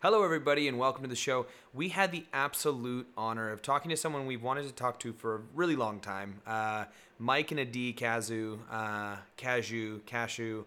Hello, 0.00 0.22
everybody, 0.22 0.68
and 0.68 0.78
welcome 0.78 1.02
to 1.02 1.08
the 1.08 1.16
show. 1.16 1.46
We 1.74 1.88
had 1.88 2.12
the 2.12 2.24
absolute 2.32 3.08
honor 3.16 3.50
of 3.50 3.62
talking 3.62 3.88
to 3.88 3.96
someone 3.96 4.26
we've 4.26 4.44
wanted 4.44 4.68
to 4.68 4.72
talk 4.72 5.00
to 5.00 5.12
for 5.12 5.34
a 5.34 5.40
really 5.56 5.74
long 5.74 5.98
time. 5.98 6.40
Uh, 6.46 6.84
Mike 7.18 7.50
and 7.50 7.58
Adee 7.58 7.94
Kazu, 7.94 8.60
uh, 8.70 9.16
Cashew, 9.36 9.98
Cashew. 10.06 10.62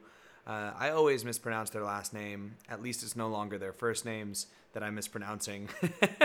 Uh, 0.46 0.72
I 0.78 0.90
always 0.90 1.24
mispronounce 1.24 1.70
their 1.70 1.86
last 1.86 2.14
name. 2.14 2.58
At 2.68 2.82
least 2.82 3.04
it's 3.04 3.16
no 3.16 3.30
longer 3.30 3.58
their 3.58 3.72
first 3.72 4.04
names 4.04 4.48
that 4.74 4.84
I'm 4.84 4.96
mispronouncing. 4.96 5.70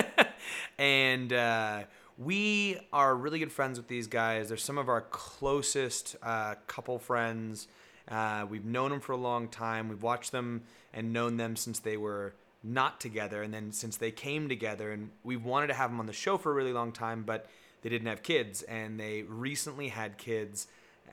and 0.79 1.33
uh, 1.33 1.83
we 2.19 2.77
are 2.93 3.15
really 3.15 3.39
good 3.39 3.53
friends 3.53 3.79
with 3.79 3.87
these 3.87 4.09
guys. 4.09 4.49
They're 4.49 4.57
some 4.57 4.79
of 4.79 4.89
our 4.89 5.03
closest 5.03 6.17
uh, 6.25 6.57
couple 6.67 6.99
friends. 6.99 7.69
Uh, 8.09 8.47
we've 8.51 8.65
known 8.65 8.91
them 8.91 8.99
for 8.99 9.13
a 9.13 9.17
long 9.17 9.47
time. 9.47 9.89
We've 9.89 10.03
watched 10.03 10.33
them 10.33 10.65
and 10.93 11.13
known 11.13 11.37
them 11.37 11.55
since 11.55 11.79
they 11.79 11.97
were 11.97 12.35
not 12.63 13.01
together. 13.01 13.43
And 13.43 13.53
then 13.53 13.73
since 13.73 13.97
they 13.97 14.11
came 14.11 14.49
together, 14.49 14.93
and 14.93 15.11
we 15.25 15.37
wanted 15.37 15.69
to 15.69 15.75
have 15.75 15.91
them 15.91 16.01
on 16.01 16.07
the 16.07 16.13
show 16.13 16.39
for 16.39 16.51
a 16.51 16.55
really 16.55 16.73
long 16.73 16.93
time, 16.93 17.23
but 17.23 17.47
they 17.83 17.89
didn't 17.89 18.09
have 18.09 18.23
kids. 18.23 18.63
And 18.63 18.99
they 18.99 19.23
recently 19.23 19.89
had 19.89 20.19
kids. 20.19 20.67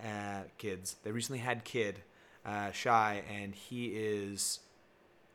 Uh, 0.04 0.42
kids. 0.58 0.96
They 1.04 1.12
recently 1.12 1.38
had 1.38 1.64
kid, 1.64 2.02
uh, 2.48 2.72
Shai, 2.72 3.22
and 3.32 3.54
he 3.54 3.90
is 3.90 4.60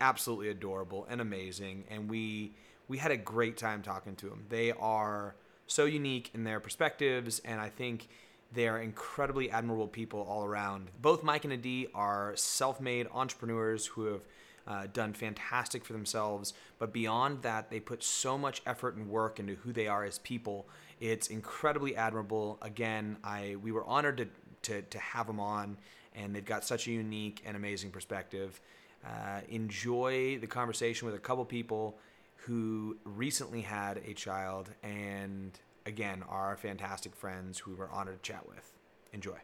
absolutely 0.01 0.49
adorable 0.49 1.07
and 1.09 1.21
amazing. 1.21 1.85
And 1.89 2.11
we 2.11 2.55
we 2.89 2.99
had 2.99 3.13
a 3.13 3.17
great 3.17 3.57
time 3.57 3.83
talking 3.83 4.17
to 4.17 4.27
him. 4.27 4.47
They 4.49 4.73
are 4.73 5.37
so 5.69 5.85
unique 5.85 6.33
in 6.35 6.43
their 6.43 6.59
perspectives, 6.59 7.41
and 7.45 7.61
I 7.61 7.69
think 7.69 8.09
they 8.53 8.67
are 8.67 8.81
incredibly 8.81 9.49
admirable 9.49 9.87
people 9.87 10.27
all 10.29 10.45
around. 10.45 10.89
Both 11.01 11.23
Mike 11.23 11.45
and 11.45 11.53
Adee 11.53 11.87
are 11.95 12.33
self-made 12.35 13.07
entrepreneurs 13.15 13.87
who 13.87 14.07
have 14.07 14.23
uh, 14.69 14.87
done 14.93 15.15
fantastic 15.15 15.85
for 15.85 15.95
themselves. 15.95 16.53
But 16.79 16.93
beyond 16.93 17.43
that, 17.43 17.71
they 17.71 17.81
put 17.81 18.05
so 18.05 18.37
much 18.37 18.63
effort 18.67 18.95
and 18.97 19.09
work 19.09 19.41
into 19.41 19.55
who 19.57 19.73
they 19.73 19.89
are 19.89 20.05
as 20.05 20.19
people. 20.19 20.69
It's 21.01 21.29
incredibly 21.29 21.97
admirable. 21.97 22.59
Again, 22.63 23.17
I 23.25 23.57
we 23.63 23.73
were 23.73 23.85
honored 23.85 24.19
to 24.19 24.29
to, 24.61 24.83
to 24.83 24.99
have 24.99 25.27
them 25.27 25.41
on, 25.41 25.79
and 26.15 26.35
they've 26.35 26.45
got 26.45 26.65
such 26.65 26.87
a 26.87 26.91
unique 26.91 27.43
and 27.47 27.57
amazing 27.57 27.91
perspective. 27.91 28.61
Uh, 29.05 29.41
enjoy 29.49 30.39
the 30.39 30.47
conversation 30.47 31.07
with 31.07 31.15
a 31.15 31.21
couple 31.21 31.45
people 31.45 31.97
who 32.35 32.97
recently 33.05 33.63
had 33.63 33.99
a 34.07 34.13
child 34.13 34.69
and 34.83 35.53
again 35.87 36.25
are 36.29 36.57
fantastic 36.57 37.15
friends 37.15 37.59
who 37.59 37.75
we're 37.75 37.91
honored 37.91 38.23
to 38.23 38.33
chat 38.33 38.47
with. 38.47 38.75
Enjoy. 39.13 39.39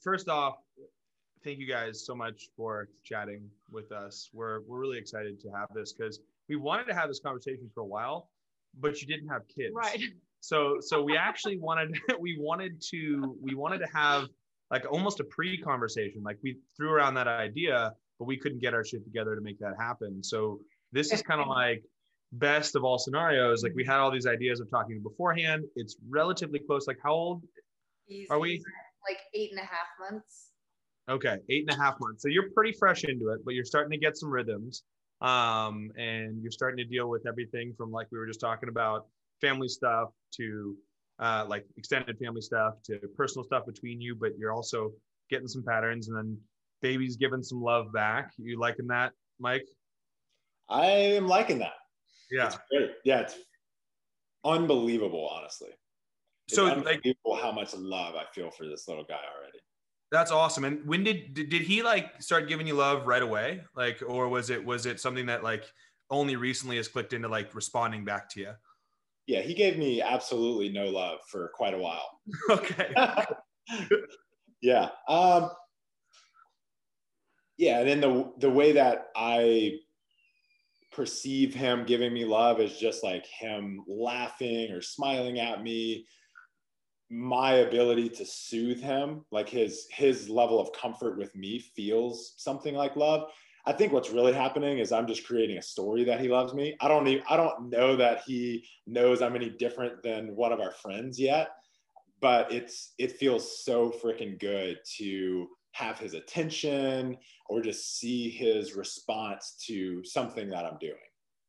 First 0.00 0.28
off, 0.28 0.56
thank 1.44 1.58
you 1.58 1.66
guys 1.66 2.04
so 2.04 2.14
much 2.14 2.48
for 2.56 2.88
chatting 3.04 3.48
with 3.70 3.92
us. 3.92 4.30
We're 4.32 4.60
we're 4.66 4.78
really 4.78 4.98
excited 4.98 5.40
to 5.40 5.50
have 5.50 5.68
this 5.74 5.92
because 5.92 6.20
we 6.48 6.56
wanted 6.56 6.86
to 6.88 6.94
have 6.94 7.08
this 7.08 7.20
conversation 7.20 7.70
for 7.74 7.80
a 7.80 7.86
while, 7.86 8.30
but 8.78 9.00
you 9.00 9.06
didn't 9.06 9.28
have 9.28 9.42
kids. 9.48 9.74
Right. 9.74 10.02
So 10.40 10.76
so 10.80 11.02
we 11.02 11.16
actually 11.16 11.58
wanted 11.60 11.98
we 12.20 12.36
wanted 12.38 12.82
to 12.90 13.36
we 13.40 13.54
wanted 13.54 13.78
to 13.78 13.88
have 13.92 14.28
like 14.70 14.84
almost 14.90 15.20
a 15.20 15.24
pre-conversation. 15.24 16.22
Like 16.22 16.38
we 16.42 16.58
threw 16.76 16.90
around 16.90 17.14
that 17.14 17.26
idea, 17.26 17.92
but 18.18 18.26
we 18.26 18.36
couldn't 18.36 18.60
get 18.60 18.74
our 18.74 18.84
shit 18.84 19.04
together 19.04 19.34
to 19.34 19.40
make 19.40 19.58
that 19.58 19.74
happen. 19.78 20.22
So 20.22 20.60
this 20.92 21.12
is 21.12 21.22
kind 21.22 21.40
of 21.40 21.48
like 21.48 21.82
best 22.32 22.76
of 22.76 22.84
all 22.84 22.98
scenarios. 22.98 23.64
Like 23.64 23.72
we 23.74 23.84
had 23.84 23.96
all 23.96 24.12
these 24.12 24.26
ideas 24.26 24.60
of 24.60 24.70
talking 24.70 25.02
beforehand. 25.02 25.64
It's 25.74 25.96
relatively 26.08 26.60
close. 26.60 26.86
Like 26.86 26.98
how 27.02 27.12
old 27.12 27.42
are 28.30 28.38
we? 28.38 28.62
like 29.08 29.18
eight 29.34 29.50
and 29.50 29.58
a 29.58 29.62
half 29.62 29.88
months. 29.98 30.49
Okay, 31.10 31.38
eight 31.48 31.64
and 31.68 31.76
a 31.76 31.82
half 31.82 31.96
months. 32.00 32.22
So 32.22 32.28
you're 32.28 32.50
pretty 32.54 32.72
fresh 32.72 33.04
into 33.04 33.30
it, 33.30 33.40
but 33.44 33.54
you're 33.54 33.64
starting 33.64 33.90
to 33.90 33.98
get 33.98 34.16
some 34.16 34.30
rhythms. 34.30 34.84
Um, 35.20 35.90
and 35.98 36.40
you're 36.40 36.52
starting 36.52 36.78
to 36.78 36.84
deal 36.84 37.10
with 37.10 37.26
everything 37.26 37.74
from 37.76 37.90
like 37.90 38.06
we 38.10 38.18
were 38.18 38.26
just 38.26 38.40
talking 38.40 38.68
about 38.68 39.06
family 39.40 39.68
stuff 39.68 40.10
to 40.36 40.76
uh, 41.18 41.44
like 41.48 41.66
extended 41.76 42.16
family 42.18 42.40
stuff 42.40 42.74
to 42.84 42.98
personal 43.16 43.44
stuff 43.44 43.66
between 43.66 44.00
you, 44.00 44.14
but 44.14 44.30
you're 44.38 44.52
also 44.52 44.92
getting 45.28 45.48
some 45.48 45.62
patterns 45.62 46.08
and 46.08 46.16
then 46.16 46.38
baby's 46.80 47.16
giving 47.16 47.42
some 47.42 47.60
love 47.60 47.92
back. 47.92 48.32
You 48.38 48.58
liking 48.58 48.86
that, 48.86 49.12
Mike? 49.38 49.66
I 50.68 50.86
am 50.86 51.26
liking 51.26 51.58
that. 51.58 51.74
Yeah. 52.30 52.46
It's 52.46 52.58
great. 52.70 52.90
Yeah, 53.04 53.20
it's 53.20 53.36
unbelievable, 54.44 55.28
honestly. 55.30 55.70
It's 56.46 56.56
So 56.56 56.64
like 56.64 56.76
unbelievable 56.76 57.36
how 57.36 57.52
much 57.52 57.74
love 57.74 58.14
I 58.14 58.24
feel 58.32 58.50
for 58.50 58.66
this 58.66 58.88
little 58.88 59.04
guy 59.04 59.20
already. 59.36 59.58
That's 60.10 60.32
awesome. 60.32 60.64
And 60.64 60.86
when 60.86 61.04
did, 61.04 61.34
did 61.34 61.50
did 61.50 61.62
he 61.62 61.82
like 61.82 62.20
start 62.20 62.48
giving 62.48 62.66
you 62.66 62.74
love 62.74 63.06
right 63.06 63.22
away? 63.22 63.62
Like, 63.76 64.02
or 64.06 64.28
was 64.28 64.50
it 64.50 64.64
was 64.64 64.86
it 64.86 65.00
something 65.00 65.26
that 65.26 65.44
like 65.44 65.64
only 66.10 66.36
recently 66.36 66.76
has 66.76 66.88
clicked 66.88 67.12
into 67.12 67.28
like 67.28 67.54
responding 67.54 68.04
back 68.04 68.28
to 68.30 68.40
you? 68.40 68.52
Yeah, 69.26 69.42
he 69.42 69.54
gave 69.54 69.78
me 69.78 70.02
absolutely 70.02 70.70
no 70.70 70.86
love 70.86 71.20
for 71.28 71.50
quite 71.54 71.74
a 71.74 71.78
while. 71.78 72.20
okay. 72.50 72.92
yeah. 74.60 74.88
Um, 75.06 75.50
yeah, 77.56 77.78
and 77.80 77.88
then 77.88 78.00
the 78.00 78.32
the 78.38 78.50
way 78.50 78.72
that 78.72 79.08
I 79.14 79.78
perceive 80.92 81.54
him 81.54 81.84
giving 81.84 82.12
me 82.12 82.24
love 82.24 82.60
is 82.60 82.78
just 82.78 83.04
like 83.04 83.26
him 83.26 83.84
laughing 83.86 84.72
or 84.72 84.82
smiling 84.82 85.38
at 85.38 85.62
me. 85.62 86.06
My 87.10 87.54
ability 87.54 88.08
to 88.10 88.24
soothe 88.24 88.80
him, 88.80 89.24
like 89.32 89.48
his 89.48 89.88
his 89.90 90.28
level 90.28 90.60
of 90.60 90.72
comfort 90.72 91.18
with 91.18 91.34
me 91.34 91.58
feels 91.58 92.34
something 92.36 92.74
like 92.74 92.94
love. 92.96 93.28
I 93.66 93.72
think 93.72 93.92
what's 93.92 94.10
really 94.10 94.32
happening 94.32 94.78
is 94.78 94.92
I'm 94.92 95.06
just 95.06 95.26
creating 95.26 95.58
a 95.58 95.62
story 95.62 96.04
that 96.04 96.20
he 96.20 96.28
loves 96.28 96.54
me. 96.54 96.76
I 96.80 96.88
don't 96.88 97.06
even, 97.08 97.24
I 97.28 97.36
don't 97.36 97.68
know 97.68 97.96
that 97.96 98.22
he 98.26 98.64
knows 98.86 99.20
I'm 99.20 99.36
any 99.36 99.50
different 99.50 100.02
than 100.02 100.34
one 100.36 100.52
of 100.52 100.60
our 100.60 100.70
friends 100.72 101.18
yet, 101.20 101.48
but 102.20 102.50
it's 102.52 102.94
it 102.98 103.12
feels 103.12 103.64
so 103.64 103.90
freaking 103.90 104.38
good 104.38 104.78
to 104.98 105.48
have 105.72 105.98
his 105.98 106.14
attention 106.14 107.16
or 107.48 107.60
just 107.60 107.98
see 107.98 108.30
his 108.30 108.74
response 108.74 109.56
to 109.66 110.02
something 110.04 110.48
that 110.50 110.64
I'm 110.64 110.78
doing. 110.78 110.94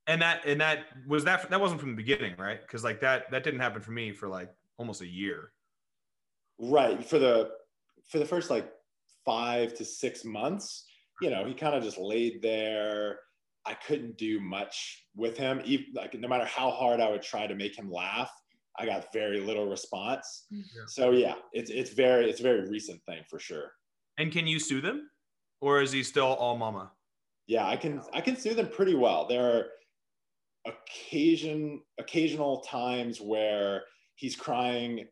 and 0.08 0.22
that 0.22 0.42
and 0.46 0.60
that 0.62 0.86
was 1.08 1.24
that 1.26 1.50
that 1.50 1.62
wasn't 1.62 1.80
from 1.80 1.92
the 1.92 1.96
beginning 1.96 2.36
right 2.38 2.62
because 2.62 2.84
like 2.84 3.00
that 3.02 3.30
that 3.32 3.44
didn't 3.44 3.60
happen 3.60 3.82
for 3.82 3.92
me 3.92 4.12
for 4.12 4.28
like 4.28 4.50
almost 4.82 5.02
a 5.02 5.08
year 5.08 5.40
Right. 6.64 7.04
For 7.12 7.18
the 7.18 7.36
for 8.10 8.20
the 8.20 8.26
first 8.26 8.50
like 8.56 8.68
5 9.26 9.74
to 9.76 9.86
6 9.86 10.26
months, 10.26 10.86
you 11.22 11.30
know, 11.32 11.46
he 11.46 11.54
kind 11.54 11.76
of 11.76 11.84
just 11.84 11.98
laid 11.98 12.42
there. 12.42 13.20
I 13.66 13.74
couldn't 13.86 14.18
do 14.18 14.40
much 14.40 15.06
with 15.16 15.36
him. 15.38 15.62
Even, 15.66 15.86
like 15.96 16.14
no 16.14 16.28
matter 16.28 16.46
how 16.46 16.70
hard 16.72 17.00
I 17.00 17.10
would 17.10 17.22
try 17.24 17.48
to 17.48 17.56
make 17.56 17.76
him 17.78 17.90
laugh, 17.92 18.32
I 18.78 18.86
got 18.86 19.12
very 19.14 19.40
little 19.40 19.68
response. 19.68 20.28
Yeah. 20.52 20.86
So 20.88 21.04
yeah, 21.12 21.36
it's 21.54 21.72
it's 21.72 21.92
very 22.04 22.30
it's 22.30 22.42
a 22.42 22.44
very 22.52 22.64
recent 22.70 23.00
thing 23.08 23.24
for 23.30 23.40
sure. 23.40 23.68
and 24.20 24.32
can 24.32 24.46
you 24.46 24.60
sue 24.60 24.82
them 24.82 25.10
or 25.62 25.82
is 25.82 25.92
he 25.92 26.04
still 26.04 26.32
all 26.44 26.58
mama 26.58 26.86
Yeah, 27.48 27.66
I 27.74 27.76
can 27.84 28.02
I 28.14 28.22
can 28.22 28.36
sue 28.36 28.54
them 28.60 28.68
pretty 28.78 28.96
well. 29.06 29.28
There 29.28 29.46
are 29.54 29.66
occasion 30.74 31.82
occasional 31.98 32.62
times 32.62 33.20
where 33.20 33.84
he's 34.22 34.36
crying 34.36 35.08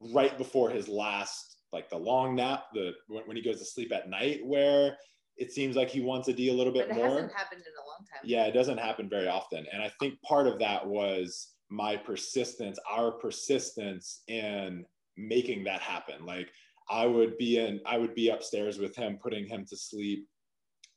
right 0.00 0.36
before 0.38 0.70
his 0.70 0.88
last 0.88 1.58
like 1.70 1.90
the 1.90 1.98
long 1.98 2.34
nap, 2.34 2.64
the 2.72 2.92
when, 3.08 3.24
when 3.26 3.36
he 3.36 3.42
goes 3.42 3.58
to 3.58 3.64
sleep 3.64 3.92
at 3.92 4.08
night 4.08 4.40
where 4.44 4.96
it 5.36 5.52
seems 5.52 5.76
like 5.76 5.90
he 5.90 6.00
wants 6.00 6.26
to 6.26 6.32
do 6.32 6.50
a 6.50 6.54
little 6.54 6.72
But 6.72 6.88
bit 6.88 6.96
it 6.96 6.96
more. 6.96 7.08
hasn't 7.16 7.32
happened 7.32 7.60
in 7.60 7.72
a 7.72 7.86
long 7.86 7.98
time. 8.10 8.22
Yeah, 8.24 8.46
it 8.46 8.52
doesn't 8.52 8.78
happen 8.78 9.08
very 9.10 9.28
often. 9.28 9.66
And 9.72 9.82
I 9.82 9.90
think 10.00 10.14
part 10.22 10.46
of 10.46 10.58
that 10.60 10.86
was 10.86 11.48
my 11.68 11.96
persistence, 11.96 12.78
our 12.90 13.10
persistence 13.12 14.22
in 14.28 14.86
making 15.18 15.64
that 15.64 15.80
happen. 15.80 16.24
Like 16.24 16.48
I 16.88 17.04
would 17.04 17.36
be 17.36 17.58
in, 17.58 17.80
I 17.84 17.98
would 17.98 18.14
be 18.14 18.30
upstairs 18.30 18.78
with 18.78 18.96
him, 18.96 19.18
putting 19.22 19.46
him 19.46 19.66
to 19.68 19.76
sleep, 19.76 20.26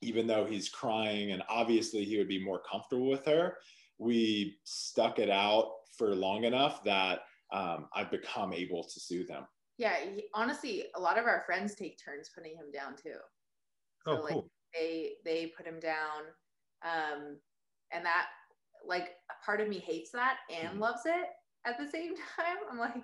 even 0.02 0.26
though 0.26 0.46
he's 0.46 0.70
crying. 0.70 1.32
And 1.32 1.44
obviously 1.50 2.06
he 2.06 2.18
would 2.18 2.30
be 2.30 2.44
more 2.44 2.62
comfortable 2.72 3.10
with 3.10 3.26
her. 3.26 3.58
We 3.98 4.58
stuck 4.64 5.20
it 5.20 5.30
out 5.32 5.72
for 5.98 6.16
long 6.16 6.44
enough 6.46 6.84
that 6.84 7.22
um, 7.52 7.90
I've 7.94 8.12
become 8.12 8.54
able 8.54 8.84
to 8.84 9.00
soothe 9.00 9.30
him. 9.30 9.46
Yeah. 9.78 10.00
He, 10.00 10.30
honestly, 10.34 10.86
a 10.96 11.00
lot 11.00 11.18
of 11.18 11.26
our 11.26 11.44
friends 11.46 11.76
take 11.76 12.00
turns 12.04 12.30
putting 12.34 12.56
him 12.56 12.72
down 12.72 12.96
too. 12.96 13.18
So, 14.12 14.18
oh 14.18 14.22
like, 14.22 14.34
cool 14.34 14.52
They 14.74 15.18
they 15.26 15.48
put 15.48 15.66
him 15.68 15.80
down, 15.80 16.24
um, 16.84 17.42
and 17.92 18.06
that 18.06 18.30
like 18.86 19.18
a 19.32 19.46
part 19.46 19.62
of 19.62 19.70
me 19.70 19.80
hates 19.80 20.12
that 20.12 20.40
and 20.50 20.78
Mhm. 20.78 20.82
loves 20.82 21.02
it 21.06 21.28
at 21.66 21.78
the 21.78 21.88
same 21.90 22.16
time. 22.38 22.58
I'm 22.70 22.78
like, 22.80 23.04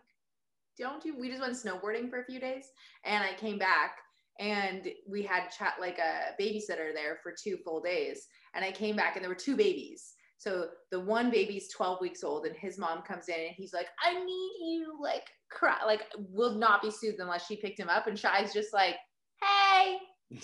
don't 0.78 1.04
you? 1.06 1.18
We 1.18 1.30
just 1.30 1.42
went 1.42 1.56
snowboarding 1.56 2.10
for 2.10 2.22
a 2.22 2.26
few 2.26 2.40
days, 2.40 2.68
and 3.06 3.24
I 3.24 3.34
came 3.36 3.58
back 3.60 3.98
and 4.40 4.90
we 5.08 5.24
had 5.24 5.50
chat 5.52 5.76
like 5.80 6.00
a 6.00 6.36
babysitter 6.40 6.94
there 6.94 7.20
for 7.24 7.34
two 7.34 7.58
full 7.58 7.82
days, 7.82 8.28
and 8.56 8.66
I 8.66 8.72
came 8.72 8.96
back 8.96 9.16
and 9.16 9.24
there 9.24 9.30
were 9.32 9.36
two 9.36 9.56
babies. 9.58 10.13
So 10.44 10.68
the 10.92 11.00
one 11.00 11.32
baby's 11.32 11.70
12 11.70 12.02
weeks 12.02 12.22
old, 12.22 12.46
and 12.46 12.54
his 12.54 12.78
mom 12.78 13.02
comes 13.02 13.30
in 13.30 13.36
and 13.40 13.56
he's 13.56 13.74
like, 13.74 13.88
"I 14.04 14.14
need 14.14 14.52
you," 14.60 14.98
like 15.02 15.24
cry, 15.50 15.78
like 15.86 16.02
will 16.18 16.56
not 16.56 16.82
be 16.82 16.92
soothed 16.92 17.22
unless 17.22 17.46
she 17.48 17.56
picked 17.56 17.80
him 17.80 17.88
up. 17.88 18.08
And 18.08 18.20
Shai's 18.20 18.52
just 18.52 18.74
like, 18.74 18.96
"Hey." 19.42 20.00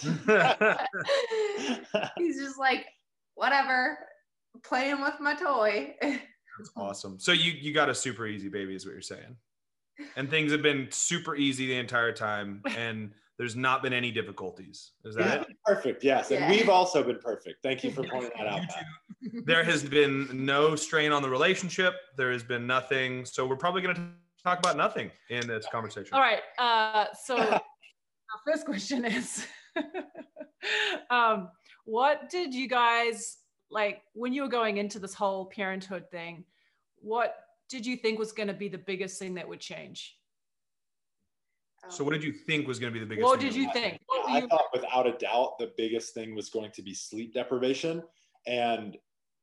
He's 2.17 2.39
just 2.39 2.57
like, 2.57 2.85
whatever. 3.35 3.97
playing 4.63 5.01
with 5.01 5.19
my 5.19 5.35
toy. 5.35 5.95
That's 6.01 6.71
awesome. 6.77 7.19
So 7.19 7.33
you 7.33 7.51
you 7.51 7.73
got 7.73 7.89
a 7.89 7.95
super 7.95 8.25
easy 8.25 8.47
baby, 8.47 8.75
is 8.75 8.85
what 8.85 8.93
you're 8.93 9.01
saying, 9.01 9.35
and 10.15 10.29
things 10.29 10.53
have 10.53 10.61
been 10.61 10.87
super 10.91 11.35
easy 11.35 11.67
the 11.67 11.77
entire 11.77 12.13
time, 12.13 12.61
and 12.77 13.11
there's 13.39 13.55
not 13.55 13.81
been 13.81 13.93
any 13.93 14.11
difficulties. 14.11 14.91
Is 15.05 15.15
that 15.15 15.43
it? 15.43 15.47
perfect. 15.65 16.03
Yes, 16.03 16.29
and 16.29 16.41
Yeah. 16.41 16.51
we've 16.51 16.67
also 16.67 17.01
been 17.01 17.19
perfect. 17.19 17.63
Thank 17.63 17.85
you 17.85 17.91
for 17.91 18.03
pointing 18.03 18.31
that 18.37 18.47
out. 18.47 18.61
You 18.61 18.67
Pat. 18.67 18.85
two- 19.31 19.41
There 19.45 19.63
has 19.63 19.81
been 19.81 20.45
no 20.45 20.75
strain 20.75 21.13
on 21.13 21.21
the 21.21 21.29
relationship. 21.29 21.93
There 22.17 22.33
has 22.33 22.43
been 22.43 22.67
nothing. 22.67 23.23
So 23.25 23.47
we're 23.47 23.55
probably 23.55 23.81
going 23.81 23.95
to 23.95 24.07
talk 24.43 24.59
about 24.59 24.75
nothing 24.75 25.09
in 25.29 25.47
this 25.47 25.65
conversation. 25.71 26.13
All 26.13 26.19
right. 26.19 26.41
Uh, 26.57 27.05
so 27.25 27.37
our 27.37 27.61
first 28.45 28.65
question 28.65 29.05
is, 29.05 29.47
um, 31.09 31.49
what 31.85 32.29
did 32.29 32.53
you 32.53 32.67
guys 32.67 33.37
like 33.71 34.01
when 34.13 34.33
you 34.33 34.41
were 34.41 34.49
going 34.49 34.77
into 34.77 34.99
this 34.99 35.13
whole 35.13 35.45
parenthood 35.45 36.11
thing? 36.11 36.43
What 37.01 37.35
did 37.69 37.85
you 37.85 37.95
think 37.95 38.19
was 38.19 38.33
going 38.33 38.47
to 38.47 38.53
be 38.53 38.67
the 38.67 38.77
biggest 38.77 39.17
thing 39.17 39.35
that 39.35 39.47
would 39.47 39.61
change? 39.61 40.17
So 41.89 42.03
what 42.03 42.11
did 42.13 42.23
you 42.23 42.33
think 42.33 42.67
was 42.67 42.77
going 42.79 42.93
to 42.93 42.99
be 42.99 43.03
the 43.03 43.09
biggest? 43.09 43.25
What 43.25 43.39
thing 43.39 43.49
did 43.49 43.55
you 43.55 43.65
would- 43.65 43.73
think? 43.73 43.99
What 44.07 44.29
I 44.29 44.39
you- 44.39 44.47
thought 44.47 44.65
without 44.73 45.07
a 45.07 45.13
doubt 45.13 45.57
the 45.59 45.71
biggest 45.77 46.13
thing 46.13 46.35
was 46.35 46.49
going 46.49 46.71
to 46.71 46.81
be 46.81 46.93
sleep 46.93 47.33
deprivation. 47.33 48.03
And 48.45 48.97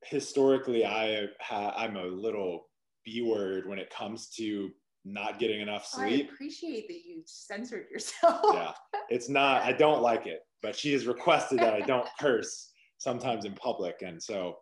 historically, 0.04 0.84
I 0.84 1.26
ha- 1.40 1.74
I'm 1.76 1.96
a 1.96 2.04
little 2.04 2.68
B 3.04 3.22
word 3.22 3.66
when 3.66 3.78
it 3.78 3.90
comes 3.90 4.28
to 4.36 4.70
not 5.04 5.38
getting 5.38 5.60
enough 5.60 5.86
sleep. 5.86 6.28
I 6.30 6.34
appreciate 6.34 6.88
that 6.88 7.04
you 7.04 7.22
censored 7.26 7.86
yourself. 7.90 8.40
yeah, 8.54 8.72
it's 9.08 9.28
not. 9.28 9.62
I 9.62 9.72
don't 9.72 10.02
like 10.02 10.26
it, 10.26 10.40
but 10.62 10.76
she 10.76 10.92
has 10.92 11.06
requested 11.06 11.58
that 11.60 11.74
I 11.74 11.80
don't 11.80 12.08
curse 12.20 12.70
sometimes 12.98 13.44
in 13.44 13.52
public, 13.54 14.02
and 14.02 14.20
so 14.22 14.58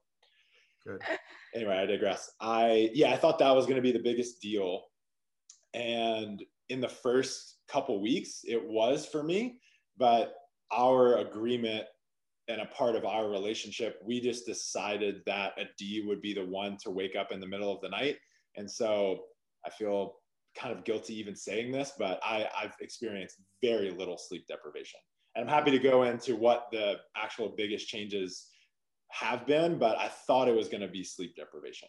Good. 0.87 1.01
anyway, 1.55 1.77
I 1.79 1.87
digress. 1.87 2.31
I 2.41 2.91
yeah, 2.95 3.13
I 3.13 3.17
thought 3.17 3.39
that 3.39 3.55
was 3.55 3.65
going 3.67 3.77
to 3.77 3.83
be 3.83 3.93
the 3.93 4.03
biggest 4.03 4.41
deal, 4.43 4.85
and 5.73 6.43
in 6.69 6.81
the 6.81 6.89
first 6.89 7.59
couple 7.69 8.01
weeks, 8.01 8.41
it 8.45 8.63
was 8.63 9.07
for 9.07 9.23
me. 9.23 9.59
But 9.97 10.35
our 10.73 11.19
agreement 11.19 11.85
and 12.49 12.61
a 12.61 12.67
part 12.67 12.97
of 12.97 13.05
our 13.05 13.29
relationship, 13.29 14.01
we 14.05 14.21
just 14.21 14.45
decided 14.47 15.23
that 15.27 15.53
a 15.59 15.65
D 15.79 16.05
would 16.07 16.21
be 16.21 16.35
the 16.35 16.45
one 16.45 16.77
to 16.83 16.91
wake 16.91 17.17
up 17.17 17.33
in 17.33 17.41
the 17.41 17.47
middle 17.47 17.73
of 17.73 17.81
the 17.81 17.89
night, 17.89 18.17
and 18.57 18.71
so 18.71 19.25
I 19.65 19.71
feel 19.71 20.17
kind 20.57 20.77
of 20.77 20.85
guilty 20.85 21.19
even 21.19 21.35
saying 21.35 21.73
this, 21.73 21.93
but 21.99 22.21
I, 22.23 22.49
I've 22.57 22.77
experienced 22.81 23.41
very 23.63 23.91
little 23.91 24.17
sleep 24.17 24.47
deprivation. 24.47 25.01
And 25.35 25.45
I'm 25.49 25.53
happy 25.53 25.73
to 25.73 25.79
go 25.79 26.05
into 26.05 26.37
what 26.37 26.69
the 26.71 26.97
actual 27.17 27.55
biggest 27.57 27.89
changes 27.89 28.49
have 29.11 29.47
been, 29.47 29.79
but 29.79 29.99
I 29.99 30.09
thought 30.09 30.49
it 30.49 30.55
was 30.55 30.69
going 30.69 30.83
to 30.83 30.89
be 30.89 31.03
sleep 31.03 31.35
deprivation. 31.35 31.89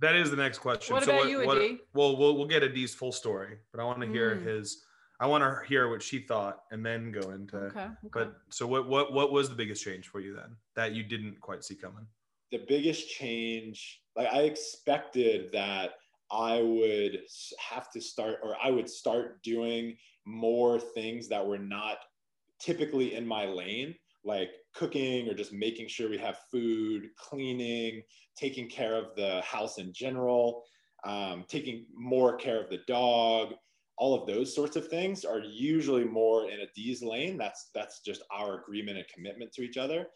That 0.00 0.16
is 0.16 0.30
the 0.30 0.36
next 0.36 0.58
question. 0.58 0.94
What 0.94 1.04
So 1.04 1.16
about 1.16 1.28
you, 1.28 1.50
Adee? 1.50 1.78
Well, 1.94 2.16
we'll 2.16 2.36
we'll 2.36 2.46
get 2.46 2.62
Adee's 2.62 2.94
full 2.94 3.12
story, 3.12 3.58
but 3.72 3.80
I 3.80 3.84
want 3.84 4.00
to 4.00 4.06
hear 4.08 4.36
Mm. 4.36 4.44
his. 4.44 4.84
I 5.20 5.26
want 5.26 5.44
to 5.44 5.66
hear 5.68 5.88
what 5.88 6.02
she 6.02 6.18
thought, 6.18 6.64
and 6.72 6.84
then 6.84 7.12
go 7.12 7.30
into. 7.30 7.56
Okay. 7.56 7.80
okay. 7.80 7.92
But 8.12 8.34
so 8.50 8.66
what 8.66 8.88
what 8.88 9.12
what 9.12 9.30
was 9.32 9.48
the 9.48 9.54
biggest 9.54 9.84
change 9.84 10.08
for 10.08 10.20
you 10.20 10.34
then 10.34 10.56
that 10.74 10.92
you 10.92 11.04
didn't 11.04 11.40
quite 11.40 11.64
see 11.64 11.76
coming? 11.76 12.06
The 12.50 12.64
biggest 12.68 13.08
change, 13.08 14.02
like 14.16 14.28
I 14.32 14.42
expected 14.42 15.52
that 15.52 15.92
I 16.30 16.60
would 16.60 17.20
have 17.60 17.90
to 17.92 18.00
start, 18.00 18.40
or 18.42 18.56
I 18.62 18.70
would 18.70 18.90
start 18.90 19.42
doing 19.42 19.96
more 20.24 20.80
things 20.80 21.28
that 21.28 21.46
were 21.46 21.58
not 21.58 21.98
typically 22.58 23.14
in 23.14 23.26
my 23.26 23.46
lane, 23.46 23.94
like 24.24 24.50
cooking 24.74 25.28
or 25.28 25.34
just 25.34 25.52
making 25.52 25.88
sure 25.88 26.10
we 26.10 26.18
have 26.18 26.38
food, 26.50 27.08
cleaning, 27.18 28.02
taking 28.36 28.68
care 28.68 28.96
of 28.96 29.14
the 29.16 29.40
house 29.42 29.78
in 29.78 29.92
general, 29.92 30.62
um, 31.04 31.44
taking 31.48 31.86
more 31.94 32.36
care 32.36 32.62
of 32.62 32.70
the 32.70 32.80
dog. 32.86 33.54
All 33.96 34.20
of 34.20 34.26
those 34.26 34.54
sorts 34.54 34.76
of 34.76 34.88
things 34.88 35.24
are 35.24 35.40
usually 35.40 36.04
more 36.04 36.50
in 36.50 36.58
Adee's 36.60 37.02
lane. 37.02 37.38
That's 37.38 37.70
that's 37.74 38.00
just 38.00 38.22
our 38.32 38.60
agreement 38.60 38.98
and 38.98 39.06
commitment 39.14 39.52
to 39.52 39.62
each 39.62 39.76
other. 39.76 40.06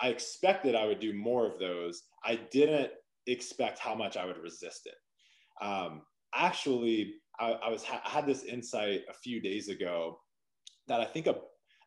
I 0.00 0.08
expected 0.08 0.74
I 0.74 0.86
would 0.86 1.00
do 1.00 1.12
more 1.12 1.46
of 1.46 1.58
those. 1.58 2.02
I 2.24 2.40
didn't 2.50 2.90
expect 3.26 3.78
how 3.78 3.94
much 3.94 4.16
I 4.16 4.24
would 4.24 4.38
resist 4.38 4.86
it. 4.86 5.64
Um, 5.64 6.02
actually, 6.34 7.14
I, 7.38 7.52
I 7.52 7.70
was 7.70 7.84
I 7.84 8.08
had 8.08 8.26
this 8.26 8.44
insight 8.44 9.02
a 9.08 9.14
few 9.14 9.40
days 9.40 9.68
ago 9.68 10.18
that 10.88 11.00
I 11.00 11.04
think 11.04 11.26
a, 11.26 11.36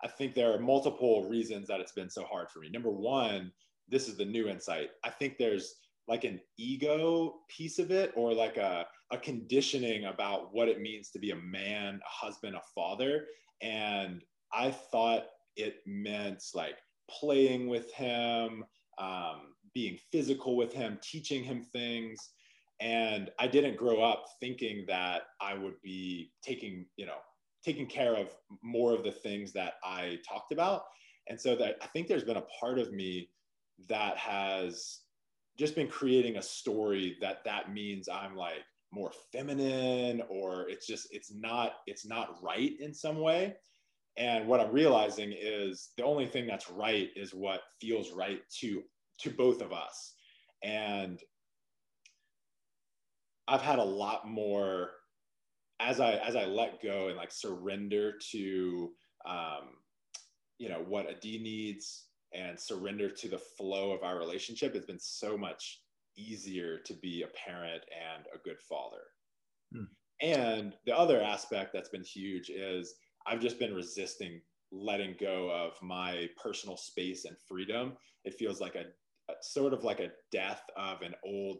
I 0.03 0.07
think 0.07 0.33
there 0.33 0.53
are 0.53 0.59
multiple 0.59 1.29
reasons 1.29 1.67
that 1.67 1.79
it's 1.79 1.91
been 1.91 2.09
so 2.09 2.23
hard 2.23 2.49
for 2.49 2.59
me. 2.59 2.69
Number 2.69 2.91
one, 2.91 3.51
this 3.87 4.07
is 4.07 4.17
the 4.17 4.25
new 4.25 4.47
insight. 4.47 4.89
I 5.03 5.09
think 5.09 5.37
there's 5.37 5.75
like 6.07 6.23
an 6.23 6.39
ego 6.57 7.35
piece 7.49 7.79
of 7.79 7.91
it, 7.91 8.11
or 8.15 8.33
like 8.33 8.57
a 8.57 8.85
a 9.11 9.17
conditioning 9.17 10.05
about 10.05 10.53
what 10.53 10.69
it 10.69 10.81
means 10.81 11.09
to 11.11 11.19
be 11.19 11.31
a 11.31 11.35
man, 11.35 11.99
a 12.05 12.25
husband, 12.25 12.55
a 12.55 12.61
father, 12.73 13.25
and 13.61 14.21
I 14.53 14.71
thought 14.71 15.25
it 15.55 15.77
meant 15.85 16.43
like 16.53 16.77
playing 17.09 17.67
with 17.67 17.91
him, 17.93 18.63
um, 18.97 19.53
being 19.73 19.97
physical 20.11 20.55
with 20.55 20.73
him, 20.73 20.97
teaching 21.01 21.43
him 21.43 21.63
things. 21.63 22.31
And 22.79 23.29
I 23.39 23.47
didn't 23.47 23.77
grow 23.77 24.01
up 24.01 24.25
thinking 24.39 24.85
that 24.87 25.23
I 25.39 25.53
would 25.53 25.79
be 25.83 26.31
taking, 26.43 26.85
you 26.95 27.05
know, 27.05 27.19
taking 27.63 27.87
care 27.87 28.15
of 28.15 28.35
more 28.63 28.93
of 28.93 29.03
the 29.03 29.11
things 29.11 29.53
that 29.53 29.73
I 29.83 30.19
talked 30.27 30.51
about. 30.51 30.83
And 31.29 31.39
so 31.39 31.55
that 31.55 31.75
I 31.81 31.87
think 31.87 32.07
there's 32.07 32.23
been 32.23 32.37
a 32.37 32.45
part 32.59 32.79
of 32.79 32.91
me 32.91 33.29
that 33.89 34.17
has 34.17 34.99
just 35.57 35.75
been 35.75 35.87
creating 35.87 36.37
a 36.37 36.41
story 36.41 37.17
that 37.21 37.43
that 37.45 37.71
means 37.71 38.09
I'm 38.09 38.35
like 38.35 38.63
more 38.91 39.11
feminine 39.31 40.21
or 40.29 40.67
it's 40.69 40.85
just 40.85 41.07
it's 41.11 41.33
not 41.33 41.75
it's 41.87 42.05
not 42.05 42.41
right 42.43 42.73
in 42.79 42.93
some 42.93 43.19
way 43.19 43.55
and 44.17 44.47
what 44.47 44.59
i'm 44.59 44.71
realizing 44.71 45.33
is 45.37 45.91
the 45.97 46.03
only 46.03 46.25
thing 46.25 46.45
that's 46.45 46.69
right 46.69 47.09
is 47.15 47.33
what 47.33 47.61
feels 47.79 48.11
right 48.11 48.41
to 48.49 48.83
to 49.17 49.29
both 49.29 49.61
of 49.61 49.71
us 49.71 50.15
and 50.63 51.21
i've 53.47 53.61
had 53.61 53.79
a 53.79 53.83
lot 53.83 54.27
more 54.27 54.89
as 55.81 55.99
i 55.99 56.13
as 56.15 56.35
i 56.35 56.45
let 56.45 56.81
go 56.81 57.07
and 57.07 57.17
like 57.17 57.31
surrender 57.31 58.13
to 58.31 58.91
um 59.25 59.69
you 60.57 60.69
know 60.69 60.83
what 60.87 61.09
Adee 61.09 61.41
needs 61.41 62.05
and 62.33 62.59
surrender 62.59 63.09
to 63.09 63.27
the 63.27 63.37
flow 63.37 63.91
of 63.91 64.03
our 64.03 64.17
relationship 64.17 64.75
it's 64.75 64.85
been 64.85 64.99
so 64.99 65.37
much 65.37 65.81
easier 66.17 66.77
to 66.85 66.93
be 66.95 67.23
a 67.23 67.49
parent 67.49 67.83
and 67.91 68.25
a 68.33 68.37
good 68.43 68.59
father 68.59 69.01
Hmm. 69.73 69.85
and 70.21 70.73
the 70.85 70.97
other 70.97 71.21
aspect 71.21 71.71
that's 71.73 71.89
been 71.89 72.03
huge 72.03 72.49
is 72.49 72.95
I've 73.25 73.39
just 73.39 73.59
been 73.59 73.73
resisting 73.73 74.41
letting 74.71 75.15
go 75.19 75.49
of 75.51 75.81
my 75.81 76.29
personal 76.41 76.77
space 76.77 77.25
and 77.25 77.35
freedom. 77.47 77.93
It 78.23 78.35
feels 78.35 78.61
like 78.61 78.75
a, 78.75 78.85
a 79.31 79.35
sort 79.41 79.73
of 79.73 79.83
like 79.83 79.99
a 79.99 80.11
death 80.31 80.63
of 80.77 81.01
an 81.01 81.13
old 81.25 81.57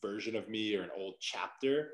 version 0.00 0.36
of 0.36 0.48
me 0.48 0.74
or 0.76 0.82
an 0.82 0.90
old 0.96 1.14
chapter. 1.20 1.90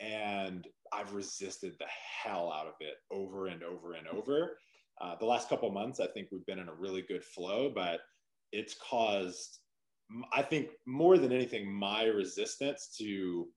And 0.00 0.66
I've 0.92 1.14
resisted 1.14 1.74
the 1.78 1.86
hell 2.22 2.52
out 2.52 2.66
of 2.66 2.74
it 2.80 2.94
over 3.10 3.46
and 3.46 3.62
over 3.62 3.94
and 3.94 4.06
over. 4.08 4.58
Uh, 5.00 5.16
the 5.18 5.26
last 5.26 5.48
couple 5.48 5.70
months, 5.70 6.00
I 6.00 6.06
think 6.06 6.28
we've 6.30 6.46
been 6.46 6.58
in 6.58 6.68
a 6.68 6.74
really 6.74 7.02
good 7.02 7.24
flow, 7.24 7.72
but 7.74 8.00
it's 8.52 8.74
caused, 8.74 9.58
I 10.32 10.42
think, 10.42 10.68
more 10.86 11.18
than 11.18 11.32
anything, 11.32 11.72
my 11.72 12.04
resistance 12.04 12.94
to 12.98 13.48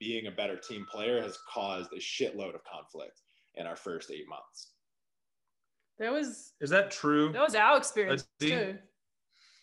being 0.00 0.26
a 0.26 0.30
better 0.30 0.56
team 0.56 0.86
player 0.90 1.22
has 1.22 1.38
caused 1.52 1.92
a 1.92 1.98
shitload 1.98 2.54
of 2.54 2.64
conflict 2.64 3.20
in 3.54 3.66
our 3.66 3.76
first 3.76 4.10
eight 4.10 4.28
months. 4.28 4.72
That 5.98 6.12
was 6.12 6.52
Is 6.60 6.70
that 6.70 6.90
true? 6.90 7.32
that 7.32 7.42
was 7.42 7.54
our 7.54 7.76
experience 7.78 8.26
Adee? 8.40 8.50
too. 8.50 8.78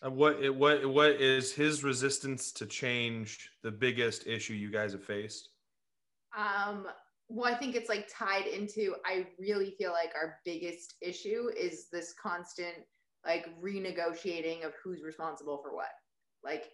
Uh, 0.04 0.10
what 0.10 0.42
it, 0.42 0.52
what 0.52 0.84
what 0.88 1.10
is 1.10 1.52
his 1.52 1.84
resistance 1.84 2.50
to 2.52 2.66
change 2.66 3.50
the 3.62 3.70
biggest 3.70 4.26
issue 4.26 4.54
you 4.54 4.70
guys 4.70 4.92
have 4.92 5.04
faced? 5.04 5.50
Um, 6.36 6.86
well, 7.32 7.52
I 7.52 7.56
think 7.56 7.74
it's 7.74 7.88
like 7.88 8.08
tied 8.12 8.46
into. 8.46 8.94
I 9.06 9.26
really 9.38 9.74
feel 9.78 9.92
like 9.92 10.12
our 10.14 10.38
biggest 10.44 10.96
issue 11.00 11.48
is 11.58 11.86
this 11.90 12.14
constant 12.22 12.74
like 13.24 13.46
renegotiating 13.62 14.66
of 14.66 14.74
who's 14.82 15.02
responsible 15.02 15.58
for 15.62 15.74
what. 15.74 15.88
Like, 16.44 16.64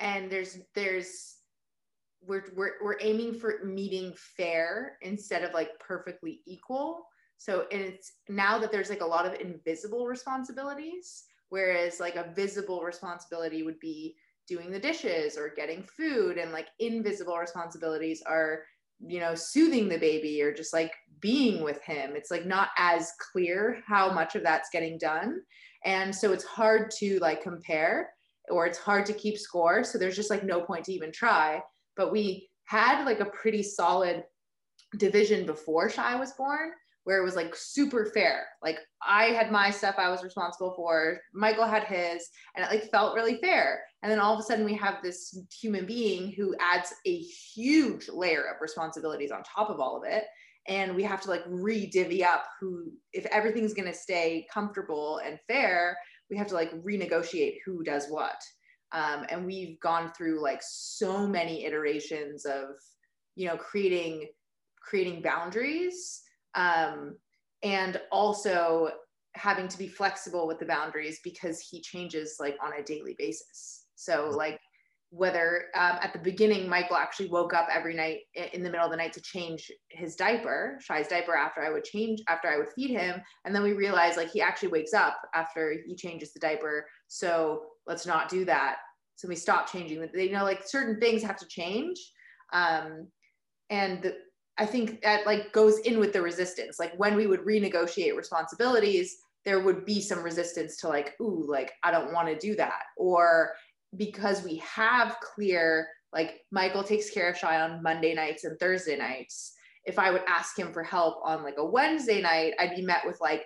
and 0.00 0.30
there's 0.30 0.58
there's 0.74 1.36
we're 2.26 2.46
we're 2.56 2.72
we're 2.82 2.98
aiming 3.00 3.34
for 3.34 3.60
meeting 3.64 4.14
fair 4.16 4.98
instead 5.02 5.44
of 5.44 5.54
like 5.54 5.78
perfectly 5.78 6.40
equal. 6.44 7.06
So 7.36 7.66
and 7.70 7.82
it's 7.82 8.14
now 8.28 8.58
that 8.58 8.72
there's 8.72 8.90
like 8.90 9.00
a 9.00 9.06
lot 9.06 9.26
of 9.26 9.40
invisible 9.40 10.08
responsibilities, 10.08 11.22
whereas 11.50 12.00
like 12.00 12.16
a 12.16 12.32
visible 12.34 12.82
responsibility 12.82 13.62
would 13.62 13.78
be 13.78 14.16
doing 14.48 14.72
the 14.72 14.80
dishes 14.80 15.38
or 15.38 15.52
getting 15.54 15.84
food 15.84 16.36
and 16.36 16.50
like 16.50 16.66
invisible 16.80 17.38
responsibilities 17.38 18.22
are 18.26 18.62
you 19.06 19.20
know 19.20 19.34
soothing 19.34 19.88
the 19.88 19.98
baby 19.98 20.40
or 20.42 20.52
just 20.52 20.72
like 20.72 20.92
being 21.20 21.62
with 21.62 21.82
him 21.82 22.16
it's 22.16 22.30
like 22.30 22.46
not 22.46 22.68
as 22.78 23.12
clear 23.32 23.82
how 23.86 24.12
much 24.12 24.34
of 24.34 24.42
that's 24.42 24.70
getting 24.70 24.98
done 24.98 25.40
and 25.84 26.14
so 26.14 26.32
it's 26.32 26.44
hard 26.44 26.90
to 26.90 27.18
like 27.18 27.42
compare 27.42 28.10
or 28.50 28.66
it's 28.66 28.78
hard 28.78 29.06
to 29.06 29.12
keep 29.12 29.38
score. 29.38 29.84
So 29.84 29.98
there's 29.98 30.16
just 30.16 30.30
like 30.30 30.44
no 30.44 30.60
point 30.60 30.84
to 30.86 30.92
even 30.92 31.12
try. 31.12 31.60
But 31.96 32.12
we 32.12 32.48
had 32.64 33.04
like 33.04 33.20
a 33.20 33.26
pretty 33.26 33.62
solid 33.62 34.24
division 34.98 35.46
before 35.46 35.88
Shai 35.88 36.16
was 36.16 36.32
born 36.32 36.72
where 37.04 37.18
it 37.18 37.24
was 37.24 37.36
like 37.36 37.54
super 37.54 38.06
fair. 38.06 38.46
Like 38.62 38.78
I 39.06 39.26
had 39.26 39.50
my 39.50 39.70
stuff 39.70 39.96
I 39.98 40.08
was 40.08 40.22
responsible 40.22 40.72
for, 40.76 41.18
Michael 41.34 41.66
had 41.66 41.84
his, 41.84 42.28
and 42.54 42.64
it 42.64 42.70
like 42.70 42.90
felt 42.90 43.14
really 43.14 43.38
fair. 43.38 43.82
And 44.02 44.10
then 44.10 44.20
all 44.20 44.34
of 44.34 44.40
a 44.40 44.42
sudden 44.42 44.64
we 44.64 44.74
have 44.76 45.02
this 45.02 45.38
human 45.60 45.86
being 45.86 46.32
who 46.36 46.54
adds 46.60 46.92
a 47.06 47.18
huge 47.18 48.08
layer 48.08 48.42
of 48.42 48.60
responsibilities 48.60 49.32
on 49.32 49.42
top 49.42 49.70
of 49.70 49.80
all 49.80 49.96
of 49.96 50.04
it. 50.08 50.24
And 50.68 50.94
we 50.94 51.02
have 51.02 51.20
to 51.22 51.28
like 51.28 51.42
re-divvy 51.48 52.24
up 52.24 52.44
who, 52.60 52.92
if 53.12 53.26
everything's 53.26 53.74
gonna 53.74 53.94
stay 53.94 54.46
comfortable 54.52 55.20
and 55.24 55.38
fair, 55.48 55.96
we 56.30 56.36
have 56.36 56.46
to 56.48 56.54
like 56.54 56.72
renegotiate 56.84 57.56
who 57.66 57.82
does 57.82 58.06
what. 58.08 58.40
Um, 58.92 59.26
and 59.28 59.44
we've 59.44 59.80
gone 59.80 60.12
through 60.16 60.40
like 60.40 60.60
so 60.62 61.26
many 61.26 61.64
iterations 61.64 62.44
of, 62.44 62.66
you 63.34 63.48
know, 63.48 63.56
creating 63.56 64.28
creating 64.82 65.22
boundaries 65.22 66.22
um, 66.54 67.16
and 67.62 68.00
also 68.10 68.90
having 69.34 69.68
to 69.68 69.78
be 69.78 69.88
flexible 69.88 70.46
with 70.46 70.58
the 70.58 70.66
boundaries 70.66 71.20
because 71.24 71.60
he 71.60 71.80
changes 71.80 72.36
like 72.38 72.56
on 72.62 72.72
a 72.78 72.82
daily 72.82 73.16
basis. 73.18 73.86
So 73.94 74.24
mm-hmm. 74.24 74.36
like 74.36 74.60
whether 75.12 75.66
um, 75.74 75.98
at 76.00 76.10
the 76.14 76.18
beginning 76.18 76.66
michael 76.66 76.96
actually 76.96 77.28
woke 77.28 77.52
up 77.52 77.68
every 77.70 77.94
night 77.94 78.20
in 78.54 78.62
the 78.62 78.70
middle 78.70 78.86
of 78.86 78.90
the 78.90 78.96
night 78.96 79.12
to 79.12 79.20
change 79.20 79.70
his 79.90 80.16
diaper 80.16 80.78
Shai's 80.80 81.06
diaper 81.06 81.36
after 81.36 81.60
i 81.62 81.68
would 81.68 81.84
change 81.84 82.22
after 82.28 82.48
i 82.48 82.56
would 82.56 82.72
feed 82.74 82.90
him. 82.90 83.20
And 83.44 83.54
then 83.54 83.62
we 83.62 83.74
realized 83.74 84.16
like 84.16 84.30
he 84.30 84.40
actually 84.40 84.70
wakes 84.70 84.94
up 84.94 85.20
after 85.34 85.76
he 85.86 85.94
changes 85.94 86.32
the 86.32 86.40
diaper. 86.40 86.86
So 87.08 87.64
let's 87.86 88.06
not 88.06 88.30
do 88.30 88.46
that. 88.46 88.76
So 89.16 89.28
we 89.28 89.36
stop 89.36 89.70
changing 89.70 90.08
they 90.14 90.24
you 90.24 90.32
know 90.32 90.44
like 90.44 90.66
certain 90.66 90.98
things 90.98 91.22
have 91.22 91.36
to 91.36 91.46
change. 91.46 91.98
Um, 92.54 93.08
and 93.68 94.02
the, 94.02 94.16
I 94.62 94.66
think 94.66 95.02
that 95.02 95.26
like 95.26 95.52
goes 95.52 95.80
in 95.80 95.98
with 95.98 96.12
the 96.12 96.22
resistance. 96.22 96.78
Like 96.78 96.96
when 96.96 97.16
we 97.16 97.26
would 97.26 97.40
renegotiate 97.40 98.16
responsibilities, 98.16 99.16
there 99.44 99.58
would 99.58 99.84
be 99.84 100.00
some 100.00 100.22
resistance 100.22 100.76
to 100.78 100.88
like, 100.88 101.14
ooh, 101.20 101.44
like 101.48 101.72
I 101.82 101.90
don't 101.90 102.12
want 102.12 102.28
to 102.28 102.38
do 102.38 102.54
that. 102.54 102.84
Or 102.96 103.54
because 103.96 104.44
we 104.44 104.58
have 104.58 105.16
clear, 105.20 105.88
like 106.12 106.42
Michael 106.52 106.84
takes 106.84 107.10
care 107.10 107.28
of 107.28 107.36
Shai 107.36 107.60
on 107.60 107.82
Monday 107.82 108.14
nights 108.14 108.44
and 108.44 108.56
Thursday 108.60 108.96
nights. 108.96 109.52
If 109.84 109.98
I 109.98 110.12
would 110.12 110.22
ask 110.28 110.56
him 110.56 110.72
for 110.72 110.84
help 110.84 111.16
on 111.24 111.42
like 111.42 111.56
a 111.58 111.66
Wednesday 111.66 112.22
night, 112.22 112.54
I'd 112.60 112.76
be 112.76 112.82
met 112.82 113.04
with 113.04 113.20
like, 113.20 113.42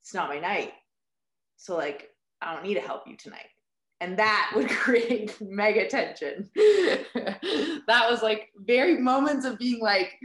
it's 0.00 0.14
not 0.14 0.30
my 0.30 0.38
night. 0.38 0.72
So 1.58 1.76
like, 1.76 2.08
I 2.40 2.54
don't 2.54 2.64
need 2.64 2.74
to 2.74 2.80
help 2.80 3.02
you 3.06 3.18
tonight 3.18 3.50
and 4.00 4.18
that 4.18 4.52
would 4.56 4.68
create 4.68 5.40
mega 5.40 5.88
tension. 5.88 6.50
That 7.86 8.10
was 8.10 8.20
like 8.20 8.50
very 8.56 8.98
moments 8.98 9.46
of 9.46 9.58
being 9.58 9.80
like 9.80 10.18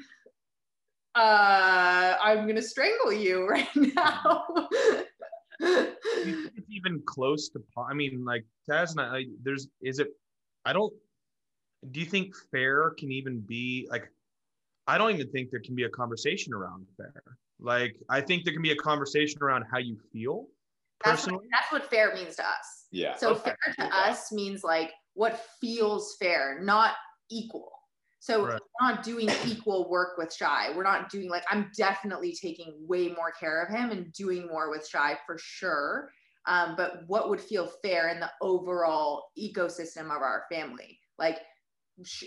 uh 1.13 2.15
i'm 2.23 2.47
gonna 2.47 2.61
strangle 2.61 3.11
you 3.11 3.47
right 3.49 3.67
now. 3.75 4.45
It's 5.59 6.69
even 6.69 7.03
close 7.05 7.49
to 7.49 7.61
i 7.77 7.93
mean 7.93 8.25
like 8.25 8.45
taz 8.67 8.97
I, 8.97 9.25
there's 9.43 9.67
is 9.81 9.99
it 9.99 10.07
i 10.65 10.73
don't 10.73 10.91
do 11.91 11.99
you 11.99 12.05
think 12.05 12.33
fair 12.51 12.91
can 12.97 13.11
even 13.11 13.41
be 13.41 13.87
like 13.91 14.09
i 14.87 14.97
don't 14.97 15.11
even 15.11 15.29
think 15.31 15.51
there 15.51 15.59
can 15.59 15.75
be 15.75 15.83
a 15.83 15.89
conversation 15.89 16.53
around 16.53 16.87
fair. 16.97 17.21
Like 17.59 17.95
i 18.09 18.21
think 18.21 18.43
there 18.45 18.53
can 18.53 18.63
be 18.63 18.71
a 18.71 18.75
conversation 18.75 19.43
around 19.43 19.65
how 19.71 19.77
you 19.77 19.97
feel 20.11 20.47
that's 21.03 21.27
what, 21.27 21.41
that's 21.51 21.71
what 21.71 21.89
fair 21.89 22.13
means 22.13 22.35
to 22.35 22.43
us 22.43 22.81
yeah. 22.91 23.15
So 23.15 23.31
okay. 23.31 23.53
fair 23.65 23.87
to 23.87 23.95
us 23.95 24.31
means 24.31 24.63
like 24.63 24.91
what 25.13 25.45
feels 25.59 26.15
fair, 26.19 26.59
not 26.61 26.93
equal. 27.29 27.71
So 28.19 28.45
right. 28.45 28.53
we're 28.53 28.87
not 28.87 29.03
doing 29.03 29.29
equal 29.45 29.89
work 29.89 30.17
with 30.17 30.33
Shai. 30.33 30.75
We're 30.75 30.83
not 30.83 31.09
doing 31.09 31.29
like 31.29 31.43
I'm 31.49 31.71
definitely 31.77 32.35
taking 32.39 32.75
way 32.87 33.07
more 33.07 33.31
care 33.39 33.63
of 33.63 33.69
him 33.69 33.91
and 33.91 34.11
doing 34.13 34.47
more 34.47 34.69
with 34.69 34.87
Shai 34.87 35.17
for 35.25 35.37
sure. 35.39 36.09
Um, 36.47 36.73
but 36.75 37.03
what 37.07 37.29
would 37.29 37.39
feel 37.39 37.71
fair 37.83 38.09
in 38.09 38.19
the 38.19 38.31
overall 38.41 39.25
ecosystem 39.39 40.05
of 40.05 40.21
our 40.21 40.43
family? 40.51 40.99
Like 41.17 41.37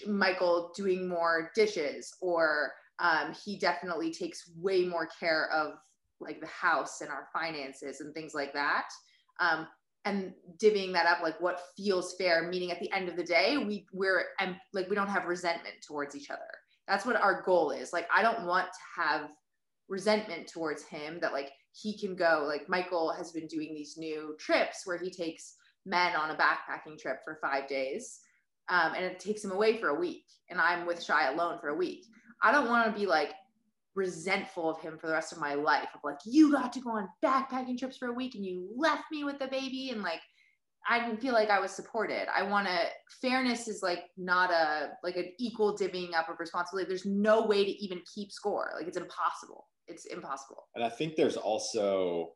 Michael 0.06 0.72
doing 0.76 1.08
more 1.08 1.50
dishes, 1.56 2.14
or 2.20 2.70
um, 3.00 3.34
he 3.44 3.58
definitely 3.58 4.12
takes 4.12 4.48
way 4.56 4.84
more 4.84 5.08
care 5.18 5.50
of 5.50 5.72
like 6.20 6.40
the 6.40 6.46
house 6.46 7.00
and 7.00 7.10
our 7.10 7.28
finances 7.32 8.00
and 8.00 8.14
things 8.14 8.34
like 8.34 8.52
that. 8.52 8.88
Um, 9.40 9.66
and 10.04 10.32
divvying 10.62 10.92
that 10.92 11.06
up 11.06 11.22
like 11.22 11.40
what 11.40 11.62
feels 11.76 12.14
fair 12.16 12.48
meaning 12.48 12.70
at 12.70 12.80
the 12.80 12.92
end 12.92 13.08
of 13.08 13.16
the 13.16 13.24
day 13.24 13.56
we 13.56 13.86
we're 13.92 14.26
and 14.38 14.56
like 14.72 14.88
we 14.88 14.94
don't 14.94 15.08
have 15.08 15.24
resentment 15.24 15.74
towards 15.86 16.14
each 16.14 16.30
other 16.30 16.40
that's 16.86 17.06
what 17.06 17.16
our 17.16 17.42
goal 17.42 17.70
is 17.70 17.92
like 17.92 18.06
i 18.14 18.22
don't 18.22 18.44
want 18.44 18.66
to 18.66 19.02
have 19.02 19.30
resentment 19.88 20.46
towards 20.46 20.82
him 20.84 21.18
that 21.20 21.32
like 21.32 21.50
he 21.72 21.98
can 21.98 22.14
go 22.14 22.44
like 22.46 22.68
michael 22.68 23.12
has 23.12 23.32
been 23.32 23.46
doing 23.46 23.74
these 23.74 23.96
new 23.96 24.34
trips 24.38 24.82
where 24.84 24.98
he 24.98 25.10
takes 25.10 25.56
men 25.86 26.14
on 26.16 26.30
a 26.30 26.36
backpacking 26.36 26.98
trip 26.98 27.18
for 27.24 27.38
five 27.40 27.68
days 27.68 28.20
um, 28.70 28.94
and 28.94 29.04
it 29.04 29.20
takes 29.20 29.44
him 29.44 29.50
away 29.50 29.78
for 29.78 29.88
a 29.88 30.00
week 30.00 30.24
and 30.50 30.60
i'm 30.60 30.86
with 30.86 31.02
Shai 31.02 31.30
alone 31.32 31.58
for 31.60 31.68
a 31.68 31.76
week 31.76 32.06
i 32.42 32.52
don't 32.52 32.68
want 32.68 32.86
to 32.92 32.98
be 32.98 33.06
like 33.06 33.32
resentful 33.94 34.70
of 34.70 34.80
him 34.80 34.98
for 34.98 35.06
the 35.06 35.12
rest 35.12 35.32
of 35.32 35.38
my 35.38 35.54
life 35.54 35.88
of 35.94 36.00
like 36.02 36.18
you 36.26 36.50
got 36.50 36.72
to 36.72 36.80
go 36.80 36.90
on 36.90 37.08
backpacking 37.24 37.78
trips 37.78 37.96
for 37.96 38.08
a 38.08 38.12
week 38.12 38.34
and 38.34 38.44
you 38.44 38.68
left 38.76 39.04
me 39.12 39.24
with 39.24 39.38
the 39.38 39.46
baby 39.46 39.90
and 39.90 40.02
like 40.02 40.20
I 40.86 41.00
didn't 41.00 41.20
feel 41.20 41.32
like 41.32 41.48
I 41.48 41.60
was 41.60 41.70
supported. 41.70 42.26
I 42.34 42.42
want 42.42 42.66
to 42.66 42.78
fairness 43.22 43.68
is 43.68 43.82
like 43.82 44.04
not 44.16 44.50
a 44.50 44.90
like 45.02 45.16
an 45.16 45.32
equal 45.38 45.76
divvying 45.76 46.14
up 46.14 46.28
of 46.28 46.38
responsibility. 46.38 46.88
There's 46.88 47.06
no 47.06 47.46
way 47.46 47.64
to 47.64 47.70
even 47.82 48.02
keep 48.12 48.30
score. 48.30 48.72
Like 48.76 48.86
it's 48.86 48.98
impossible. 48.98 49.66
It's 49.86 50.04
impossible. 50.06 50.68
And 50.74 50.84
I 50.84 50.90
think 50.90 51.16
there's 51.16 51.36
also 51.36 52.32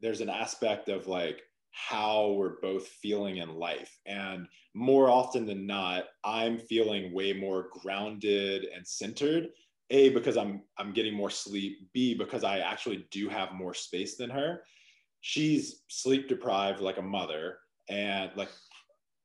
there's 0.00 0.20
an 0.20 0.30
aspect 0.30 0.88
of 0.88 1.08
like 1.08 1.42
how 1.72 2.32
we're 2.32 2.60
both 2.60 2.86
feeling 2.86 3.38
in 3.38 3.54
life. 3.54 3.98
And 4.06 4.46
more 4.74 5.10
often 5.10 5.46
than 5.46 5.66
not, 5.66 6.04
I'm 6.24 6.58
feeling 6.58 7.12
way 7.12 7.32
more 7.32 7.68
grounded 7.82 8.66
and 8.74 8.86
centered 8.86 9.48
a 9.90 10.10
because 10.10 10.36
i'm 10.36 10.62
i'm 10.78 10.92
getting 10.92 11.14
more 11.14 11.30
sleep. 11.30 11.90
B 11.92 12.14
because 12.14 12.44
i 12.44 12.58
actually 12.58 13.06
do 13.10 13.28
have 13.28 13.52
more 13.52 13.74
space 13.74 14.16
than 14.16 14.30
her. 14.30 14.62
She's 15.20 15.82
sleep 15.88 16.28
deprived 16.28 16.80
like 16.80 16.98
a 16.98 17.02
mother 17.02 17.58
and 17.88 18.30
like 18.36 18.50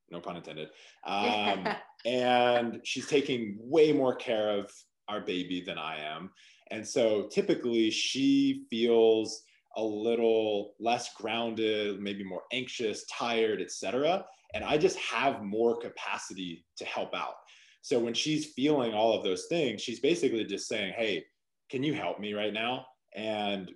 no 0.09 0.19
pun 0.19 0.37
intended. 0.37 0.69
Um, 1.05 1.67
and 2.05 2.81
she's 2.83 3.07
taking 3.07 3.57
way 3.59 3.93
more 3.93 4.15
care 4.15 4.49
of 4.49 4.71
our 5.07 5.21
baby 5.21 5.61
than 5.65 5.77
i 5.77 5.97
am. 5.99 6.31
And 6.71 6.87
so 6.87 7.27
typically 7.31 7.91
she 7.91 8.65
feels 8.69 9.43
a 9.75 9.83
little 9.83 10.75
less 10.79 11.13
grounded 11.15 11.99
maybe 11.99 12.23
more 12.23 12.43
anxious 12.51 13.05
tired 13.05 13.61
etc 13.61 14.23
and 14.53 14.63
i 14.63 14.77
just 14.77 14.97
have 14.97 15.41
more 15.41 15.79
capacity 15.79 16.65
to 16.77 16.85
help 16.85 17.13
out 17.15 17.35
so 17.83 17.99
when 17.99 18.13
she's 18.13 18.53
feeling 18.53 18.93
all 18.93 19.13
of 19.13 19.25
those 19.25 19.47
things, 19.47 19.81
she's 19.81 19.99
basically 19.99 20.45
just 20.45 20.69
saying, 20.69 20.93
Hey, 20.95 21.25
can 21.69 21.83
you 21.83 21.93
help 21.93 22.17
me 22.17 22.33
right 22.33 22.53
now? 22.53 22.85
And 23.13 23.69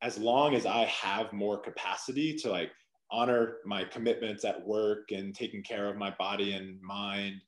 as 0.00 0.16
long 0.16 0.54
as 0.54 0.64
I 0.64 0.84
have 0.84 1.32
more 1.32 1.58
capacity 1.58 2.36
to 2.36 2.50
like 2.50 2.70
honor 3.10 3.56
my 3.66 3.82
commitments 3.82 4.44
at 4.44 4.64
work 4.64 5.10
and 5.10 5.34
taking 5.34 5.64
care 5.64 5.88
of 5.88 5.96
my 5.96 6.14
body 6.20 6.52
and 6.52 6.80
mind, 6.80 7.40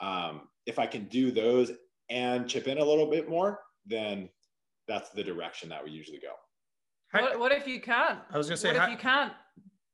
um, 0.00 0.48
if 0.64 0.78
I 0.78 0.86
can 0.86 1.04
do 1.04 1.30
those 1.30 1.70
and 2.08 2.48
chip 2.48 2.66
in 2.66 2.78
a 2.78 2.84
little 2.84 3.10
bit 3.10 3.28
more, 3.28 3.60
then 3.84 4.30
that's 4.88 5.10
the 5.10 5.22
direction 5.22 5.68
that 5.68 5.84
we 5.84 5.90
usually 5.90 6.18
go. 6.18 6.32
What, 7.12 7.38
what 7.38 7.52
if 7.52 7.66
you 7.66 7.78
can't? 7.82 8.20
I 8.30 8.38
was 8.38 8.46
gonna 8.46 8.56
say, 8.56 8.72
what 8.72 8.84
if 8.84 8.90
you 8.90 8.96
can't 8.96 9.34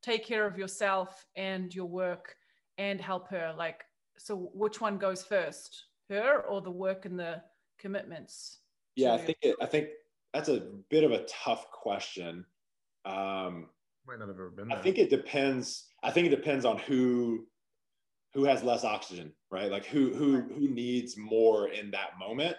take 0.03 0.25
care 0.25 0.47
of 0.47 0.57
yourself 0.57 1.27
and 1.35 1.75
your 1.75 1.87
work 1.87 2.37
and 2.79 3.01
help 3.01 3.29
her? 3.31 3.53
Like, 3.59 3.83
so 4.19 4.51
which 4.55 4.81
one 4.81 4.99
goes 4.99 5.23
first 5.23 5.85
her 6.09 6.41
or 6.43 6.61
the 6.61 6.71
work 6.71 7.07
and 7.07 7.19
the 7.19 7.43
commitments 7.79 8.59
yeah 8.97 9.15
i 9.15 9.19
think 9.19 9.39
it, 9.43 9.57
i 9.61 9.67
think 9.67 9.89
that's 10.33 10.49
a 10.49 10.67
bit 10.91 11.05
of 11.05 11.13
a 11.13 11.25
tough 11.27 11.71
question. 11.71 12.45
Um 13.05 13.69
might 14.07 14.19
not 14.19 14.27
have 14.29 14.37
ever 14.37 14.51
been 14.51 14.69
there. 14.69 14.77
i 14.77 14.81
think 14.81 14.99
it 14.99 15.09
depends 15.09 15.87
i 16.03 16.11
think 16.11 16.27
it 16.27 16.31
depends 16.35 16.65
on 16.65 16.79
who 16.79 17.47
who 18.35 18.45
has 18.45 18.63
less 18.65 18.85
oxygen 18.85 19.33
right? 19.55 19.71
Like 19.71 19.87
who 19.87 20.13
who 20.13 20.41
who 20.41 20.69
needs 20.69 21.17
more 21.17 21.69
in 21.69 21.93
that 21.93 22.19
moment. 22.19 22.57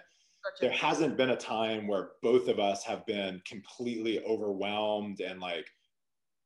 There 0.61 0.71
hasn't 0.71 1.17
been 1.17 1.31
a 1.31 1.35
time 1.35 1.87
where 1.87 2.11
both 2.21 2.47
of 2.47 2.59
us 2.59 2.83
have 2.83 3.05
been 3.05 3.41
completely 3.45 4.23
overwhelmed 4.23 5.19
and 5.19 5.41
like 5.41 5.67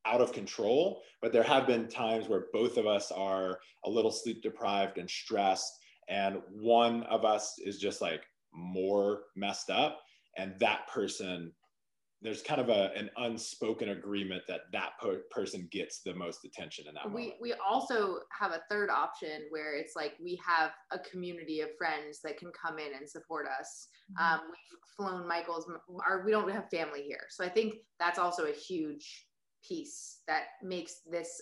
out 0.06 0.20
of 0.20 0.32
control, 0.32 1.02
but 1.22 1.32
there 1.32 1.42
have 1.42 1.66
been 1.66 1.88
times 1.88 2.28
where 2.28 2.46
both 2.52 2.76
of 2.76 2.86
us 2.86 3.10
are 3.12 3.60
a 3.84 3.90
little 3.90 4.10
sleep 4.10 4.42
deprived 4.42 4.98
and 4.98 5.08
stressed, 5.08 5.72
and 6.08 6.40
one 6.50 7.02
of 7.04 7.24
us 7.24 7.54
is 7.64 7.78
just 7.78 8.00
like 8.00 8.22
more 8.52 9.22
messed 9.36 9.70
up, 9.70 10.00
and 10.36 10.54
that 10.60 10.86
person 10.88 11.52
there's 12.22 12.42
kind 12.42 12.60
of 12.60 12.68
a 12.68 12.92
an 12.94 13.08
unspoken 13.16 13.88
agreement 13.90 14.42
that 14.46 14.60
that 14.72 14.90
per- 15.00 15.22
person 15.30 15.66
gets 15.72 16.02
the 16.02 16.12
most 16.12 16.44
attention 16.44 16.86
in 16.86 16.92
that 16.94 17.06
we 17.10 17.22
moment. 17.22 17.34
we 17.40 17.54
also 17.66 18.18
have 18.38 18.52
a 18.52 18.60
third 18.70 18.90
option 18.90 19.42
where 19.48 19.74
it's 19.74 19.96
like 19.96 20.12
we 20.22 20.38
have 20.46 20.72
a 20.92 20.98
community 20.98 21.62
of 21.62 21.70
friends 21.78 22.20
that 22.22 22.36
can 22.36 22.50
come 22.52 22.78
in 22.78 22.94
and 22.98 23.08
support 23.08 23.46
us 23.46 23.88
Mm-hmm. 24.12 24.34
um, 24.34 24.40
we've 24.50 24.80
flown 24.96 25.26
michael's 25.28 25.70
our 26.04 26.24
we 26.24 26.32
don't 26.32 26.50
have 26.50 26.68
family 26.68 27.02
here 27.02 27.26
so 27.30 27.44
i 27.44 27.48
think 27.48 27.76
that's 27.98 28.18
also 28.18 28.46
a 28.46 28.52
huge 28.52 29.26
piece 29.66 30.20
that 30.26 30.44
makes 30.62 31.00
this 31.10 31.40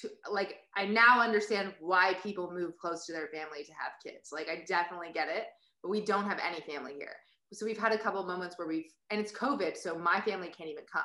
to 0.00 0.10
like 0.30 0.56
i 0.76 0.84
now 0.84 1.20
understand 1.20 1.72
why 1.80 2.14
people 2.22 2.52
move 2.52 2.76
close 2.78 3.06
to 3.06 3.12
their 3.12 3.28
family 3.28 3.64
to 3.64 3.72
have 3.72 3.92
kids. 4.02 4.30
Like 4.32 4.48
i 4.48 4.64
definitely 4.66 5.10
get 5.12 5.28
it 5.28 5.44
but 5.82 5.90
we 5.90 6.04
don't 6.04 6.28
have 6.28 6.40
any 6.44 6.60
family 6.62 6.94
here. 6.94 7.14
So 7.52 7.64
we've 7.64 7.78
had 7.78 7.92
a 7.92 7.98
couple 7.98 8.22
moments 8.24 8.58
where 8.58 8.68
we've 8.68 8.90
and 9.10 9.20
it's 9.20 9.32
covid 9.32 9.76
so 9.76 9.96
my 9.96 10.20
family 10.20 10.48
can't 10.48 10.70
even 10.70 10.84
come. 10.92 11.02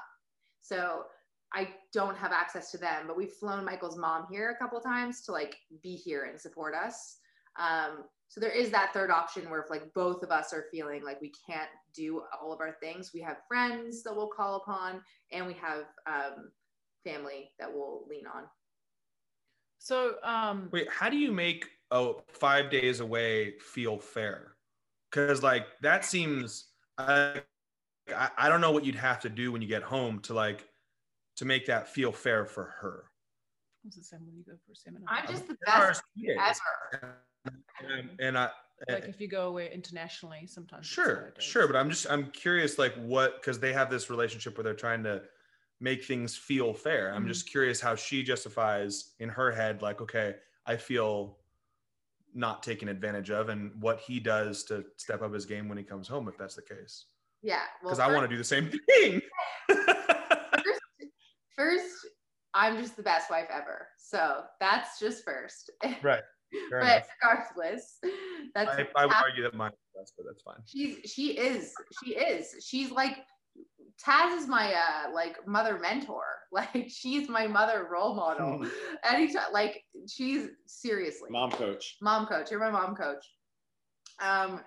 So 0.61 1.03
i 1.53 1.67
don't 1.93 2.17
have 2.17 2.31
access 2.31 2.71
to 2.71 2.77
them 2.77 3.07
but 3.07 3.17
we've 3.17 3.33
flown 3.33 3.65
michael's 3.65 3.97
mom 3.97 4.25
here 4.31 4.51
a 4.51 4.57
couple 4.57 4.79
times 4.79 5.21
to 5.21 5.31
like 5.31 5.55
be 5.83 5.95
here 5.95 6.25
and 6.25 6.39
support 6.39 6.73
us. 6.75 7.17
Um, 7.59 8.05
so 8.31 8.39
there 8.39 8.49
is 8.49 8.71
that 8.71 8.93
third 8.93 9.11
option 9.11 9.49
where 9.49 9.59
if 9.59 9.69
like 9.69 9.93
both 9.93 10.23
of 10.23 10.31
us 10.31 10.53
are 10.53 10.65
feeling 10.71 11.03
like 11.03 11.19
we 11.19 11.33
can't 11.45 11.69
do 11.93 12.23
all 12.41 12.53
of 12.53 12.61
our 12.61 12.77
things 12.81 13.11
we 13.13 13.19
have 13.19 13.37
friends 13.45 14.03
that 14.03 14.15
we'll 14.15 14.29
call 14.29 14.55
upon 14.55 15.01
and 15.33 15.45
we 15.45 15.53
have 15.53 15.83
um, 16.07 16.49
family 17.05 17.51
that 17.59 17.69
we'll 17.71 18.05
lean 18.09 18.25
on 18.33 18.43
So 19.79 20.15
um 20.23 20.69
Wait, 20.71 20.87
how 20.89 21.09
do 21.09 21.17
you 21.17 21.31
make 21.31 21.67
a 21.91 22.13
five 22.29 22.69
days 22.71 23.01
away 23.01 23.55
feel 23.59 23.99
fair? 23.99 24.55
Because 25.11 25.43
like 25.43 25.67
that 25.81 26.05
seems, 26.05 26.67
I, 26.97 27.41
I 28.15 28.29
I 28.37 28.49
don't 28.49 28.61
know 28.61 28.71
what 28.71 28.85
you'd 28.85 28.95
have 28.95 29.19
to 29.21 29.29
do 29.29 29.51
when 29.51 29.61
you 29.61 29.67
get 29.67 29.83
home 29.83 30.19
to 30.21 30.33
like 30.33 30.67
to 31.37 31.45
make 31.45 31.65
that 31.65 31.89
feel 31.89 32.11
fair 32.13 32.45
for 32.45 32.63
her. 32.79 33.10
What's 33.83 33.97
the 33.97 34.03
same 34.03 34.25
when 34.25 34.35
you 34.35 34.43
go 34.43 34.53
for 34.65 34.71
a 34.73 34.75
seminar? 34.75 35.07
i'm 35.09 35.27
just 35.27 35.47
the 35.47 35.57
best 35.65 36.03
ever 36.27 37.17
And, 37.83 38.09
and 38.19 38.37
I 38.37 38.49
like 38.89 39.05
if 39.05 39.19
you 39.19 39.27
go 39.27 39.47
away 39.47 39.71
internationally 39.73 40.45
sometimes. 40.47 40.85
sure 40.87 41.33
sure 41.39 41.65
but 41.67 41.75
i'm 41.75 41.89
just 41.89 42.09
i'm 42.09 42.29
curious 42.31 42.77
like 42.77 42.93
what 42.95 43.41
because 43.41 43.59
they 43.59 43.73
have 43.73 43.89
this 43.89 44.09
relationship 44.09 44.57
where 44.57 44.63
they're 44.63 44.73
trying 44.73 45.03
to 45.03 45.23
make 45.79 46.03
things 46.05 46.35
feel 46.37 46.73
fair 46.73 47.13
i'm 47.13 47.25
Mhm. 47.25 47.27
just 47.29 47.49
curious 47.49 47.81
how 47.81 47.95
she 47.95 48.21
justifies 48.23 49.13
in 49.19 49.29
her 49.29 49.51
head 49.51 49.81
like 49.81 49.99
okay 50.01 50.35
i 50.65 50.75
feel 50.77 51.39
not 52.33 52.63
taken 52.63 52.87
advantage 52.87 53.29
of 53.31 53.49
and 53.49 53.71
what 53.81 53.99
he 53.99 54.19
does 54.19 54.63
to 54.65 54.85
step 54.97 55.21
up 55.21 55.33
his 55.33 55.45
game 55.45 55.67
when 55.67 55.77
he 55.77 55.83
comes 55.83 56.07
home 56.07 56.27
if 56.27 56.37
that's 56.37 56.55
the 56.55 56.61
case 56.61 57.07
yeah 57.41 57.63
well 57.83 57.91
because 57.93 57.99
i 57.99 58.07
want 58.11 58.23
to 58.23 58.27
do 58.33 58.37
the 58.37 58.43
same 58.43 58.69
thing 58.69 59.19
first, 59.69 60.81
first 61.55 61.90
i'm 62.61 62.77
just 62.77 62.95
the 62.95 63.03
best 63.03 63.29
wife 63.29 63.47
ever. 63.51 63.87
So 63.97 64.43
that's 64.59 64.99
just 64.99 65.25
first. 65.25 65.71
Right. 66.03 66.21
Fair 66.69 66.81
but 66.81 66.89
enough. 66.89 67.07
regardless 67.55 67.97
that's 68.55 68.77
I, 68.77 68.85
I 68.97 69.05
would 69.05 69.15
argue 69.15 69.43
that 69.43 69.53
mine 69.53 69.71
is 69.71 69.99
best 69.99 70.13
but 70.17 70.25
that's 70.27 70.41
fine. 70.43 70.57
She's 70.65 71.09
she 71.09 71.37
is 71.37 71.73
she 72.03 72.11
is. 72.11 72.55
She's 72.63 72.91
like 72.91 73.19
Taz 74.05 74.37
is 74.37 74.47
my 74.47 74.73
uh 74.73 75.13
like 75.13 75.47
mother 75.47 75.79
mentor. 75.79 76.23
Like 76.53 76.89
she's 76.89 77.29
my 77.29 77.47
mother 77.47 77.87
role 77.89 78.13
model. 78.13 78.65
Anytime 79.09 79.53
like 79.53 79.85
she's 80.05 80.49
seriously. 80.65 81.29
Mom 81.29 81.49
coach. 81.49 81.95
mom 82.01 82.25
coach. 82.25 82.51
You're 82.51 82.59
my 82.59 82.69
mom 82.69 82.93
coach. 82.93 83.23
Um 84.21 84.59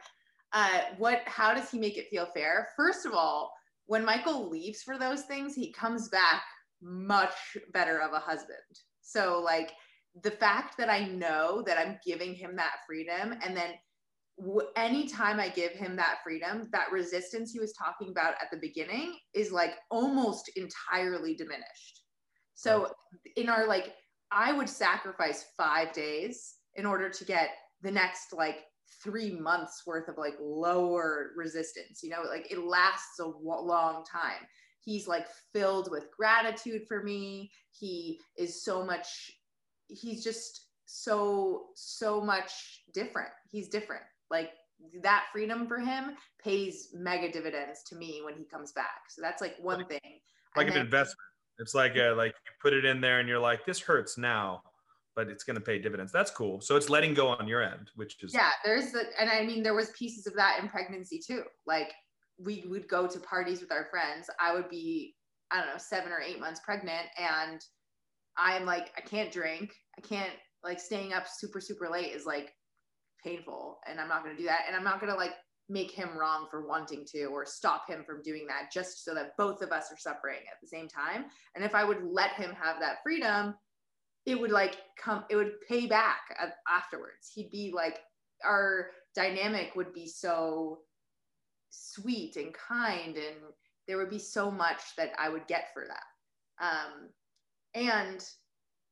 uh 0.55 0.81
what 0.97 1.21
how 1.27 1.53
does 1.53 1.71
he 1.71 1.79
make 1.79 1.99
it 1.99 2.09
feel 2.09 2.25
fair? 2.25 2.69
First 2.75 3.05
of 3.05 3.13
all 3.13 3.53
when 3.87 4.03
michael 4.03 4.49
leaves 4.49 4.83
for 4.83 4.97
those 4.97 5.25
things 5.25 5.55
he 5.55 5.71
comes 5.73 6.09
back 6.09 6.43
much 6.85 7.57
better 7.73 8.01
of 8.01 8.13
a 8.13 8.19
husband. 8.19 8.59
So 9.01 9.43
like 9.45 9.73
the 10.23 10.31
fact 10.31 10.77
that 10.77 10.89
i 10.89 11.05
know 11.05 11.63
that 11.67 11.79
i'm 11.79 11.99
giving 12.07 12.35
him 12.35 12.55
that 12.55 12.77
freedom 12.87 13.35
and 13.43 13.57
then 13.57 13.71
w- 14.39 14.69
anytime 14.77 15.41
i 15.41 15.49
give 15.49 15.73
him 15.73 15.97
that 15.97 16.19
freedom 16.23 16.69
that 16.73 16.93
resistance 16.93 17.51
he 17.51 17.59
was 17.59 17.73
talking 17.73 18.11
about 18.11 18.35
at 18.41 18.51
the 18.53 18.59
beginning 18.59 19.17
is 19.35 19.51
like 19.51 19.75
almost 19.91 20.51
entirely 20.57 21.35
diminished. 21.35 22.03
So 22.55 22.93
in 23.37 23.49
our 23.49 23.67
like 23.67 23.95
i 24.31 24.53
would 24.53 24.69
sacrifice 24.69 25.47
five 25.57 25.93
days 25.93 26.55
in 26.77 26.87
order 26.87 27.09
to 27.09 27.25
get 27.25 27.51
the 27.83 27.91
next 27.91 28.33
like 28.33 28.59
three 29.03 29.33
months 29.33 29.83
worth 29.87 30.09
of 30.09 30.17
like 30.17 30.35
lower 30.41 31.33
resistance 31.37 32.01
you 32.03 32.11
know 32.11 32.23
like 32.29 32.51
it 32.51 32.59
lasts 32.59 33.19
a 33.19 33.27
long 33.27 34.05
time 34.05 34.47
he's 34.85 35.07
like 35.09 35.27
filled 35.53 35.91
with 35.91 36.11
gratitude 36.17 36.83
for 36.87 37.03
me. 37.03 37.51
He 37.71 38.21
is 38.39 38.63
so 38.65 38.85
much 38.85 39.31
he's 39.89 40.25
just 40.25 40.69
so 40.87 41.67
so 41.75 42.21
much 42.21 42.83
different. 42.93 43.31
He's 43.51 43.69
different. 43.69 44.03
Like 44.31 44.51
that 45.03 45.25
freedom 45.33 45.67
for 45.67 45.79
him 45.79 46.13
pays 46.43 46.89
mega 46.95 47.31
dividends 47.31 47.83
to 47.85 47.97
me 47.97 48.21
when 48.25 48.35
he 48.37 48.45
comes 48.45 48.73
back. 48.73 49.03
So 49.09 49.23
that's 49.23 49.41
like 49.41 49.57
one 49.61 49.87
thing. 49.87 50.01
Like 50.57 50.67
And 50.67 50.69
an 50.69 50.75
then- 50.75 50.85
investment. 50.87 51.19
It's 51.61 51.73
like 51.73 51.95
a, 51.95 52.11
like 52.17 52.35
you 52.45 52.53
put 52.61 52.73
it 52.73 52.85
in 52.85 53.01
there 53.01 53.21
and 53.21 53.29
you're 53.29 53.39
like 53.39 53.65
this 53.65 53.81
hurts 53.81 54.19
now 54.19 54.63
but 55.17 55.29
it's 55.29 55.45
going 55.45 55.55
to 55.55 55.61
pay 55.61 55.79
dividends. 55.79 56.11
That's 56.11 56.33
cool. 56.33 56.61
So 56.61 56.75
it's 56.75 56.91
letting 56.91 57.15
go 57.15 57.29
on 57.29 57.47
your 57.47 57.63
end 57.63 57.91
which 57.95 58.17
is 58.25 58.35
yeah 58.35 58.51
there's 58.65 58.91
the 58.91 59.05
and 59.21 59.31
i 59.31 59.45
mean 59.47 59.63
there 59.63 59.75
was 59.75 59.91
pieces 59.91 60.27
of 60.27 60.35
that 60.35 60.59
in 60.61 60.69
pregnancy 60.69 61.21
too. 61.25 61.45
Like 61.67 61.93
we 62.39 62.65
would 62.69 62.89
go 62.89 63.07
to 63.07 63.21
parties 63.21 63.61
with 63.61 63.73
our 63.73 63.87
friends 63.91 64.29
i 64.41 64.53
would 64.53 64.69
be 64.69 65.15
i 65.51 65.59
don't 65.59 65.69
know 65.69 65.79
seven 65.79 66.13
or 66.13 66.21
eight 66.21 66.41
months 66.41 66.61
pregnant 66.65 67.07
and 67.19 67.61
i'm 68.37 68.65
like 68.65 68.91
i 68.97 69.01
can't 69.01 69.33
drink. 69.33 69.73
I 69.97 70.01
can't 70.01 70.33
like 70.65 70.81
staying 70.81 71.13
up 71.13 71.25
super 71.29 71.61
super 71.61 71.89
late 71.89 72.13
is 72.13 72.27
like 72.27 72.53
painful 73.23 73.79
and 73.87 74.01
i'm 74.01 74.09
not 74.09 74.25
going 74.25 74.35
to 74.35 74.43
do 74.43 74.49
that. 74.49 74.63
And 74.67 74.77
i'm 74.77 74.85
not 74.85 75.01
going 75.01 75.13
to 75.13 75.19
like 75.19 75.35
make 75.71 75.91
him 75.91 76.19
wrong 76.19 76.47
for 76.51 76.67
wanting 76.67 77.07
to 77.07 77.25
or 77.27 77.47
stop 77.47 77.89
him 77.89 78.05
from 78.05 78.21
doing 78.23 78.47
that 78.47 78.71
just 78.71 79.03
so 79.03 79.15
that 79.15 79.35
both 79.39 79.63
of 79.63 79.73
us 79.73 79.91
are 79.91 79.97
suffering 79.97 80.41
at 80.51 80.61
the 80.61 80.67
same 80.67 80.89
time. 80.89 81.27
And 81.55 81.65
if 81.65 81.75
i 81.75 81.85
would 81.85 82.03
let 82.03 82.33
him 82.33 82.53
have 82.61 82.81
that 82.81 82.99
freedom 83.03 83.55
it 84.27 84.41
would 84.41 84.51
like 84.51 84.79
come 84.99 85.25
it 85.31 85.37
would 85.37 85.61
pay 85.69 85.87
back 85.87 86.21
afterwards. 86.69 87.31
He'd 87.33 87.51
be 87.51 87.73
like 87.75 88.01
our 88.45 88.89
dynamic 89.15 89.77
would 89.77 89.93
be 89.93 90.09
so 90.09 90.81
sweet 91.77 92.37
and 92.37 92.55
kind 92.55 93.17
and 93.17 93.37
there 93.87 93.99
would 93.99 94.11
be 94.11 94.19
so 94.19 94.51
much 94.51 94.81
that 94.97 95.13
i 95.19 95.29
would 95.29 95.47
get 95.47 95.67
for 95.75 95.85
that. 95.87 96.65
Um, 96.65 97.11
and 97.75 98.25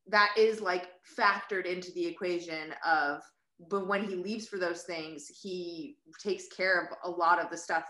that 0.09 0.31
is 0.37 0.61
like 0.61 0.89
factored 1.19 1.67
into 1.67 1.93
the 1.93 2.07
equation 2.07 2.75
of 2.85 3.23
but 3.71 3.87
when 3.87 4.05
he 4.05 4.17
leaves 4.17 4.49
for 4.49 4.59
those 4.59 4.83
things 4.83 5.29
he 5.29 5.97
takes 6.21 6.49
care 6.49 6.81
of 6.83 7.11
a 7.13 7.17
lot 7.17 7.39
of 7.39 7.51
the 7.51 7.57
stuff 7.57 7.85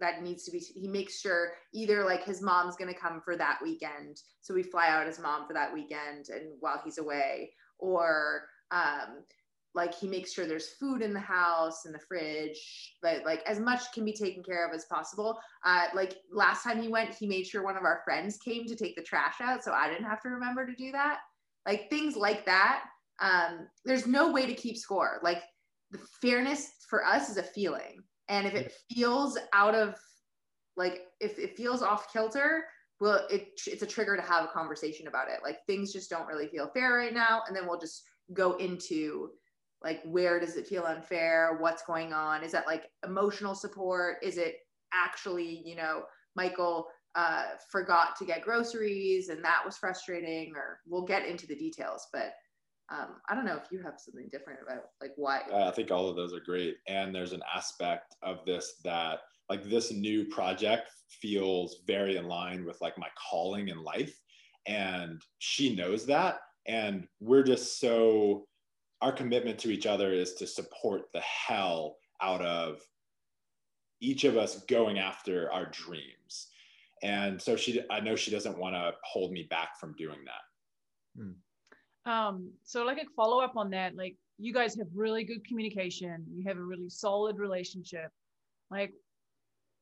that 0.00 0.22
needs 0.22 0.44
to 0.44 0.50
be 0.50 0.58
he 0.58 0.88
makes 0.88 1.20
sure 1.20 1.52
either 1.74 2.04
like 2.04 2.24
his 2.24 2.40
mom's 2.40 2.76
going 2.76 2.92
to 2.92 2.98
come 2.98 3.20
for 3.22 3.36
that 3.36 3.58
weekend 3.62 4.16
so 4.40 4.54
we 4.54 4.62
fly 4.62 4.88
out 4.88 5.06
his 5.06 5.18
mom 5.18 5.46
for 5.46 5.52
that 5.52 5.72
weekend 5.72 6.28
and 6.30 6.52
while 6.60 6.80
he's 6.82 6.96
away 6.96 7.52
or 7.78 8.44
um 8.70 9.22
like 9.74 9.94
he 9.94 10.08
makes 10.08 10.32
sure 10.32 10.46
there's 10.46 10.70
food 10.70 11.00
in 11.00 11.12
the 11.12 11.20
house 11.20 11.86
in 11.86 11.92
the 11.92 11.98
fridge 11.98 12.96
but 13.02 13.24
like 13.24 13.42
as 13.46 13.60
much 13.60 13.92
can 13.92 14.04
be 14.04 14.12
taken 14.12 14.42
care 14.42 14.66
of 14.66 14.74
as 14.74 14.84
possible. 14.86 15.38
Uh 15.64 15.86
like 15.94 16.16
last 16.32 16.64
time 16.64 16.82
he 16.82 16.88
went 16.88 17.14
he 17.14 17.26
made 17.26 17.46
sure 17.46 17.62
one 17.62 17.76
of 17.76 17.84
our 17.84 18.00
friends 18.04 18.36
came 18.38 18.66
to 18.66 18.74
take 18.74 18.96
the 18.96 19.02
trash 19.02 19.40
out 19.40 19.62
so 19.62 19.72
i 19.72 19.88
didn't 19.88 20.04
have 20.04 20.22
to 20.22 20.28
remember 20.28 20.66
to 20.66 20.74
do 20.74 20.92
that. 20.92 21.18
Like 21.66 21.88
things 21.90 22.16
like 22.16 22.44
that 22.46 22.84
um 23.20 23.68
there's 23.84 24.06
no 24.06 24.32
way 24.32 24.46
to 24.46 24.54
keep 24.54 24.76
score. 24.76 25.20
Like 25.22 25.42
the 25.90 26.00
fairness 26.20 26.72
for 26.88 27.04
us 27.04 27.28
is 27.28 27.36
a 27.36 27.42
feeling 27.42 28.02
and 28.28 28.46
if 28.46 28.54
it 28.54 28.72
feels 28.90 29.38
out 29.52 29.74
of 29.74 29.96
like 30.76 31.02
if 31.20 31.38
it 31.38 31.56
feels 31.56 31.82
off 31.82 32.12
kilter 32.12 32.64
well 33.00 33.26
it, 33.30 33.60
it's 33.66 33.82
a 33.82 33.86
trigger 33.86 34.16
to 34.16 34.22
have 34.22 34.44
a 34.44 34.48
conversation 34.48 35.06
about 35.06 35.28
it. 35.28 35.40
Like 35.44 35.58
things 35.66 35.92
just 35.92 36.10
don't 36.10 36.26
really 36.26 36.48
feel 36.48 36.70
fair 36.74 36.94
right 36.94 37.14
now 37.14 37.42
and 37.46 37.56
then 37.56 37.66
we'll 37.68 37.78
just 37.78 38.02
go 38.32 38.52
into 38.56 39.30
like 39.82 40.00
where 40.04 40.38
does 40.38 40.56
it 40.56 40.66
feel 40.66 40.84
unfair 40.84 41.56
what's 41.60 41.82
going 41.84 42.12
on 42.12 42.42
is 42.44 42.52
that 42.52 42.66
like 42.66 42.84
emotional 43.04 43.54
support 43.54 44.16
is 44.22 44.36
it 44.38 44.56
actually 44.92 45.62
you 45.64 45.76
know 45.76 46.02
michael 46.36 46.86
uh, 47.16 47.46
forgot 47.72 48.14
to 48.16 48.24
get 48.24 48.40
groceries 48.42 49.30
and 49.30 49.44
that 49.44 49.62
was 49.64 49.76
frustrating 49.76 50.52
or 50.54 50.78
we'll 50.86 51.04
get 51.04 51.26
into 51.26 51.44
the 51.46 51.56
details 51.56 52.06
but 52.12 52.34
um, 52.92 53.16
i 53.28 53.34
don't 53.34 53.44
know 53.44 53.56
if 53.56 53.70
you 53.72 53.82
have 53.82 53.94
something 53.98 54.28
different 54.30 54.60
about 54.64 54.84
like 55.00 55.10
why 55.16 55.40
Uh, 55.52 55.68
I 55.68 55.70
think 55.72 55.90
all 55.90 56.08
of 56.08 56.14
those 56.16 56.32
are 56.32 56.40
great. 56.40 56.76
And 56.86 57.14
there's 57.14 57.32
an 57.32 57.42
aspect 57.52 58.14
of 58.22 58.44
this 58.46 58.74
that, 58.84 59.20
like, 59.48 59.64
this 59.64 59.92
new 59.92 60.24
project 60.26 60.90
feels 61.08 61.82
very 61.86 62.16
in 62.16 62.26
line 62.26 62.64
with 62.64 62.80
like 62.80 62.96
my 62.98 63.08
calling 63.30 63.68
in 63.68 63.82
life. 63.82 64.16
And 64.66 65.20
she 65.38 65.74
knows 65.74 66.06
that. 66.06 66.40
And 66.66 67.06
we're 67.20 67.42
just 67.42 67.80
so, 67.80 68.46
our 69.02 69.12
commitment 69.12 69.58
to 69.60 69.70
each 69.70 69.86
other 69.86 70.12
is 70.12 70.34
to 70.34 70.46
support 70.46 71.02
the 71.12 71.20
hell 71.20 71.96
out 72.22 72.42
of 72.42 72.80
each 74.00 74.24
of 74.24 74.36
us 74.36 74.62
going 74.64 74.98
after 74.98 75.50
our 75.52 75.66
dreams. 75.66 76.48
and 77.02 77.40
so 77.40 77.56
she 77.56 77.80
i 77.90 77.98
know 77.98 78.14
she 78.14 78.30
doesn't 78.30 78.58
want 78.58 78.74
to 78.74 78.92
hold 79.04 79.32
me 79.32 79.46
back 79.48 79.78
from 79.78 79.94
doing 79.96 80.18
that. 80.24 80.44
Um 82.10 82.52
so 82.64 82.84
like 82.84 82.98
a 82.98 83.06
follow 83.16 83.40
up 83.40 83.56
on 83.56 83.70
that 83.70 83.96
like 83.96 84.16
you 84.38 84.52
guys 84.54 84.74
have 84.76 84.86
really 84.94 85.24
good 85.24 85.46
communication. 85.46 86.24
You 86.32 86.44
have 86.48 86.56
a 86.56 86.62
really 86.62 86.88
solid 86.88 87.38
relationship. 87.38 88.10
Like 88.70 88.92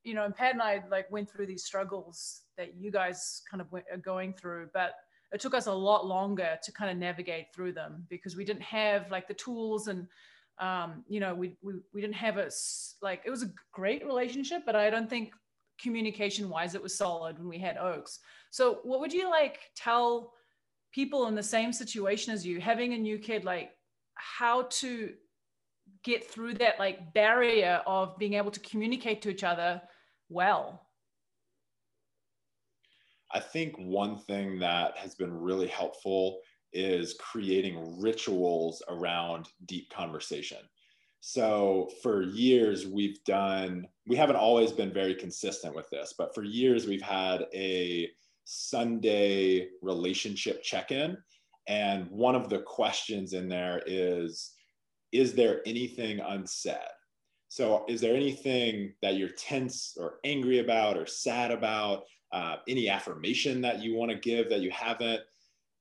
you 0.05 0.15
know 0.15 0.25
and 0.25 0.35
pat 0.35 0.53
and 0.53 0.63
i 0.63 0.83
like 0.91 1.11
went 1.11 1.29
through 1.31 1.47
these 1.47 1.65
struggles 1.65 2.43
that 2.57 2.75
you 2.79 2.91
guys 2.91 3.43
kind 3.51 3.61
of 3.61 3.71
went, 3.71 3.85
are 3.93 3.99
going 3.99 4.33
through 4.33 4.69
but 4.73 4.93
it 5.33 5.41
took 5.41 5.55
us 5.55 5.67
a 5.67 5.73
lot 5.73 6.07
longer 6.07 6.59
to 6.63 6.73
kind 6.73 6.91
of 6.91 6.97
navigate 6.97 7.47
through 7.55 7.73
them 7.73 8.07
because 8.09 8.37
we 8.37 8.45
didn't 8.45 8.63
have 8.63 9.11
like 9.11 9.29
the 9.29 9.35
tools 9.35 9.89
and 9.89 10.07
um, 10.59 11.05
you 11.09 11.21
know 11.21 11.35
we, 11.35 11.57
we 11.63 11.75
we 11.93 12.01
didn't 12.01 12.17
have 12.17 12.37
a 12.37 12.51
like 13.03 13.23
it 13.25 13.31
was 13.31 13.43
a 13.43 13.51
great 13.73 14.05
relationship 14.05 14.63
but 14.67 14.75
i 14.75 14.91
don't 14.91 15.09
think 15.09 15.33
communication 15.81 16.49
wise 16.49 16.75
it 16.75 16.83
was 16.83 16.97
solid 16.97 17.39
when 17.39 17.49
we 17.49 17.59
had 17.59 17.77
oaks. 17.77 18.19
So 18.51 18.81
what 18.83 19.01
would 19.01 19.13
you 19.13 19.31
like 19.31 19.61
tell 19.77 20.33
people 20.93 21.27
in 21.27 21.35
the 21.35 21.43
same 21.43 21.73
situation 21.73 22.33
as 22.33 22.47
you 22.47 22.61
having 22.61 22.95
a 22.95 22.99
new 22.99 23.19
kid 23.19 23.45
like 23.45 23.71
how 24.15 24.63
to 24.71 25.13
get 26.03 26.29
through 26.29 26.55
that 26.55 26.79
like 26.79 27.13
barrier 27.15 27.83
of 27.87 28.19
being 28.19 28.35
able 28.35 28.51
to 28.51 28.61
communicate 28.61 29.23
to 29.23 29.29
each 29.29 29.45
other 29.45 29.81
well 30.29 30.88
i 33.33 33.41
think 33.41 33.75
one 33.79 34.19
thing 34.19 34.59
that 34.59 34.97
has 34.97 35.15
been 35.15 35.33
really 35.33 35.69
helpful 35.69 36.41
is 36.73 37.15
creating 37.15 38.01
rituals 38.01 38.83
around 38.89 39.49
deep 39.67 39.91
conversation. 39.91 40.59
So 41.21 41.91
for 42.03 42.23
years 42.23 42.87
we've 42.87 43.23
done 43.25 43.89
we 44.07 44.17
haven't 44.17 44.37
always 44.37 44.71
been 44.73 44.93
very 44.93 45.15
consistent 45.15 45.75
with 45.75 45.89
this 45.91 46.15
but 46.17 46.35
for 46.35 46.45
years 46.45 46.87
we've 46.87 47.03
had 47.03 47.47
a 47.55 48.09
sunday 48.45 49.69
relationship 49.83 50.63
check-in. 50.63 51.17
And 51.67 52.09
one 52.09 52.35
of 52.35 52.49
the 52.49 52.61
questions 52.61 53.33
in 53.33 53.49
there 53.49 53.83
is 53.87 54.53
is 55.11 55.35
there 55.35 55.63
anything 55.67 56.21
unsaid? 56.21 56.77
So 57.49 57.85
is 57.89 58.01
there 58.01 58.15
anything 58.15 58.93
that 59.01 59.17
you're 59.17 59.31
tense 59.31 59.97
or 59.99 60.19
angry 60.25 60.59
about 60.59 60.99
or 60.99 61.07
sad 61.07 61.51
about 61.51 62.05
uh, 62.33 62.57
any 62.69 62.89
affirmation 62.89 63.61
that 63.63 63.83
you 63.83 63.95
want 63.95 64.11
to 64.11 64.19
give 64.19 64.51
that 64.51 64.61
you 64.61 64.71
haven't 64.71 65.21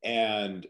and 0.04 0.68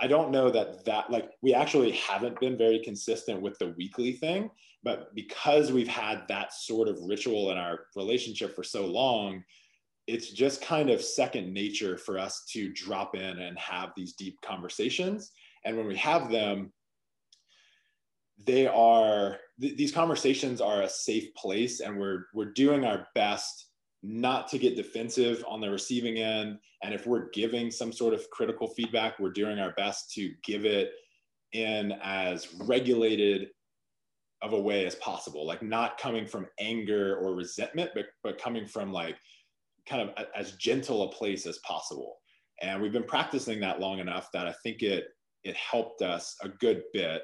I 0.00 0.06
don't 0.06 0.30
know 0.30 0.50
that 0.50 0.84
that 0.84 1.10
like 1.10 1.30
we 1.42 1.54
actually 1.54 1.92
haven't 1.92 2.38
been 2.40 2.56
very 2.56 2.80
consistent 2.80 3.42
with 3.42 3.58
the 3.58 3.74
weekly 3.76 4.12
thing, 4.12 4.50
but 4.84 5.14
because 5.14 5.72
we've 5.72 5.88
had 5.88 6.22
that 6.28 6.52
sort 6.52 6.88
of 6.88 7.02
ritual 7.02 7.50
in 7.50 7.58
our 7.58 7.80
relationship 7.96 8.54
for 8.54 8.62
so 8.62 8.86
long, 8.86 9.42
it's 10.06 10.30
just 10.30 10.62
kind 10.62 10.88
of 10.88 11.02
second 11.02 11.52
nature 11.52 11.98
for 11.98 12.18
us 12.18 12.44
to 12.52 12.72
drop 12.72 13.16
in 13.16 13.40
and 13.40 13.58
have 13.58 13.90
these 13.96 14.12
deep 14.12 14.40
conversations. 14.40 15.32
And 15.64 15.76
when 15.76 15.86
we 15.86 15.96
have 15.96 16.30
them, 16.30 16.72
they 18.46 18.68
are 18.68 19.38
th- 19.60 19.76
these 19.76 19.90
conversations 19.90 20.60
are 20.60 20.82
a 20.82 20.88
safe 20.88 21.34
place 21.34 21.80
and 21.80 21.98
we're 21.98 22.26
we're 22.32 22.52
doing 22.52 22.84
our 22.84 23.08
best 23.16 23.67
not 24.02 24.48
to 24.48 24.58
get 24.58 24.76
defensive 24.76 25.44
on 25.48 25.60
the 25.60 25.70
receiving 25.70 26.18
end. 26.18 26.58
And 26.82 26.94
if 26.94 27.06
we're 27.06 27.30
giving 27.30 27.70
some 27.70 27.92
sort 27.92 28.14
of 28.14 28.28
critical 28.30 28.68
feedback, 28.68 29.18
we're 29.18 29.30
doing 29.30 29.58
our 29.58 29.72
best 29.72 30.12
to 30.14 30.32
give 30.44 30.64
it 30.64 30.92
in 31.52 31.92
as 32.02 32.54
regulated 32.60 33.48
of 34.42 34.52
a 34.52 34.60
way 34.60 34.86
as 34.86 34.94
possible, 34.96 35.44
like 35.46 35.62
not 35.62 35.98
coming 35.98 36.26
from 36.26 36.46
anger 36.60 37.16
or 37.16 37.34
resentment, 37.34 37.90
but, 37.94 38.06
but 38.22 38.40
coming 38.40 38.66
from 38.66 38.92
like 38.92 39.16
kind 39.88 40.02
of 40.02 40.10
a, 40.16 40.38
as 40.38 40.52
gentle 40.52 41.02
a 41.02 41.12
place 41.12 41.46
as 41.46 41.58
possible. 41.66 42.18
And 42.62 42.80
we've 42.80 42.92
been 42.92 43.02
practicing 43.02 43.58
that 43.60 43.80
long 43.80 43.98
enough 43.98 44.28
that 44.32 44.46
I 44.46 44.54
think 44.62 44.82
it 44.82 45.06
it 45.44 45.56
helped 45.56 46.02
us 46.02 46.36
a 46.42 46.48
good 46.48 46.82
bit 46.92 47.22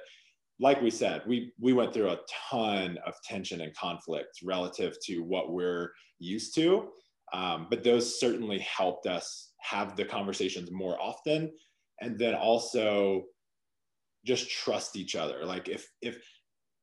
like 0.60 0.80
we 0.80 0.90
said, 0.90 1.22
we 1.26 1.52
we 1.60 1.72
went 1.72 1.92
through 1.92 2.10
a 2.10 2.20
ton 2.50 2.98
of 3.06 3.14
tension 3.24 3.60
and 3.60 3.74
conflict 3.74 4.38
relative 4.44 4.96
to 5.04 5.20
what 5.20 5.52
we're 5.52 5.90
used 6.18 6.54
to, 6.56 6.88
um, 7.32 7.66
but 7.70 7.82
those 7.82 8.20
certainly 8.20 8.58
helped 8.60 9.06
us 9.06 9.52
have 9.60 9.96
the 9.96 10.04
conversations 10.04 10.70
more 10.70 11.00
often, 11.00 11.50
and 12.00 12.18
then 12.18 12.34
also 12.34 13.24
just 14.24 14.48
trust 14.48 14.96
each 14.96 15.16
other. 15.16 15.44
Like 15.44 15.68
if 15.68 15.90
if 16.02 16.22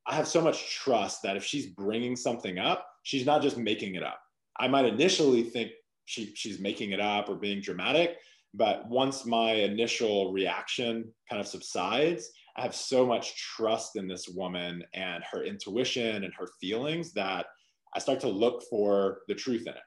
I 0.05 0.15
have 0.15 0.27
so 0.27 0.41
much 0.41 0.75
trust 0.75 1.21
that 1.23 1.37
if 1.37 1.43
she's 1.43 1.67
bringing 1.67 2.15
something 2.15 2.59
up, 2.59 2.85
she's 3.03 3.25
not 3.25 3.41
just 3.41 3.57
making 3.57 3.95
it 3.95 4.03
up. 4.03 4.19
I 4.59 4.67
might 4.67 4.85
initially 4.85 5.43
think 5.43 5.71
she 6.05 6.33
she's 6.35 6.59
making 6.59 6.91
it 6.91 6.99
up 6.99 7.29
or 7.29 7.35
being 7.35 7.61
dramatic, 7.61 8.17
but 8.53 8.89
once 8.89 9.25
my 9.25 9.53
initial 9.53 10.33
reaction 10.33 11.13
kind 11.29 11.39
of 11.39 11.47
subsides 11.47 12.29
I 12.57 12.61
have 12.61 12.75
so 12.75 13.05
much 13.05 13.35
trust 13.35 13.95
in 13.95 14.07
this 14.07 14.27
woman 14.27 14.83
and 14.93 15.23
her 15.31 15.43
intuition 15.43 16.23
and 16.23 16.33
her 16.37 16.47
feelings 16.59 17.13
that 17.13 17.45
I 17.93 17.99
start 17.99 18.19
to 18.21 18.29
look 18.29 18.63
for 18.69 19.19
the 19.27 19.35
truth 19.35 19.61
in 19.61 19.73
it. 19.73 19.83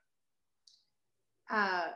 Uh, 1.51 1.89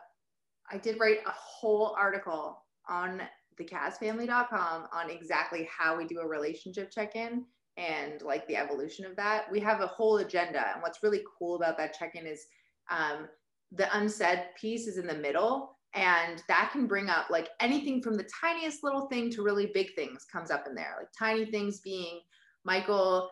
I 0.70 0.78
did 0.78 1.00
write 1.00 1.18
a 1.26 1.30
whole 1.30 1.94
article 1.98 2.64
on 2.88 3.22
thecazfamily.com 3.60 4.86
on 4.92 5.10
exactly 5.10 5.68
how 5.76 5.96
we 5.96 6.06
do 6.06 6.20
a 6.20 6.26
relationship 6.26 6.90
check-in 6.90 7.44
and 7.76 8.22
like 8.22 8.46
the 8.48 8.56
evolution 8.56 9.04
of 9.04 9.16
that. 9.16 9.50
We 9.50 9.60
have 9.60 9.80
a 9.80 9.86
whole 9.86 10.18
agenda, 10.18 10.72
and 10.72 10.82
what's 10.82 11.02
really 11.02 11.22
cool 11.38 11.56
about 11.56 11.78
that 11.78 11.96
check-in 11.98 12.26
is 12.26 12.46
um, 12.90 13.28
the 13.72 13.94
unsaid 13.96 14.46
piece 14.60 14.86
is 14.86 14.98
in 14.98 15.06
the 15.06 15.14
middle, 15.14 15.77
and 15.94 16.42
that 16.48 16.70
can 16.72 16.86
bring 16.86 17.08
up 17.08 17.30
like 17.30 17.48
anything 17.60 18.02
from 18.02 18.14
the 18.14 18.28
tiniest 18.40 18.84
little 18.84 19.06
thing 19.08 19.30
to 19.30 19.42
really 19.42 19.70
big 19.72 19.94
things 19.94 20.26
comes 20.30 20.50
up 20.50 20.64
in 20.66 20.74
there 20.74 20.94
like 20.98 21.08
tiny 21.18 21.46
things 21.46 21.80
being 21.80 22.20
michael 22.64 23.30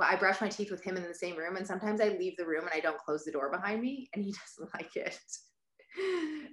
i 0.00 0.14
brush 0.16 0.40
my 0.40 0.48
teeth 0.48 0.70
with 0.70 0.82
him 0.82 0.96
in 0.96 1.02
the 1.02 1.14
same 1.14 1.36
room 1.36 1.56
and 1.56 1.66
sometimes 1.66 2.00
i 2.00 2.08
leave 2.08 2.36
the 2.36 2.46
room 2.46 2.62
and 2.62 2.72
i 2.72 2.80
don't 2.80 2.98
close 2.98 3.24
the 3.24 3.32
door 3.32 3.50
behind 3.50 3.80
me 3.80 4.08
and 4.14 4.24
he 4.24 4.32
doesn't 4.58 4.74
like 4.74 4.94
it. 4.96 5.18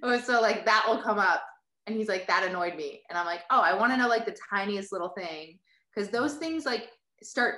Oh, 0.04 0.18
so 0.20 0.40
like 0.40 0.66
that 0.66 0.86
will 0.88 1.02
come 1.02 1.20
up 1.20 1.44
and 1.86 1.98
he's 1.98 2.08
like 2.08 2.28
that 2.28 2.48
annoyed 2.50 2.78
me 2.78 3.02
and 3.10 3.18
i'm 3.18 3.26
like 3.26 3.42
oh 3.52 3.60
i 3.60 3.74
want 3.74 3.92
to 3.92 3.98
know 3.98 4.08
like 4.08 4.26
the 4.26 4.38
tiniest 4.50 4.94
little 4.94 5.10
thing 5.18 5.60
because 5.94 6.10
those 6.10 6.36
things 6.36 6.66
like 6.66 6.88
start 7.22 7.56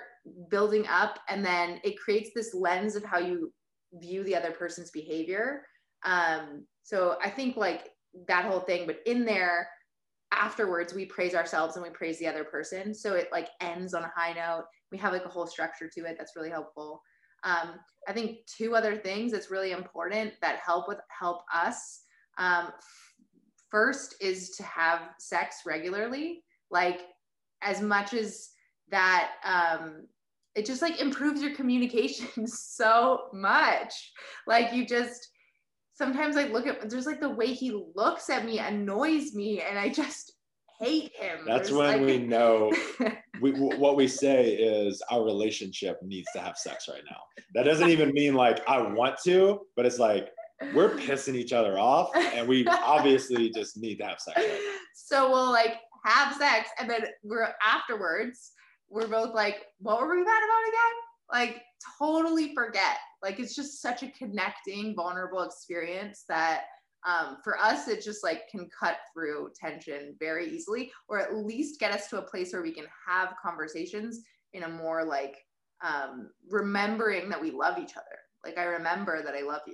building 0.50 0.86
up 0.88 1.20
and 1.30 1.46
then 1.46 1.80
it 1.84 2.00
creates 2.00 2.32
this 2.36 2.56
lens 2.56 2.96
of 2.96 3.04
how 3.04 3.20
you 3.20 3.54
view 3.94 4.24
the 4.24 4.36
other 4.36 4.52
person's 4.52 4.90
behavior 4.92 5.62
um, 6.04 6.66
so 6.84 7.18
I 7.24 7.30
think 7.30 7.58
like 7.58 7.90
that 8.28 8.46
whole 8.46 8.60
thing, 8.60 8.86
but 8.86 9.00
in 9.06 9.26
there 9.26 9.68
afterwards, 10.32 10.94
we 10.94 11.06
praise 11.06 11.34
ourselves 11.34 11.76
and 11.76 11.84
we 11.84 11.90
praise 11.90 12.20
the 12.20 12.28
other 12.28 12.44
person. 12.44 12.94
So 12.94 13.16
it 13.16 13.30
like 13.32 13.50
ends 13.62 13.94
on 13.94 14.04
a 14.04 14.12
high 14.16 14.34
note. 14.34 14.66
We 14.92 14.98
have 15.00 15.14
like 15.14 15.26
a 15.26 15.30
whole 15.30 15.48
structure 15.48 15.90
to 15.94 16.06
it 16.06 16.16
that's 16.18 16.36
really 16.36 16.50
helpful. 16.50 17.02
Um, 17.44 17.76
I 18.08 18.14
think 18.14 18.40
two 18.46 18.76
other 18.76 18.98
things 18.98 19.32
that's 19.32 19.52
really 19.52 19.72
important 19.72 20.34
that 20.42 20.60
help 20.66 20.88
with 20.88 20.98
help 21.18 21.42
us. 21.54 22.02
Um, 22.38 22.70
first 23.70 24.16
is 24.20 24.52
to 24.52 24.64
have 24.64 25.02
sex 25.20 25.58
regularly, 25.66 26.44
like 26.72 27.02
as 27.62 27.82
much 27.82 28.14
as 28.14 28.50
that 28.90 29.32
um, 29.44 30.08
it 30.56 30.66
just 30.66 30.82
like 30.82 31.00
improves 31.00 31.42
your 31.42 31.56
communication 31.56 32.48
so 32.48 33.26
much. 33.34 34.14
Like 34.48 34.74
you 34.74 34.86
just 34.86 35.30
sometimes 35.96 36.38
I 36.38 36.44
look 36.44 36.68
at 36.68 36.90
there's 36.90 37.06
like 37.06 37.20
the 37.22 37.30
way 37.30 37.48
he 37.48 37.72
looks 37.96 38.30
at 38.30 38.46
me 38.46 38.60
annoys 38.60 39.34
me, 39.34 39.62
and 39.62 39.80
I 39.80 39.90
just 39.90 40.34
hate 40.80 41.12
him. 41.16 41.40
That's 41.48 41.70
there's 41.70 41.78
when 41.78 42.00
like... 42.00 42.02
we 42.06 42.18
know. 42.20 42.72
we, 43.42 43.52
what 43.52 43.96
we 43.96 44.08
say 44.08 44.54
is 44.54 45.02
our 45.10 45.24
relationship 45.24 45.98
needs 46.04 46.28
to 46.34 46.42
have 46.42 46.58
sex 46.58 46.88
right 46.88 47.04
now. 47.10 47.20
That 47.54 47.64
doesn't 47.64 47.90
even 47.90 48.12
mean 48.12 48.36
like 48.36 48.62
I 48.68 48.82
want 48.82 49.16
to, 49.24 49.62
but 49.76 49.86
it's 49.86 50.00
like 50.00 50.30
we're 50.74 50.96
pissing 50.96 51.36
each 51.36 51.54
other 51.54 51.80
off, 51.80 52.16
and 52.16 52.48
we 52.48 52.68
obviously 52.68 53.50
just 53.50 53.78
need 53.78 53.98
to 53.98 54.06
have 54.06 54.20
sex. 54.20 54.38
Right 54.38 54.80
so 54.96 55.30
we'll 55.30 55.52
like 55.52 55.78
have 56.04 56.36
sex, 56.36 56.70
and 56.80 56.90
then 56.90 57.06
we're 57.24 57.54
afterwards. 57.66 58.52
We're 58.90 59.08
both 59.08 59.34
like, 59.34 59.64
"What 59.80 60.00
were 60.02 60.10
we 60.10 60.24
mad 60.24 60.44
about 60.44 60.68
again?" 60.68 60.96
Like 61.32 61.62
totally 62.00 62.54
forget 62.54 62.98
like 63.26 63.40
it's 63.40 63.56
just 63.56 63.82
such 63.82 64.04
a 64.04 64.12
connecting, 64.12 64.96
vulnerable 64.96 65.42
experience 65.42 66.26
that 66.30 66.66
um, 67.08 67.38
for 67.44 67.60
us, 67.60 67.88
it 67.88 68.04
just 68.04 68.24
like 68.24 68.48
can 68.50 68.70
cut 68.78 68.98
through 69.12 69.50
tension 69.60 70.16
very 70.20 70.48
easily, 70.48 70.92
or 71.08 71.20
at 71.20 71.36
least 71.36 71.80
get 71.80 71.92
us 71.92 72.08
to 72.10 72.20
a 72.20 72.22
place 72.22 72.54
where 72.54 72.62
we 72.62 72.72
can 72.72 72.86
have 73.08 73.34
conversations 73.42 74.22
in 74.54 74.64
a 74.64 74.70
more 74.70 75.04
like 75.04 75.38
um, 75.84 76.30
remembering 76.50 77.28
that 77.30 77.42
we 77.42 77.50
love 77.50 77.80
each 77.80 77.94
other. 77.98 78.20
Like 78.44 78.60
I 78.60 78.64
remember 78.66 79.24
that 79.24 79.34
I 79.34 79.42
love 79.42 79.62
you. 79.66 79.74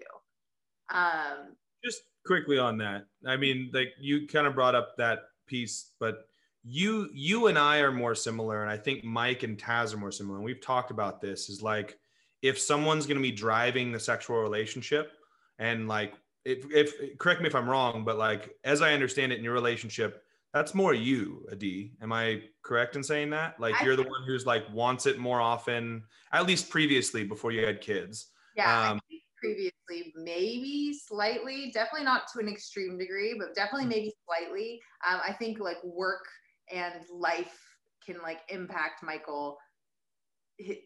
Um, 0.97 1.55
just 1.83 2.03
quickly 2.25 2.57
on 2.57 2.77
that, 2.77 3.05
I 3.27 3.35
mean, 3.35 3.69
like 3.73 3.89
you 3.99 4.27
kind 4.27 4.47
of 4.47 4.55
brought 4.55 4.75
up 4.75 4.95
that 4.97 5.19
piece, 5.45 5.91
but 5.99 6.27
you 6.63 7.09
you 7.13 7.47
and 7.47 7.57
I 7.57 7.79
are 7.79 7.91
more 7.91 8.15
similar, 8.15 8.61
and 8.61 8.71
I 8.71 8.77
think 8.77 9.03
Mike 9.03 9.43
and 9.43 9.57
Taz 9.57 9.93
are 9.93 9.97
more 9.97 10.11
similar. 10.11 10.37
And 10.37 10.45
we've 10.45 10.61
talked 10.61 10.91
about 10.91 11.19
this. 11.19 11.49
Is 11.49 11.61
like 11.61 11.97
if 12.41 12.59
someone's 12.59 13.05
going 13.05 13.17
to 13.17 13.23
be 13.23 13.31
driving 13.31 13.91
the 13.91 13.99
sexual 13.99 14.37
relationship 14.37 15.13
and 15.59 15.87
like 15.87 16.13
if, 16.43 16.65
if 16.71 17.17
correct 17.19 17.41
me 17.41 17.47
if 17.47 17.55
I'm 17.55 17.69
wrong, 17.69 18.03
but 18.03 18.17
like 18.17 18.55
as 18.63 18.81
I 18.81 18.93
understand 18.93 19.31
it 19.31 19.37
in 19.37 19.43
your 19.43 19.53
relationship, 19.53 20.23
that's 20.53 20.73
more 20.73 20.93
you, 20.93 21.45
Adee. 21.51 21.93
Am 22.01 22.11
I 22.11 22.41
correct 22.63 22.95
in 22.95 23.03
saying 23.03 23.29
that? 23.29 23.59
Like 23.59 23.79
I, 23.79 23.85
you're 23.85 23.95
the 23.95 24.03
one 24.03 24.23
who's 24.25 24.45
like 24.45 24.63
wants 24.73 25.05
it 25.05 25.17
more 25.17 25.39
often, 25.39 26.03
at 26.33 26.45
least 26.45 26.69
previously 26.69 27.23
before 27.23 27.51
you 27.51 27.65
had 27.65 27.79
kids. 27.79 28.27
Yeah. 28.55 28.91
Um, 28.91 28.99
previously, 29.37 30.13
maybe 30.15 30.93
slightly, 30.93 31.71
definitely 31.73 32.05
not 32.05 32.23
to 32.33 32.39
an 32.39 32.49
extreme 32.49 32.97
degree, 32.97 33.35
but 33.37 33.55
definitely 33.55 33.87
maybe 33.87 34.13
slightly. 34.25 34.79
Um, 35.09 35.21
I 35.25 35.33
think 35.33 35.59
like 35.59 35.81
work 35.83 36.25
and 36.71 37.03
life 37.13 37.57
can 38.05 38.17
like 38.21 38.39
impact 38.49 39.03
Michael 39.03 39.57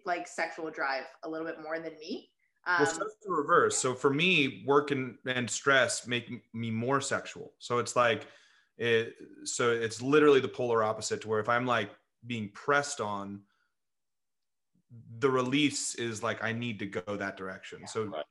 like 0.06 0.28
sexual 0.28 0.70
drive 0.70 1.04
a 1.24 1.30
little 1.30 1.48
bit 1.48 1.62
more 1.62 1.80
than 1.80 1.94
me. 2.00 2.30
Um, 2.68 2.78
well, 2.80 3.08
the 3.24 3.32
reverse. 3.32 3.78
So 3.78 3.94
for 3.94 4.10
me, 4.10 4.64
work 4.66 4.92
and, 4.92 5.18
and 5.26 5.50
stress 5.50 6.08
make 6.08 6.32
me 6.54 6.72
more 6.72 7.00
sexual. 7.00 7.54
So 7.60 7.78
it's 7.78 7.96
like, 7.96 8.28
it, 8.78 9.14
so 9.44 9.72
it's 9.72 10.02
literally 10.02 10.40
the 10.40 10.48
polar 10.48 10.84
opposite 10.84 11.22
to 11.22 11.28
where 11.28 11.40
if 11.40 11.48
I'm 11.48 11.66
like 11.66 11.92
being 12.26 12.50
pressed 12.54 13.00
on, 13.00 13.42
the 15.20 15.30
release 15.30 15.96
is 15.96 16.24
like 16.24 16.44
I 16.44 16.54
need 16.54 16.80
to 16.80 16.86
go 16.86 17.16
that 17.16 17.38
direction. 17.38 17.80
Yeah, 17.82 17.88
so, 17.88 18.04
right. 18.06 18.26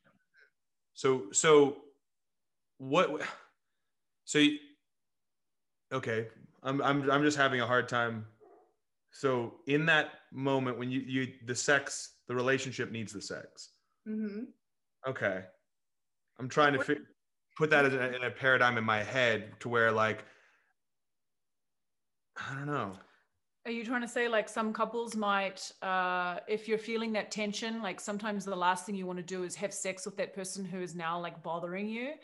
so, 0.95 1.27
so 1.33 1.77
what? 2.79 3.23
So, 4.25 4.45
okay, 5.93 6.29
I'm 6.63 6.81
I'm 6.83 7.11
I'm 7.11 7.23
just 7.23 7.37
having 7.37 7.61
a 7.61 7.67
hard 7.67 7.89
time. 7.89 8.27
So 9.15 9.55
in 9.69 9.87
that 9.87 10.11
moment 10.33 10.77
when 10.77 10.91
you 10.91 11.01
you 11.01 11.33
the 11.47 11.55
sex 11.55 12.17
the 12.27 12.35
relationship 12.35 12.91
needs 12.91 13.13
the 13.13 13.23
sex. 13.23 13.71
Mm-hmm. 14.09 14.45
Okay, 15.09 15.45
I'm 16.41 16.49
trying 16.49 16.73
to 16.73 16.83
fi- 16.83 16.99
put 17.57 17.71
that 17.71 17.85
in 17.85 17.95
a, 17.95 18.07
in 18.09 18.25
a 18.25 18.31
paradigm 18.31 18.77
in 18.77 18.83
my 18.85 19.05
head 19.05 19.53
to 19.61 19.69
where 19.69 19.93
like 19.93 20.25
I 22.37 22.55
don't 22.55 22.67
know. 22.67 22.93
Are 23.65 23.71
you 23.71 23.85
trying 23.85 24.03
to 24.03 24.09
say 24.09 24.29
like 24.29 24.49
some 24.49 24.73
couples 24.73 25.15
might, 25.15 25.71
uh, 25.81 26.39
if 26.49 26.67
you're 26.67 26.77
feeling 26.77 27.13
that 27.13 27.31
tension, 27.31 27.81
like 27.81 28.01
sometimes 28.01 28.45
the 28.45 28.57
last 28.57 28.85
thing 28.85 28.97
you 28.97 29.07
want 29.07 29.21
to 29.21 29.25
do 29.25 29.45
is 29.45 29.55
have 29.55 29.73
sex 29.73 30.05
with 30.05 30.17
that 30.17 30.35
person 30.35 30.65
who 30.65 30.81
is 30.81 30.95
now 30.95 31.21
like 31.21 31.41
bothering 31.43 31.89
you? 31.89 32.15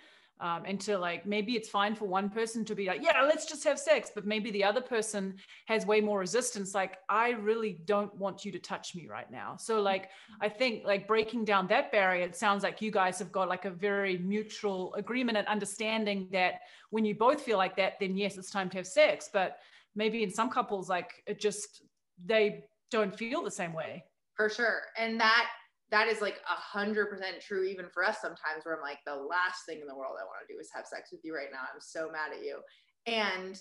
Um, 0.41 0.63
and 0.65 0.81
to 0.81 0.97
like 0.97 1.27
maybe 1.27 1.55
it's 1.55 1.69
fine 1.69 1.95
for 1.95 2.07
one 2.07 2.31
person 2.31 2.65
to 2.65 2.75
be 2.75 2.87
like 2.87 3.03
yeah 3.03 3.21
let's 3.23 3.45
just 3.45 3.63
have 3.65 3.79
sex 3.79 4.11
but 4.15 4.27
maybe 4.27 4.51
the 4.51 4.65
other 4.65 4.81
person 4.81 5.35
has 5.67 5.85
way 5.85 6.01
more 6.01 6.19
resistance 6.19 6.75
like 6.75 6.97
i 7.11 7.33
really 7.33 7.79
don't 7.85 8.15
want 8.17 8.43
you 8.43 8.51
to 8.53 8.59
touch 8.59 8.95
me 8.95 9.07
right 9.07 9.31
now. 9.31 9.57
So 9.59 9.83
like 9.83 10.09
i 10.41 10.49
think 10.49 10.87
like 10.87 11.07
breaking 11.07 11.45
down 11.45 11.67
that 11.67 11.93
barrier 11.93 12.25
it 12.25 12.37
sounds 12.37 12.63
like 12.63 12.81
you 12.81 12.91
guys 12.91 13.19
have 13.19 13.31
got 13.31 13.51
like 13.51 13.67
a 13.67 13.71
very 13.71 14.17
mutual 14.17 14.95
agreement 14.95 15.37
and 15.37 15.47
understanding 15.47 16.29
that 16.33 16.61
when 16.89 17.05
you 17.05 17.15
both 17.15 17.43
feel 17.43 17.59
like 17.59 17.77
that 17.77 17.95
then 18.01 18.17
yes 18.17 18.39
it's 18.39 18.51
time 18.51 18.71
to 18.71 18.79
have 18.79 18.87
sex 18.87 19.29
but 19.31 19.59
maybe 19.95 20.23
in 20.23 20.31
some 20.31 20.49
couples 20.49 20.89
like 20.89 21.23
it 21.27 21.39
just 21.39 21.83
they 22.25 22.65
don't 22.91 23.17
feel 23.17 23.43
the 23.43 23.51
same 23.51 23.73
way. 23.73 24.05
For 24.37 24.49
sure. 24.49 24.83
And 24.97 25.21
that 25.21 25.49
that 25.91 26.09
is 26.09 26.21
like 26.21 26.39
a 26.49 26.55
hundred 26.55 27.11
percent 27.11 27.41
true 27.41 27.65
even 27.65 27.87
for 27.93 28.05
us 28.05 28.19
sometimes 28.21 28.65
where 28.65 28.77
I'm 28.77 28.83
like, 28.83 28.99
the 29.07 29.15
last 29.15 29.67
thing 29.67 29.81
in 29.81 29.87
the 29.87 29.97
world 29.97 30.17
I 30.21 30.25
want 30.25 30.47
to 30.47 30.53
do 30.53 30.61
is 30.61 30.71
have 30.75 30.87
sex 30.87 31.11
with 31.11 31.21
you 31.25 31.35
right 31.35 31.49
now. 31.53 31.61
I'm 31.61 31.81
so 31.81 32.11
mad 32.11 32.33
at 32.37 32.45
you. 32.45 32.61
And 33.07 33.59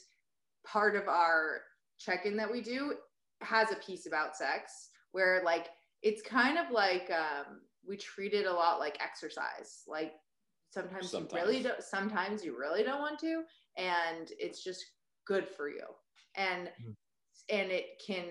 part 0.66 0.96
of 0.96 1.08
our 1.08 1.62
check-in 2.00 2.38
that 2.38 2.52
we 2.52 2.62
do 2.62 2.94
has 3.42 3.72
a 3.72 3.76
piece 3.76 4.06
about 4.06 4.36
sex 4.36 4.90
where 5.12 5.42
like 5.44 5.68
it's 6.02 6.22
kind 6.22 6.58
of 6.58 6.72
like 6.72 7.12
um, 7.12 7.62
we 7.88 7.98
treat 7.98 8.34
it 8.34 8.46
a 8.46 8.54
lot 8.54 8.80
like 8.80 8.98
exercise. 9.02 9.84
Like 9.88 10.14
sometimes, 10.72 11.12
sometimes. 11.12 11.32
you 11.34 11.40
really 11.40 11.64
don't 11.64 11.84
sometimes 11.84 12.44
you 12.44 12.58
really 12.58 12.84
don't 12.84 13.02
want 13.02 13.20
to, 13.20 13.44
and 13.78 14.30
it's 14.38 14.64
just 14.64 14.84
good 15.26 15.48
for 15.48 15.70
you. 15.70 15.84
And 16.36 16.68
mm. 16.68 16.96
and 17.50 17.72
it 17.72 18.02
can 18.06 18.26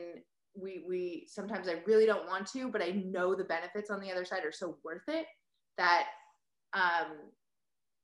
we 0.60 0.84
we 0.86 1.26
sometimes 1.28 1.68
I 1.68 1.76
really 1.86 2.06
don't 2.06 2.26
want 2.26 2.46
to, 2.52 2.68
but 2.68 2.82
I 2.82 2.90
know 2.90 3.34
the 3.34 3.44
benefits 3.44 3.90
on 3.90 4.00
the 4.00 4.10
other 4.10 4.24
side 4.24 4.44
are 4.44 4.52
so 4.52 4.76
worth 4.84 5.08
it 5.08 5.26
that 5.76 6.06
um 6.74 7.16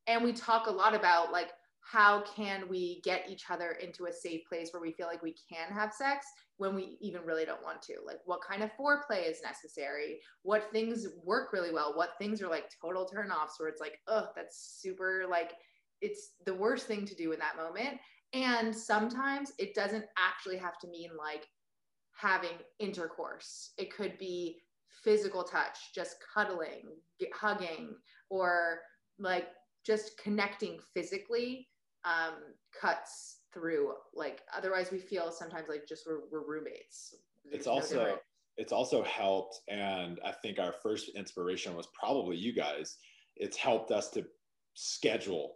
and 0.06 0.22
we 0.22 0.32
talk 0.32 0.66
a 0.66 0.70
lot 0.70 0.94
about 0.94 1.32
like 1.32 1.50
how 1.80 2.22
can 2.34 2.66
we 2.68 3.02
get 3.04 3.28
each 3.28 3.50
other 3.50 3.72
into 3.72 4.06
a 4.06 4.12
safe 4.12 4.40
place 4.48 4.70
where 4.72 4.80
we 4.80 4.92
feel 4.92 5.06
like 5.06 5.22
we 5.22 5.34
can 5.52 5.70
have 5.70 5.92
sex 5.92 6.26
when 6.56 6.74
we 6.74 6.96
even 7.00 7.20
really 7.22 7.44
don't 7.44 7.62
want 7.62 7.82
to? 7.82 7.94
Like 8.06 8.20
what 8.24 8.40
kind 8.42 8.62
of 8.62 8.70
foreplay 8.72 9.28
is 9.28 9.42
necessary? 9.42 10.20
What 10.42 10.70
things 10.72 11.06
work 11.22 11.52
really 11.52 11.72
well? 11.72 11.92
What 11.94 12.16
things 12.18 12.40
are 12.40 12.48
like 12.48 12.70
total 12.80 13.04
turnoffs 13.06 13.58
where 13.58 13.68
it's 13.68 13.80
like 13.80 13.98
oh 14.08 14.28
that's 14.34 14.78
super 14.80 15.24
like 15.28 15.52
it's 16.00 16.32
the 16.46 16.54
worst 16.54 16.86
thing 16.86 17.06
to 17.06 17.14
do 17.14 17.32
in 17.32 17.38
that 17.38 17.56
moment. 17.56 17.98
And 18.32 18.74
sometimes 18.74 19.52
it 19.58 19.74
doesn't 19.74 20.04
actually 20.18 20.56
have 20.56 20.78
to 20.80 20.88
mean 20.88 21.10
like 21.16 21.46
having 22.16 22.56
intercourse. 22.78 23.72
It 23.78 23.94
could 23.94 24.18
be 24.18 24.58
physical 25.02 25.44
touch, 25.44 25.92
just 25.94 26.16
cuddling, 26.32 26.82
hugging, 27.34 27.94
or 28.30 28.80
like 29.18 29.48
just 29.84 30.18
connecting 30.18 30.78
physically 30.94 31.68
um, 32.04 32.34
cuts 32.78 33.38
through. 33.52 33.92
Like 34.14 34.42
otherwise, 34.56 34.90
we 34.90 34.98
feel 34.98 35.30
sometimes 35.30 35.68
like 35.68 35.86
just 35.88 36.06
we're, 36.06 36.20
we're 36.32 36.46
roommates. 36.46 37.14
There's 37.44 37.60
it's 37.60 37.66
also 37.66 38.18
it's 38.56 38.72
also 38.72 39.02
helped, 39.02 39.60
and 39.68 40.20
I 40.24 40.32
think 40.32 40.58
our 40.58 40.74
first 40.82 41.10
inspiration 41.16 41.74
was 41.74 41.88
probably 41.98 42.36
you 42.36 42.54
guys. 42.54 42.96
It's 43.36 43.56
helped 43.56 43.90
us 43.90 44.10
to 44.10 44.24
schedule 44.74 45.54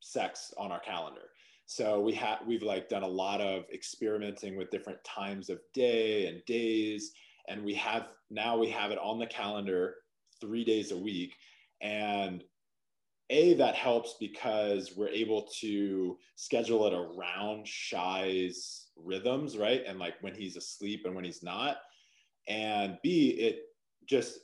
sex 0.00 0.52
on 0.58 0.72
our 0.72 0.80
calendar 0.80 1.30
so 1.74 2.00
we 2.00 2.12
have 2.14 2.38
we've 2.46 2.62
like 2.62 2.88
done 2.88 3.02
a 3.02 3.08
lot 3.08 3.40
of 3.40 3.64
experimenting 3.72 4.56
with 4.56 4.70
different 4.70 5.02
times 5.04 5.48
of 5.50 5.58
day 5.72 6.26
and 6.26 6.44
days 6.44 7.12
and 7.48 7.64
we 7.64 7.74
have 7.74 8.08
now 8.30 8.56
we 8.56 8.70
have 8.70 8.90
it 8.90 8.98
on 8.98 9.18
the 9.18 9.26
calendar 9.26 9.96
three 10.40 10.64
days 10.64 10.92
a 10.92 10.96
week. 10.96 11.34
And 11.80 12.42
a 13.30 13.54
that 13.54 13.74
helps 13.74 14.16
because 14.20 14.92
we're 14.96 15.08
able 15.08 15.48
to 15.60 16.18
schedule 16.36 16.86
it 16.86 16.92
around 16.92 17.66
Shai's 17.66 18.88
rhythms 18.96 19.56
right? 19.56 19.82
And 19.86 19.98
like 19.98 20.14
when 20.20 20.34
he's 20.34 20.56
asleep 20.56 21.02
and 21.04 21.14
when 21.14 21.24
he's 21.24 21.42
not. 21.42 21.78
And 22.48 22.98
b 23.02 23.30
it 23.30 23.62
just 24.06 24.40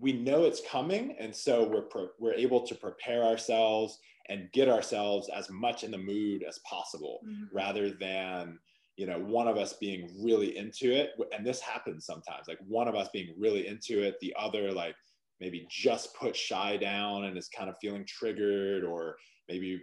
we 0.00 0.12
know 0.12 0.44
it's 0.44 0.62
coming 0.66 1.14
and 1.18 1.34
so 1.34 1.68
we're 1.68 1.82
pro- 1.82 2.08
we're 2.18 2.34
able 2.34 2.66
to 2.66 2.74
prepare 2.74 3.22
ourselves 3.22 3.98
and 4.28 4.50
get 4.52 4.68
ourselves 4.68 5.28
as 5.34 5.50
much 5.50 5.84
in 5.84 5.90
the 5.90 5.98
mood 5.98 6.42
as 6.48 6.58
possible 6.60 7.20
mm-hmm. 7.26 7.44
rather 7.54 7.90
than 7.90 8.58
you 8.96 9.06
know 9.06 9.18
one 9.18 9.48
of 9.48 9.56
us 9.56 9.74
being 9.74 10.10
really 10.22 10.56
into 10.56 10.92
it 10.92 11.10
and 11.36 11.46
this 11.46 11.60
happens 11.60 12.04
sometimes 12.04 12.48
like 12.48 12.58
one 12.66 12.88
of 12.88 12.94
us 12.94 13.08
being 13.12 13.34
really 13.38 13.66
into 13.66 14.02
it 14.02 14.16
the 14.20 14.34
other 14.38 14.72
like 14.72 14.94
maybe 15.40 15.66
just 15.70 16.14
put 16.14 16.36
Shai 16.36 16.76
down 16.76 17.24
and 17.24 17.36
is 17.36 17.48
kind 17.48 17.70
of 17.70 17.76
feeling 17.80 18.04
triggered 18.06 18.84
or 18.84 19.16
maybe 19.48 19.80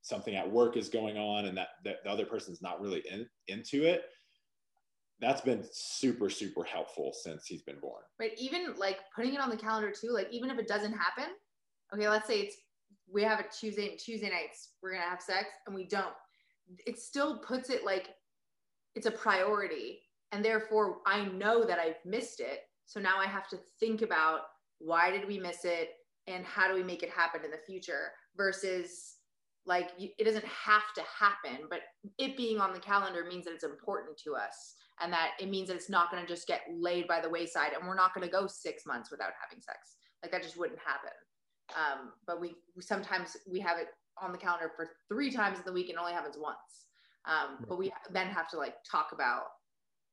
something 0.00 0.36
at 0.36 0.50
work 0.50 0.76
is 0.76 0.88
going 0.88 1.18
on 1.18 1.46
and 1.46 1.58
that, 1.58 1.68
that 1.84 1.96
the 2.04 2.10
other 2.10 2.24
person's 2.24 2.62
not 2.62 2.80
really 2.80 3.02
in, 3.10 3.26
into 3.48 3.84
it 3.84 4.04
that's 5.20 5.40
been 5.40 5.64
super 5.72 6.28
super 6.28 6.64
helpful 6.64 7.12
since 7.12 7.46
he's 7.46 7.62
been 7.62 7.80
born. 7.80 8.02
Right 8.18 8.32
even 8.38 8.74
like 8.76 8.98
putting 9.14 9.34
it 9.34 9.40
on 9.40 9.50
the 9.50 9.56
calendar 9.56 9.90
too 9.90 10.10
like 10.12 10.28
even 10.30 10.50
if 10.50 10.58
it 10.58 10.68
doesn't 10.68 10.92
happen 10.92 11.32
okay 11.94 12.08
let's 12.08 12.26
say 12.26 12.40
it's 12.40 12.56
we 13.12 13.22
have 13.22 13.40
a 13.40 13.44
Tuesday 13.48 13.90
and 13.90 13.98
Tuesday 13.98 14.30
nights 14.30 14.70
we're 14.82 14.92
gonna 14.92 15.04
have 15.04 15.20
sex 15.20 15.46
and 15.66 15.74
we 15.74 15.86
don't. 15.86 16.14
It 16.86 16.98
still 16.98 17.38
puts 17.38 17.70
it 17.70 17.84
like 17.84 18.08
it's 18.94 19.06
a 19.06 19.10
priority 19.10 20.00
and 20.32 20.44
therefore 20.44 20.98
I 21.06 21.26
know 21.26 21.64
that 21.64 21.78
I've 21.78 22.04
missed 22.04 22.40
it. 22.40 22.60
So 22.86 23.00
now 23.00 23.18
I 23.18 23.26
have 23.26 23.48
to 23.48 23.58
think 23.78 24.02
about 24.02 24.40
why 24.78 25.10
did 25.10 25.26
we 25.26 25.38
miss 25.38 25.64
it 25.64 25.90
and 26.26 26.44
how 26.44 26.68
do 26.68 26.74
we 26.74 26.82
make 26.82 27.02
it 27.02 27.10
happen 27.10 27.44
in 27.44 27.50
the 27.50 27.58
future 27.66 28.12
versus 28.36 29.14
like 29.64 29.90
it 29.98 30.24
doesn't 30.24 30.44
have 30.44 30.92
to 30.94 31.02
happen 31.02 31.66
but 31.68 31.80
it 32.18 32.36
being 32.36 32.60
on 32.60 32.72
the 32.72 32.78
calendar 32.78 33.24
means 33.28 33.44
that 33.44 33.54
it's 33.54 33.64
important 33.64 34.16
to 34.16 34.34
us 34.34 34.74
and 35.00 35.12
that 35.12 35.32
it 35.40 35.50
means 35.50 35.68
that 35.68 35.74
it's 35.74 35.90
not 35.90 36.10
going 36.10 36.22
to 36.22 36.28
just 36.28 36.46
get 36.46 36.62
laid 36.78 37.06
by 37.06 37.20
the 37.20 37.28
wayside 37.28 37.72
and 37.78 37.86
we're 37.86 37.94
not 37.94 38.14
going 38.14 38.26
to 38.26 38.32
go 38.32 38.46
six 38.46 38.84
months 38.86 39.10
without 39.10 39.30
having 39.40 39.60
sex 39.62 39.96
like 40.22 40.32
that 40.32 40.42
just 40.42 40.56
wouldn't 40.56 40.78
happen 40.78 41.12
um, 41.74 42.12
but 42.26 42.40
we, 42.40 42.54
we, 42.76 42.82
sometimes 42.82 43.36
we 43.50 43.60
have 43.60 43.78
it 43.78 43.88
on 44.20 44.32
the 44.32 44.38
calendar 44.38 44.70
for 44.76 44.88
three 45.08 45.30
times 45.30 45.58
in 45.58 45.64
the 45.64 45.72
week 45.72 45.88
and 45.88 45.98
only 45.98 46.12
happens 46.12 46.36
once. 46.38 46.86
Um, 47.26 47.64
but 47.68 47.78
we 47.78 47.92
then 48.12 48.28
have 48.28 48.48
to 48.50 48.56
like 48.56 48.76
talk 48.90 49.08
about 49.12 49.44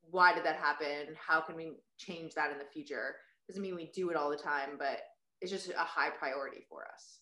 why 0.09 0.33
did 0.33 0.43
that 0.45 0.57
happen? 0.57 1.15
How 1.15 1.41
can 1.41 1.55
we 1.55 1.73
change 1.97 2.33
that 2.33 2.51
in 2.51 2.57
the 2.57 2.65
future? 2.65 3.15
Doesn't 3.47 3.61
mean 3.61 3.75
we 3.75 3.91
do 3.93 4.09
it 4.09 4.15
all 4.15 4.29
the 4.29 4.37
time, 4.37 4.71
but 4.77 5.01
it's 5.41 5.51
just 5.51 5.69
a 5.69 5.77
high 5.77 6.09
priority 6.09 6.65
for 6.67 6.85
us. 6.93 7.19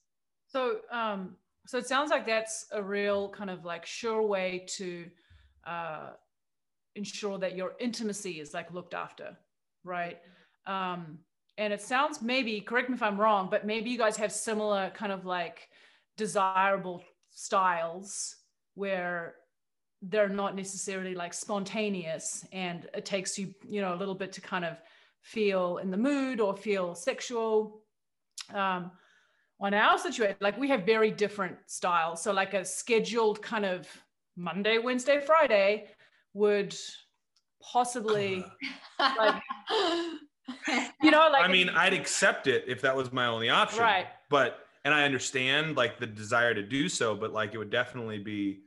So, 0.48 0.78
um, 0.92 1.36
so 1.68 1.78
it 1.78 1.88
sounds 1.88 2.10
like 2.10 2.26
that's 2.26 2.68
a 2.72 2.82
real 2.82 3.30
kind 3.30 3.50
of 3.50 3.66
like 3.66 3.86
sure 3.86 4.22
way 4.22 4.66
to 4.78 5.06
uh, 5.68 6.12
ensure 6.96 7.38
that 7.40 7.56
your 7.56 7.74
intimacy 7.80 8.40
is 8.40 8.54
like 8.54 8.74
looked 8.74 8.94
after, 8.94 9.38
right? 9.84 10.20
Um, 10.66 11.20
and 11.58 11.74
it 11.74 11.82
sounds 11.82 12.22
maybe 12.22 12.60
correct 12.62 12.90
me 12.90 12.96
if 12.96 13.04
i'm 13.04 13.20
wrong 13.20 13.48
but 13.50 13.66
maybe 13.66 13.90
you 13.90 13.98
guys 13.98 14.18
have 14.18 14.32
similar 14.32 14.90
kind 14.96 15.12
of 15.12 15.26
like 15.26 15.70
desirable 16.18 17.04
styles 17.30 18.36
where 18.76 19.36
they're 20.04 20.30
not 20.30 20.56
necessarily 20.56 21.14
like 21.14 21.34
spontaneous 21.34 22.46
and 22.52 22.88
it 22.94 23.06
takes 23.06 23.38
you 23.38 23.54
you 23.68 23.82
know 23.82 23.94
a 23.94 24.00
little 24.02 24.16
bit 24.16 24.32
to 24.32 24.42
kind 24.42 24.66
of 24.66 24.82
feel 25.22 25.78
in 25.78 25.92
the 25.92 25.98
mood 25.98 26.40
or 26.40 26.56
feel 26.56 26.96
sexual 26.96 27.84
um, 28.56 28.92
on 29.60 29.74
our 29.74 29.98
situation 29.98 30.36
like 30.40 30.58
we 30.58 30.68
have 30.68 30.84
very 30.84 31.12
different 31.12 31.56
styles 31.68 32.22
so 32.22 32.32
like 32.32 32.56
a 32.56 32.66
scheduled 32.66 33.42
kind 33.42 33.66
of 33.66 33.88
monday 34.36 34.80
wednesday 34.80 35.20
friday 35.20 35.86
would 36.34 36.76
possibly 37.62 38.44
uh-huh. 39.00 39.40
like 39.68 40.84
you 41.02 41.12
know 41.12 41.30
like 41.32 41.44
I 41.44 41.48
mean, 41.48 41.70
I'd 41.70 41.94
accept 41.94 42.48
it 42.48 42.66
if 42.68 42.82
that 42.82 42.96
was 42.96 43.12
my 43.12 43.28
only 43.28 43.50
option. 43.50 43.82
Right. 43.82 44.08
But 44.30 44.60
and 44.84 44.94
I 44.94 45.04
understand 45.04 45.78
like 45.78 46.00
the 46.00 46.08
desire 46.08 46.54
to 46.54 46.64
do 46.64 46.90
so, 46.90 47.16
but 47.16 47.32
like 47.32 47.54
it 47.54 47.58
would 47.58 47.70
definitely 47.70 48.20
be 48.20 48.62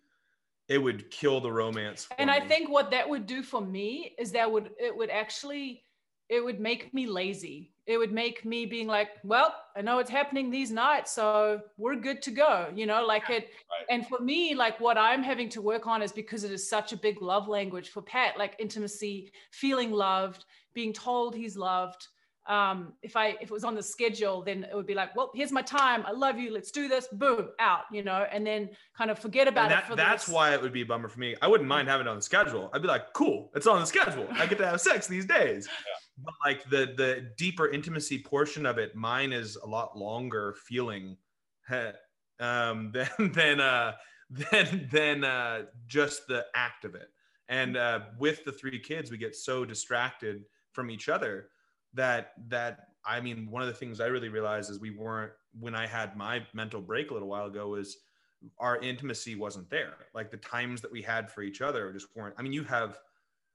it 0.68 0.78
would 0.78 1.10
kill 1.10 1.40
the 1.40 1.52
romance. 1.52 2.04
for 2.04 2.14
and 2.18 2.30
i 2.30 2.40
think 2.40 2.70
what 2.70 2.90
that 2.90 3.08
would 3.08 3.26
do 3.26 3.42
for 3.42 3.60
me 3.60 4.14
is 4.18 4.32
that 4.32 4.50
would 4.50 4.70
it 4.78 4.96
would 4.96 5.10
actually 5.10 5.83
it 6.28 6.42
would 6.44 6.58
make 6.60 6.92
me 6.94 7.06
lazy 7.06 7.70
it 7.86 7.98
would 7.98 8.12
make 8.12 8.44
me 8.46 8.64
being 8.64 8.86
like 8.86 9.10
well 9.24 9.54
i 9.76 9.82
know 9.82 9.98
it's 9.98 10.10
happening 10.10 10.50
these 10.50 10.70
nights 10.70 11.12
so 11.12 11.60
we're 11.76 11.96
good 11.96 12.22
to 12.22 12.30
go 12.30 12.68
you 12.74 12.86
know 12.86 13.04
like 13.04 13.28
it 13.28 13.48
Right. 13.70 13.86
and 13.90 14.06
for 14.06 14.20
me 14.20 14.54
like 14.54 14.80
what 14.80 14.96
i'm 14.96 15.22
having 15.22 15.48
to 15.50 15.60
work 15.60 15.86
on 15.86 16.00
is 16.00 16.12
because 16.12 16.44
it 16.44 16.50
is 16.50 16.68
such 16.68 16.92
a 16.92 16.96
big 16.96 17.20
love 17.20 17.46
language 17.46 17.90
for 17.90 18.00
pat 18.02 18.38
like 18.38 18.56
intimacy 18.58 19.32
feeling 19.50 19.90
loved 19.92 20.44
being 20.74 20.92
told 20.94 21.34
he's 21.34 21.56
loved 21.58 22.08
um 22.46 22.92
if 23.02 23.16
i 23.16 23.28
if 23.40 23.44
it 23.44 23.50
was 23.50 23.64
on 23.64 23.74
the 23.74 23.82
schedule 23.82 24.42
then 24.42 24.64
it 24.64 24.74
would 24.74 24.86
be 24.86 24.94
like 24.94 25.14
well 25.16 25.30
here's 25.34 25.50
my 25.52 25.62
time 25.62 26.04
i 26.06 26.10
love 26.12 26.38
you 26.38 26.52
let's 26.52 26.70
do 26.70 26.88
this 26.88 27.06
boom 27.12 27.48
out 27.58 27.84
you 27.92 28.02
know 28.02 28.26
and 28.30 28.46
then 28.46 28.68
kind 28.96 29.10
of 29.10 29.18
forget 29.18 29.48
about 29.48 29.64
And 29.64 29.72
it 29.72 29.76
that, 29.76 29.86
for 29.88 29.96
that's 29.96 30.28
why 30.28 30.52
it 30.54 30.60
would 30.60 30.72
be 30.72 30.82
a 30.82 30.86
bummer 30.86 31.08
for 31.08 31.18
me. 31.20 31.34
I 31.40 31.48
wouldn't 31.48 31.68
mind 31.68 31.88
having 31.88 32.06
it 32.06 32.10
on 32.10 32.16
the 32.16 32.22
schedule. 32.22 32.70
I'd 32.74 32.82
be 32.82 32.88
like, 32.88 33.12
cool, 33.14 33.50
it's 33.54 33.66
on 33.66 33.80
the 33.80 33.86
schedule. 33.86 34.26
I 34.32 34.44
get 34.46 34.58
to 34.58 34.66
have 34.66 34.80
sex 34.80 35.06
these 35.06 35.24
days. 35.26 35.68
But 36.18 36.34
like 36.44 36.68
the 36.70 36.94
the 36.96 37.30
deeper 37.36 37.68
intimacy 37.68 38.22
portion 38.22 38.66
of 38.66 38.78
it, 38.78 38.94
mine 38.94 39.32
is 39.32 39.56
a 39.56 39.66
lot 39.66 39.96
longer 39.96 40.54
feeling 40.64 41.16
um, 42.40 42.92
than 42.92 43.32
than 43.32 43.60
uh, 43.60 43.92
than 44.30 44.88
than 44.90 45.24
uh, 45.24 45.62
just 45.86 46.26
the 46.26 46.46
act 46.54 46.84
of 46.84 46.94
it. 46.94 47.08
And 47.48 47.76
uh, 47.76 48.00
with 48.18 48.44
the 48.44 48.52
three 48.52 48.78
kids, 48.78 49.10
we 49.10 49.18
get 49.18 49.34
so 49.34 49.64
distracted 49.64 50.44
from 50.72 50.90
each 50.90 51.08
other 51.08 51.48
that 51.94 52.32
that 52.48 52.88
I 53.04 53.20
mean, 53.20 53.50
one 53.50 53.62
of 53.62 53.68
the 53.68 53.74
things 53.74 54.00
I 54.00 54.06
really 54.06 54.28
realized 54.28 54.70
is 54.70 54.80
we 54.80 54.90
weren't 54.90 55.32
when 55.58 55.74
I 55.74 55.86
had 55.86 56.16
my 56.16 56.46
mental 56.52 56.80
break 56.80 57.10
a 57.10 57.14
little 57.14 57.28
while 57.28 57.46
ago 57.46 57.68
was 57.68 57.98
our 58.58 58.78
intimacy 58.80 59.34
wasn't 59.34 59.70
there. 59.70 59.94
Like 60.14 60.30
the 60.30 60.36
times 60.38 60.80
that 60.82 60.92
we 60.92 61.02
had 61.02 61.30
for 61.30 61.42
each 61.42 61.60
other 61.60 61.92
just 61.92 62.08
weren't. 62.14 62.34
I 62.38 62.42
mean, 62.42 62.52
you 62.52 62.64
have 62.64 62.98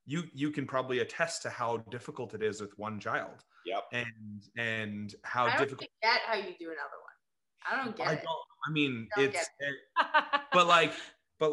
you 0.10 0.24
you 0.34 0.50
can 0.52 0.66
probably 0.66 1.00
attest 1.00 1.44
to 1.44 1.50
how 1.50 1.78
difficult 1.92 2.34
it 2.34 2.42
is 2.42 2.60
with 2.62 2.74
one 2.80 3.00
child 3.00 3.44
Yep. 3.66 3.84
and 3.94 4.40
and 4.58 5.16
how 5.24 5.46
I 5.46 5.50
don't 5.52 5.60
difficult 5.60 5.90
get 6.02 6.20
how 6.26 6.36
you 6.36 6.54
do 6.60 6.68
another 6.78 7.00
one. 7.08 7.18
I 7.70 7.84
don't 7.84 7.96
get 7.96 8.08
I 8.08 8.14
it. 8.14 8.24
don't 8.24 8.44
I 8.68 8.72
mean 8.72 9.08
Don't 9.16 9.26
it's 9.26 9.36
get 9.36 9.48
it- 9.70 10.42
but 10.52 10.66
like 10.68 10.94
but 11.40 11.52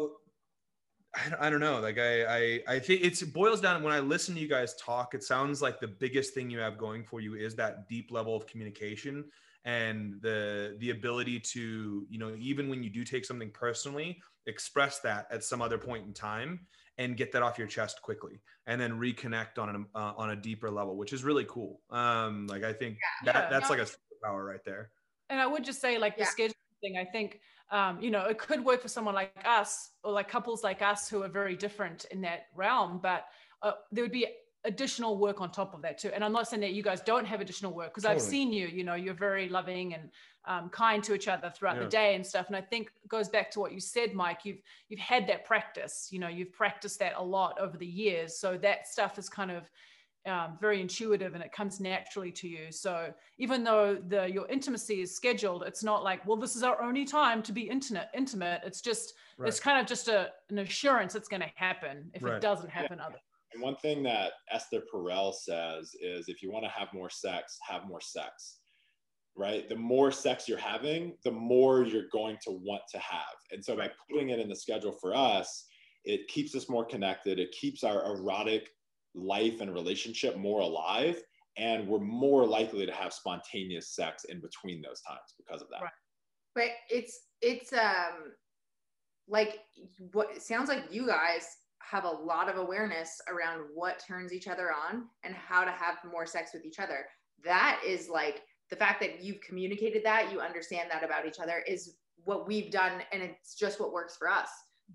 I, 1.15 1.29
don't- 1.29 1.41
I 1.41 1.49
don't 1.51 1.59
know 1.59 1.79
like 1.79 1.99
I, 1.99 2.13
I 2.25 2.59
i 2.75 2.79
think 2.79 3.03
it's 3.03 3.21
it 3.21 3.33
boils 3.33 3.61
down 3.61 3.81
when 3.83 3.93
i 3.93 3.99
listen 3.99 4.35
to 4.35 4.41
you 4.41 4.47
guys 4.47 4.75
talk 4.75 5.13
it 5.13 5.23
sounds 5.23 5.61
like 5.61 5.79
the 5.79 5.87
biggest 5.87 6.33
thing 6.33 6.49
you 6.49 6.59
have 6.59 6.77
going 6.77 7.03
for 7.03 7.19
you 7.21 7.35
is 7.35 7.55
that 7.55 7.87
deep 7.87 8.11
level 8.11 8.35
of 8.35 8.45
communication 8.47 9.25
and 9.65 10.15
the 10.21 10.75
the 10.79 10.89
ability 10.91 11.39
to 11.39 12.05
you 12.09 12.17
know 12.19 12.35
even 12.37 12.69
when 12.69 12.81
you 12.83 12.89
do 12.89 13.03
take 13.03 13.25
something 13.25 13.51
personally 13.51 14.19
express 14.47 14.99
that 14.99 15.27
at 15.31 15.43
some 15.43 15.61
other 15.61 15.77
point 15.77 16.05
in 16.07 16.13
time 16.13 16.59
and 16.97 17.17
get 17.17 17.31
that 17.31 17.43
off 17.43 17.57
your 17.57 17.67
chest 17.67 18.01
quickly 18.01 18.41
and 18.65 18.79
then 18.81 18.93
reconnect 18.93 19.57
on 19.57 19.69
an 19.69 19.85
uh, 19.95 20.13
on 20.17 20.31
a 20.31 20.35
deeper 20.35 20.69
level 20.69 20.97
which 20.97 21.13
is 21.13 21.23
really 21.23 21.45
cool 21.45 21.81
um 21.89 22.47
like 22.47 22.63
i 22.63 22.73
think 22.73 22.97
Yeah. 23.23 23.31
that 23.33 23.49
that's 23.49 23.69
No. 23.69 23.75
like 23.75 23.87
a 23.87 23.89
superpower 23.89 24.45
right 24.45 24.63
there 24.65 24.91
and 25.29 25.39
I 25.39 25.47
would 25.47 25.63
just 25.63 25.81
say, 25.81 25.97
like 25.97 26.15
the 26.15 26.23
Yeah. 26.23 26.29
schedule 26.29 26.55
thing, 26.81 26.97
I 26.97 27.05
think, 27.05 27.41
um, 27.71 28.01
you 28.01 28.11
know, 28.11 28.25
it 28.25 28.37
could 28.37 28.63
work 28.63 28.81
for 28.81 28.87
someone 28.87 29.15
like 29.15 29.41
us 29.45 29.91
or 30.03 30.13
like 30.13 30.29
couples 30.29 30.63
like 30.63 30.81
us 30.81 31.09
who 31.09 31.23
are 31.23 31.27
very 31.27 31.55
different 31.55 32.05
in 32.11 32.21
that 32.21 32.47
realm, 32.55 32.99
but 32.99 33.25
uh, 33.61 33.73
there 33.91 34.03
would 34.03 34.11
be 34.11 34.27
additional 34.63 35.17
work 35.17 35.41
on 35.41 35.51
top 35.51 35.73
of 35.73 35.81
that 35.81 35.97
too. 35.97 36.09
And 36.13 36.23
I'm 36.23 36.31
not 36.31 36.47
saying 36.47 36.61
that 36.61 36.73
you 36.73 36.83
guys 36.83 37.01
don't 37.01 37.25
have 37.25 37.41
additional 37.41 37.73
work 37.73 37.93
because 37.93 38.05
I've 38.05 38.21
seen 38.21 38.51
you, 38.53 38.67
you 38.67 38.83
know, 38.83 38.95
you're 38.95 39.13
very 39.13 39.49
loving 39.49 39.93
and 39.93 40.11
um, 40.47 40.69
kind 40.69 41.03
to 41.03 41.13
each 41.13 41.27
other 41.27 41.49
throughout 41.55 41.75
Yeah. 41.75 41.83
the 41.83 41.89
day 41.89 42.15
and 42.15 42.25
stuff. 42.25 42.47
And 42.47 42.55
I 42.55 42.61
think 42.61 42.87
it 43.03 43.09
goes 43.09 43.29
back 43.29 43.51
to 43.51 43.59
what 43.59 43.73
you 43.73 43.79
said, 43.79 44.13
Mike. 44.13 44.45
You've 44.45 44.61
you've 44.89 44.99
had 44.99 45.27
that 45.27 45.45
practice, 45.45 46.07
you 46.11 46.19
know, 46.19 46.29
you've 46.29 46.53
practiced 46.53 46.99
that 46.99 47.13
a 47.17 47.23
lot 47.23 47.59
over 47.59 47.77
the 47.77 47.85
years. 47.85 48.39
So 48.39 48.57
that 48.59 48.87
stuff 48.87 49.19
is 49.19 49.29
kind 49.29 49.51
of 49.51 49.69
um, 50.25 50.57
very 50.59 50.81
intuitive 50.81 51.35
and 51.35 51.43
it 51.43 51.53
comes 51.53 51.79
naturally 51.79 52.31
to 52.33 52.47
you. 52.49 52.69
So 52.71 53.13
even 53.37 53.63
though 53.63 53.95
the 53.95 54.29
your 54.29 54.47
intimacy 54.47 55.01
is 55.01 55.15
scheduled, 55.15 55.63
it's 55.63 55.83
not 55.83 56.03
like, 56.03 56.25
well, 56.27 56.37
this 56.37 56.55
is 56.55 56.63
our 56.63 56.81
only 56.81 57.05
time 57.05 57.41
to 57.43 57.51
be 57.53 57.61
intimate. 57.69 58.07
Intimate. 58.13 58.61
It's 58.65 58.81
just 58.81 59.13
it's 59.45 59.59
kind 59.59 59.79
of 59.79 59.85
just 59.85 60.07
a 60.07 60.31
an 60.49 60.59
assurance 60.59 61.15
it's 61.15 61.27
going 61.29 61.41
to 61.41 61.51
happen. 61.55 62.09
If 62.13 62.23
Right. 62.23 62.35
it 62.35 62.41
doesn't 62.41 62.69
happen, 62.69 62.99
other. 62.99 63.19
And 63.53 63.61
one 63.63 63.77
thing 63.77 64.03
that 64.03 64.33
Esther 64.51 64.81
Perel 64.93 65.33
says 65.33 65.95
is 66.01 66.27
if 66.27 66.41
you 66.43 66.51
want 66.51 66.65
to 66.65 66.71
have 66.71 66.89
more 66.93 67.09
sex, 67.09 67.57
have 67.67 67.85
more 67.85 68.01
sex. 68.01 68.59
Right? 69.37 69.69
The 69.69 69.75
more 69.75 70.11
sex 70.11 70.47
you're 70.47 70.57
having, 70.57 71.13
the 71.23 71.31
more 71.31 71.83
you're 71.83 72.09
going 72.11 72.37
to 72.43 72.51
want 72.51 72.81
to 72.91 72.97
have. 72.97 73.35
And 73.51 73.63
so 73.63 73.75
by 73.75 73.91
putting 74.09 74.29
it 74.29 74.39
in 74.39 74.49
the 74.49 74.55
schedule 74.55 74.91
for 74.91 75.15
us, 75.15 75.65
it 76.03 76.27
keeps 76.27 76.55
us 76.55 76.69
more 76.69 76.85
connected. 76.85 77.37
It 77.37 77.51
keeps 77.51 77.83
our 77.83 78.05
erotic 78.15 78.69
life 79.13 79.61
and 79.61 79.73
relationship 79.73 80.37
more 80.37 80.61
alive. 80.61 81.21
And 81.57 81.87
we're 81.87 81.99
more 81.99 82.45
likely 82.45 82.85
to 82.85 82.91
have 82.91 83.13
spontaneous 83.13 83.89
sex 83.89 84.23
in 84.25 84.39
between 84.41 84.81
those 84.81 85.01
times 85.01 85.33
because 85.37 85.61
of 85.61 85.69
that. 85.69 85.81
Right. 85.81 85.91
but 86.55 86.69
it's 86.89 87.19
it's 87.41 87.73
um 87.73 88.33
like 89.27 89.59
what 90.13 90.41
sounds 90.41 90.69
like 90.69 90.83
you 90.91 91.05
guys 91.07 91.47
have 91.79 92.05
a 92.05 92.09
lot 92.09 92.49
of 92.49 92.57
awareness 92.57 93.21
around 93.27 93.61
what 93.73 94.03
turns 94.05 94.33
each 94.33 94.47
other 94.47 94.71
on 94.71 95.05
and 95.23 95.35
how 95.35 95.63
to 95.63 95.71
have 95.71 95.97
more 96.11 96.25
sex 96.25 96.51
with 96.53 96.65
each 96.65 96.79
other 96.79 97.05
that 97.43 97.79
is 97.85 98.09
like 98.09 98.41
the 98.69 98.75
fact 98.75 98.99
that 99.01 99.23
you've 99.23 99.41
communicated 99.41 100.03
that 100.03 100.31
you 100.31 100.39
understand 100.39 100.89
that 100.91 101.03
about 101.03 101.25
each 101.25 101.39
other 101.39 101.63
is 101.67 101.95
what 102.25 102.47
we've 102.47 102.71
done 102.71 103.01
and 103.11 103.21
it's 103.23 103.55
just 103.55 103.79
what 103.79 103.93
works 103.93 104.17
for 104.17 104.29
us 104.29 104.49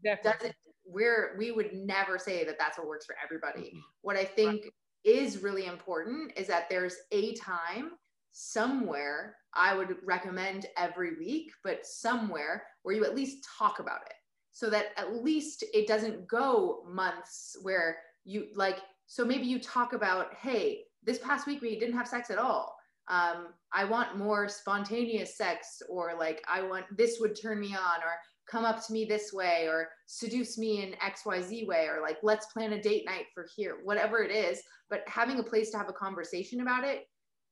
Exactly. 0.05 0.33
doesn't 0.33 0.55
we're 0.85 1.37
we 1.39 1.53
would 1.53 1.73
never 1.73 2.19
say 2.19 2.45
that 2.45 2.59
that's 2.59 2.77
what 2.79 2.87
works 2.89 3.07
for 3.07 3.15
everybody 3.23 3.73
Mhm. 3.75 3.83
what 4.03 4.17
i 4.17 4.25
think 4.25 4.65
is 5.05 5.43
really 5.43 5.67
important 5.67 6.33
is 6.37 6.47
that 6.49 6.69
there's 6.69 6.97
a 7.13 7.35
time 7.35 7.93
somewhere 8.33 9.37
i 9.55 9.75
would 9.75 9.97
recommend 10.05 10.67
every 10.77 11.17
week 11.17 11.53
but 11.63 11.87
somewhere 11.87 12.67
where 12.83 12.95
you 12.95 13.05
at 13.05 13.15
least 13.15 13.47
talk 13.59 13.79
about 13.79 14.01
it 14.07 14.15
so 14.51 14.69
that 14.69 14.87
at 14.97 15.23
least 15.23 15.65
it 15.73 15.87
doesn't 15.87 16.27
go 16.27 16.85
months 16.89 17.57
where 17.63 17.99
you 18.25 18.49
like 18.55 18.79
so 19.07 19.25
maybe 19.25 19.45
you 19.45 19.59
talk 19.61 19.93
about 19.93 20.35
hey 20.35 20.83
this 21.03 21.19
past 21.19 21.47
week 21.47 21.61
we 21.63 21.79
didn't 21.79 21.97
have 21.97 22.09
sex 22.09 22.31
at 22.31 22.39
all 22.39 22.75
um, 23.09 23.49
i 23.73 23.85
want 23.85 24.17
more 24.17 24.49
spontaneous 24.49 25.37
sex 25.37 25.83
or 25.89 26.13
like 26.19 26.43
i 26.49 26.63
want 26.63 26.85
this 26.97 27.19
would 27.21 27.41
turn 27.41 27.59
me 27.59 27.75
on 27.75 28.01
or 28.03 28.15
come 28.49 28.65
up 28.65 28.85
to 28.85 28.93
me 28.93 29.05
this 29.05 29.33
way 29.33 29.67
or 29.67 29.89
seduce 30.07 30.59
me 30.59 30.83
in 30.83 30.93
xyz 31.11 31.67
way 31.67 31.87
or 31.87 32.01
like 32.03 32.19
let's 32.23 32.47
plan 32.47 32.73
a 32.73 32.83
date 32.83 33.05
night 33.07 33.27
for 33.35 33.47
here 33.57 33.79
whatever 33.85 34.23
it 34.23 34.31
is. 34.31 34.63
But 34.91 35.03
having 35.07 35.39
a 35.39 35.43
place 35.43 35.71
to 35.71 35.79
have 35.79 35.89
a 35.89 35.93
conversation 35.93 36.61
about 36.61 36.85
it 36.85 37.09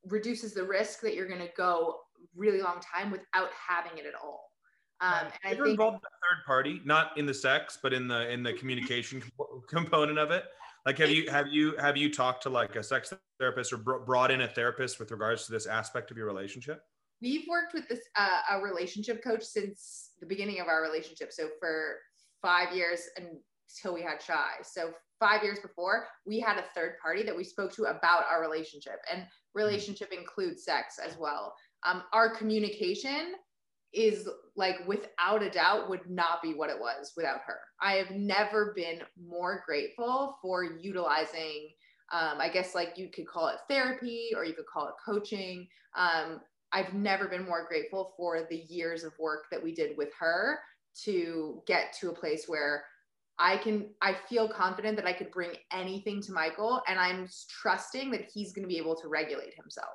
reduces 0.07 0.55
the 0.55 0.65
risk 0.65 1.01
that 1.01 1.15
you're 1.15 1.29
going 1.29 1.41
to 1.41 1.51
go 1.57 2.01
really 2.37 2.61
long 2.61 2.81
time 2.81 3.11
without 3.11 3.51
having 3.53 3.99
it 3.99 4.07
at 4.07 4.15
all. 4.23 4.51
Um, 5.03 5.29
and 5.45 5.55
i 5.55 5.55
think 5.55 5.69
involved 5.69 5.97
a 5.97 6.01
third 6.01 6.45
party, 6.47 6.83
not 6.85 7.17
in 7.17 7.25
the 7.25 7.33
sex, 7.33 7.79
but 7.83 7.95
in 7.95 8.07
the 8.07 8.31
in 8.31 8.43
the 8.43 8.53
communication 8.53 9.23
component 9.69 10.19
of 10.19 10.31
it. 10.31 10.45
Like, 10.87 10.99
have 10.99 11.11
you 11.11 11.31
have 11.31 11.49
you 11.49 11.77
have 11.77 11.97
you 11.97 12.13
talked 12.13 12.43
to 12.45 12.51
like 12.51 12.77
a 12.77 12.83
sex 12.83 13.13
therapist 13.39 13.73
or 13.73 13.77
brought 13.77 14.31
in 14.31 14.41
a 14.41 14.49
therapist 14.49 14.99
with 14.99 15.11
regards 15.11 15.47
to 15.47 15.53
this 15.53 15.67
aspect 15.67 16.11
of 16.11 16.17
your 16.17 16.27
relationship? 16.27 16.83
we've 17.21 17.47
worked 17.49 17.75
with 17.75 17.89
this 17.89 18.01
uh, 18.17 18.41
a 18.51 18.61
relationship 18.61 19.23
coach 19.23 19.43
since 19.43 20.11
the 20.21 20.27
beginning 20.27 20.61
of 20.61 20.69
our 20.69 20.83
relationship. 20.83 21.33
So 21.33 21.49
for 21.59 21.97
five 22.43 22.75
years 22.75 23.03
until 23.17 23.95
we 23.95 24.03
had 24.03 24.23
Shai. 24.23 24.53
So 24.63 24.93
five 25.19 25.43
years 25.43 25.59
before 25.61 26.07
we 26.27 26.41
had 26.41 26.57
a 26.57 26.65
third 26.75 26.95
party 27.03 27.23
that 27.25 27.37
we 27.37 27.45
spoke 27.45 27.73
to 27.75 27.85
about 27.85 28.25
our 28.31 28.41
relationship 28.41 29.01
and 29.13 29.25
relationship 29.55 30.13
includes 30.13 30.65
sex 30.65 30.99
as 31.05 31.17
well. 31.19 31.55
Um, 31.85 32.03
our 32.13 32.35
communication 32.35 33.35
is 33.93 34.29
like 34.57 34.77
without 34.87 35.43
a 35.43 35.51
doubt 35.51 35.89
would 35.89 36.09
not 36.09 36.43
be 36.43 36.55
what 36.55 36.71
it 36.71 36.79
was 36.79 37.13
without 37.17 37.41
her 37.47 37.59
i 37.81 37.95
have 37.95 38.11
never 38.13 38.73
been 38.77 39.01
more 39.21 39.63
grateful 39.67 40.39
for 40.43 40.65
utilizing 40.65 41.71
Um, 42.13 42.41
I 42.41 42.49
guess 42.49 42.75
like 42.75 42.99
you 42.99 43.09
could 43.09 43.27
call 43.27 43.49
it 43.49 43.59
therapy 43.69 44.31
or 44.37 44.45
you 44.45 44.53
could 44.55 44.67
call 44.67 44.89
it 44.89 44.95
coaching. 45.05 45.69
Um, 45.95 46.41
I've 46.73 46.93
never 46.93 47.29
been 47.29 47.45
more 47.45 47.67
grateful 47.69 48.15
for 48.17 48.47
the 48.51 48.57
years 48.69 49.05
of 49.05 49.13
work 49.19 49.45
that 49.53 49.63
we 49.63 49.73
did 49.73 49.97
with 49.97 50.13
her 50.19 50.59
to 51.05 51.63
get 51.67 51.93
to 52.01 52.11
a 52.11 52.13
place 52.13 52.45
where 52.49 52.85
I 53.39 53.57
can, 53.59 53.95
I 54.03 54.13
feel 54.29 54.49
confident 54.49 54.97
that 54.97 55.07
I 55.07 55.13
could 55.13 55.31
bring 55.31 55.53
anything 55.73 56.21
to 56.23 56.33
Michael 56.33 56.83
and 56.89 56.99
I'm 56.99 57.29
trusting 57.49 58.11
that 58.11 58.29
he's 58.35 58.53
going 58.53 58.65
to 58.65 58.69
be 58.75 58.79
able 58.79 58.97
to 58.97 59.09
regulate 59.09 59.55
himself 59.55 59.95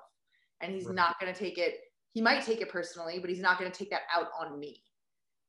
and 0.61 0.71
he's 0.73 0.85
Right. 0.87 0.95
not 0.95 1.19
going 1.19 1.33
to 1.33 1.37
take 1.39 1.57
it, 1.57 1.73
he 2.15 2.21
might 2.21 2.45
take 2.45 2.61
it 2.61 2.69
personally, 2.69 3.19
but 3.19 3.29
he's 3.29 3.41
not 3.41 3.59
going 3.59 3.69
to 3.69 3.77
take 3.77 3.89
that 3.89 4.03
out 4.15 4.29
on 4.39 4.57
me. 4.57 4.81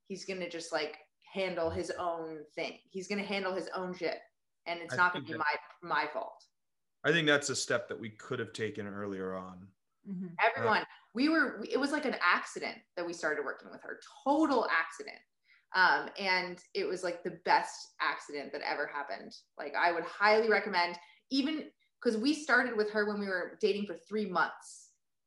He's 0.09 0.25
going 0.25 0.41
to 0.41 0.51
just 0.51 0.73
like 0.73 0.97
handle 1.33 1.71
his 1.71 1.93
own 1.97 2.41
thing. 2.57 2.79
He's 2.91 3.07
going 3.07 3.21
to 3.21 3.27
handle 3.27 3.55
his 3.55 3.69
own 3.75 3.95
shit 3.97 4.19
and 4.67 4.81
it's 4.81 4.95
I 4.95 4.97
not 4.97 5.12
going 5.12 5.25
to 5.25 5.33
think 5.33 5.43
be 5.43 5.89
my, 5.89 5.97
my 5.97 6.07
fault. 6.12 6.43
I 7.05 7.12
think 7.12 7.29
that's 7.29 7.51
a 7.51 7.57
step 7.57 7.89
that 7.89 8.01
we 8.01 8.11
could 8.11 8.41
have 8.41 8.53
taken 8.53 8.87
earlier 8.87 9.35
on. 9.35 9.69
Mhm. 10.09 10.31
everyone 10.41 10.85
we 11.14 11.29
were 11.29 11.64
it 11.69 11.81
was 11.81 11.91
like 11.91 12.05
an 12.05 12.14
accident 12.23 12.77
that 12.97 13.05
we 13.05 13.12
started 13.12 13.45
working 13.45 13.69
with 13.73 13.83
her 13.83 13.99
total 14.25 14.64
accident 14.71 15.19
um, 15.75 16.09
and 16.17 16.61
it 16.75 16.87
was 16.87 17.03
like 17.03 17.25
the 17.25 17.41
best 17.45 17.95
accident 18.01 18.53
that 18.53 18.61
ever 18.61 18.87
happened 18.87 19.35
like 19.59 19.73
i 19.77 19.91
would 19.91 20.05
highly 20.05 20.49
recommend 20.49 20.97
even 21.33 21.64
because 22.01 22.17
we 22.17 22.33
started 22.33 22.77
with 22.77 22.89
her 22.93 23.09
when 23.09 23.19
we 23.19 23.27
were 23.27 23.59
dating 23.61 23.85
for 23.85 23.97
three 24.09 24.27
months 24.27 24.86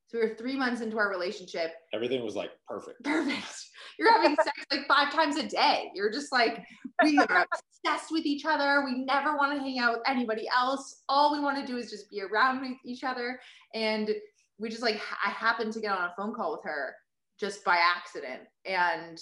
so 0.09 0.17
we 0.17 0.25
were 0.27 0.35
three 0.35 0.55
months 0.57 0.81
into 0.81 0.97
our 0.97 1.09
relationship 1.09 1.71
Everything 1.93 2.23
was 2.23 2.35
like 2.35 2.51
perfect. 2.67 3.03
perfect 3.03 3.45
you're 3.99 4.11
having 4.11 4.35
sex 4.35 4.65
like 4.71 4.87
five 4.87 5.13
times 5.13 5.37
a 5.37 5.47
day 5.47 5.91
you're 5.93 6.11
just 6.11 6.31
like 6.31 6.63
we 7.03 7.17
are 7.17 7.45
obsessed 7.85 8.11
with 8.11 8.25
each 8.25 8.45
other 8.45 8.83
we 8.85 9.03
never 9.05 9.37
want 9.37 9.55
to 9.55 9.59
hang 9.59 9.79
out 9.79 9.93
with 9.93 10.01
anybody 10.07 10.47
else 10.55 11.03
all 11.07 11.31
we 11.31 11.39
want 11.39 11.57
to 11.57 11.65
do 11.65 11.77
is 11.77 11.89
just 11.89 12.09
be 12.09 12.21
around 12.21 12.61
with 12.61 12.71
each 12.85 13.03
other 13.03 13.39
and 13.73 14.09
we 14.57 14.69
just 14.69 14.81
like 14.81 14.99
i 15.25 15.29
happened 15.29 15.71
to 15.73 15.79
get 15.79 15.91
on 15.91 16.03
a 16.05 16.13
phone 16.17 16.33
call 16.33 16.51
with 16.51 16.63
her 16.63 16.95
just 17.39 17.63
by 17.63 17.77
accident 17.77 18.41
and 18.65 19.19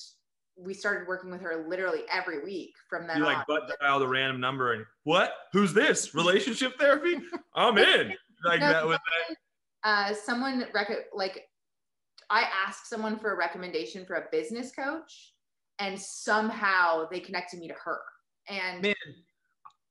we 0.57 0.73
started 0.73 1.07
working 1.07 1.29
with 1.29 1.41
her 1.41 1.65
literally 1.67 2.01
every 2.11 2.43
week 2.43 2.73
from 2.89 3.05
then 3.07 3.17
You 3.17 3.25
on 3.25 3.33
like 3.33 3.47
butt 3.47 3.69
dialed 3.79 4.01
a 4.01 4.07
random 4.07 4.41
number 4.41 4.73
and 4.73 4.85
what? 5.03 5.33
Who's 5.53 5.73
this? 5.73 6.15
Relationship 6.15 6.77
therapy? 6.79 7.19
I'm 7.55 7.77
in. 7.77 8.13
Like 8.45 8.59
No, 8.59 8.71
that 8.71 8.85
was 8.85 8.99
uh, 9.83 10.13
someone 10.13 10.65
rec- 10.73 11.07
like 11.13 11.43
I 12.29 12.45
asked 12.65 12.89
someone 12.89 13.17
for 13.19 13.33
a 13.33 13.37
recommendation 13.37 14.05
for 14.05 14.15
a 14.15 14.25
business 14.31 14.71
coach, 14.71 15.33
and 15.79 15.99
somehow 15.99 17.07
they 17.09 17.19
connected 17.19 17.59
me 17.59 17.67
to 17.67 17.75
her. 17.83 17.99
And 18.49 18.81
man. 18.81 18.95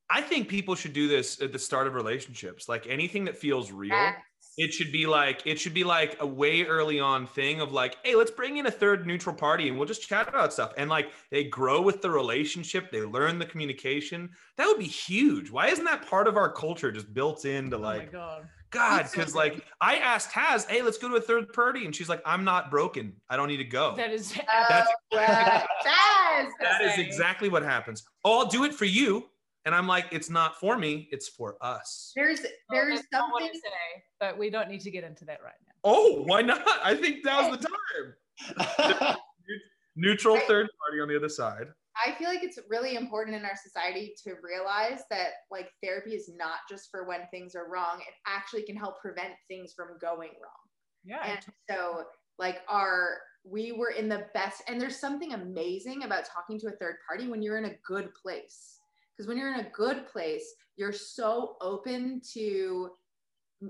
I 0.09 0.21
think 0.21 0.47
people 0.47 0.75
should 0.75 0.93
do 0.93 1.07
this 1.07 1.41
at 1.41 1.51
the 1.51 1.59
start 1.59 1.85
of 1.87 1.93
relationships. 1.93 2.69
Like 2.69 2.87
anything 2.87 3.25
that 3.25 3.37
feels 3.37 3.71
real. 3.71 3.89
yes, 3.89 4.15
It 4.57 4.73
should 4.73 4.91
be 4.91 5.05
like 5.05 5.41
it 5.45 5.59
should 5.59 5.73
be 5.73 5.83
like 5.83 6.15
a 6.21 6.25
way 6.25 6.63
early 6.63 6.99
on 6.99 7.27
thing 7.27 7.59
of 7.59 7.73
like, 7.73 7.97
hey, 8.03 8.15
let's 8.15 8.31
bring 8.31 8.57
in 8.57 8.67
a 8.67 8.71
third 8.71 9.05
neutral 9.05 9.35
party 9.35 9.67
and 9.67 9.77
we'll 9.77 9.87
just 9.87 10.07
chat 10.07 10.29
about 10.29 10.53
stuff. 10.53 10.71
And 10.77 10.89
like 10.89 11.07
they 11.29 11.43
grow 11.43 11.81
with 11.81 12.01
the 12.01 12.09
relationship, 12.09 12.89
they 12.89 13.01
learn 13.01 13.37
the 13.37 13.45
communication. 13.45 14.29
That 14.57 14.67
would 14.67 14.79
be 14.79 14.85
huge. 14.85 15.51
Why 15.51 15.67
isn't 15.67 15.85
that 15.85 16.07
part 16.07 16.27
of 16.27 16.37
our 16.37 16.51
culture 16.51 16.91
just 16.91 17.13
built 17.13 17.43
into 17.43 17.75
oh 17.75 17.79
my 17.79 17.97
like 17.97 18.11
god. 18.11 18.47
God? 18.71 19.01
It's 19.01 19.11
so 19.11 19.19
Because 19.19 19.35
like 19.35 19.63
I 19.81 19.97
asked 19.97 20.31
Taz, 20.31 20.67
hey, 20.67 20.81
let's 20.81 20.97
go 20.97 21.09
to 21.09 21.15
a 21.15 21.21
third 21.21 21.51
party, 21.53 21.85
and 21.85 21.95
she's 21.95 22.09
like, 22.09 22.21
I'm 22.25 22.43
not 22.43 22.69
broken. 22.69 23.13
I 23.29 23.37
don't 23.37 23.47
need 23.47 23.57
to 23.57 23.63
go. 23.63 23.95
That 23.95 24.11
is 24.11 24.33
oh, 24.37 24.43
That's- 24.69 24.87
well, 25.11 25.27
Jazz! 25.83 26.53
that 26.61 26.81
is 26.81 26.97
exactly 26.97 27.49
what 27.49 27.63
happens. 27.63 28.03
Oh, 28.23 28.39
I'll 28.39 28.45
do 28.45 28.63
it 28.63 28.73
for 28.73 28.85
you. 28.85 29.25
And 29.65 29.75
I'm 29.75 29.85
like, 29.85 30.05
it's 30.11 30.29
not 30.29 30.57
for 30.57 30.77
me, 30.77 31.09
it's 31.11 31.27
for 31.27 31.57
us. 31.59 32.13
There's 32.15 32.39
there's 32.69 32.99
that's 32.99 33.07
not 33.11 33.31
what 33.33 33.41
something 33.41 33.59
say, 33.61 34.03
but 34.17 34.37
we 34.37 34.49
don't 34.49 34.69
need 34.69 34.79
to 34.81 34.91
get 34.91 35.03
into 35.03 35.25
that 35.25 35.39
right 35.43 35.55
now. 35.65 35.73
Oh, 35.83 36.23
why 36.23 36.41
not? 36.41 36.65
I 36.81 36.95
think 36.95 37.25
now's 37.25 37.57
the 37.57 37.67
time. 37.67 39.17
Neutral 39.97 40.39
third 40.47 40.69
party 40.79 41.01
on 41.01 41.09
the 41.09 41.17
other 41.17 41.27
side. 41.27 41.67
I 42.05 42.13
feel 42.13 42.29
like 42.29 42.43
it's 42.43 42.59
really 42.69 42.95
important 42.95 43.35
in 43.35 43.45
our 43.45 43.55
society 43.61 44.13
to 44.23 44.35
realize 44.43 45.01
that 45.09 45.29
like 45.51 45.69
therapy 45.83 46.11
is 46.11 46.29
not 46.37 46.59
just 46.69 46.89
for 46.91 47.07
when 47.07 47.21
things 47.31 47.55
are 47.55 47.69
wrong. 47.69 47.99
It 47.99 48.13
actually 48.27 48.63
can 48.63 48.75
help 48.75 48.99
prevent 48.99 49.33
things 49.47 49.73
from 49.73 49.97
going 49.99 50.31
wrong. 50.41 50.63
Yeah. 51.03 51.25
And 51.25 51.39
so 51.69 52.03
like 52.37 52.59
our 52.69 53.17
we 53.49 53.71
were 53.71 53.91
in 53.91 54.09
the 54.09 54.25
best 54.33 54.61
and 54.67 54.79
there's 54.79 54.99
something 54.99 55.33
amazing 55.33 56.03
about 56.03 56.25
talking 56.25 56.59
to 56.59 56.67
a 56.67 56.77
third 56.77 56.95
party 57.07 57.27
when 57.27 57.41
you're 57.41 57.57
in 57.57 57.65
a 57.65 57.77
good 57.85 58.09
place. 58.13 58.79
Because 59.15 59.27
when 59.27 59.37
you're 59.37 59.53
in 59.53 59.61
a 59.61 59.69
good 59.71 60.05
place, 60.07 60.53
you're 60.75 60.93
so 60.93 61.55
open 61.61 62.21
to 62.33 62.89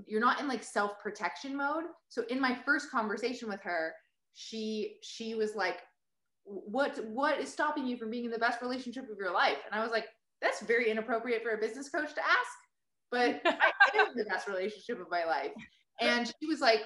you're 0.06 0.20
not 0.20 0.40
in 0.40 0.48
like 0.48 0.62
self-protection 0.62 1.56
mode. 1.56 1.84
So 2.08 2.24
in 2.28 2.40
my 2.40 2.58
first 2.66 2.90
conversation 2.90 3.48
with 3.48 3.62
her, 3.62 3.94
she 4.34 4.98
she 5.02 5.34
was 5.34 5.54
like 5.54 5.78
what 6.48 7.04
what 7.06 7.38
is 7.38 7.52
stopping 7.52 7.86
you 7.86 7.96
from 7.96 8.10
being 8.10 8.24
in 8.24 8.30
the 8.30 8.38
best 8.38 8.62
relationship 8.62 9.10
of 9.10 9.18
your 9.18 9.32
life? 9.32 9.58
And 9.70 9.78
I 9.78 9.82
was 9.82 9.92
like, 9.92 10.06
that's 10.40 10.62
very 10.62 10.90
inappropriate 10.90 11.42
for 11.42 11.50
a 11.50 11.58
business 11.58 11.88
coach 11.88 12.14
to 12.14 12.20
ask, 12.20 12.52
but 13.10 13.40
I 13.46 13.98
am 13.98 14.08
in 14.12 14.16
the 14.16 14.24
best 14.24 14.48
relationship 14.48 15.00
of 15.00 15.10
my 15.10 15.24
life. 15.24 15.52
And 16.00 16.26
she 16.26 16.46
was 16.46 16.60
like, 16.60 16.80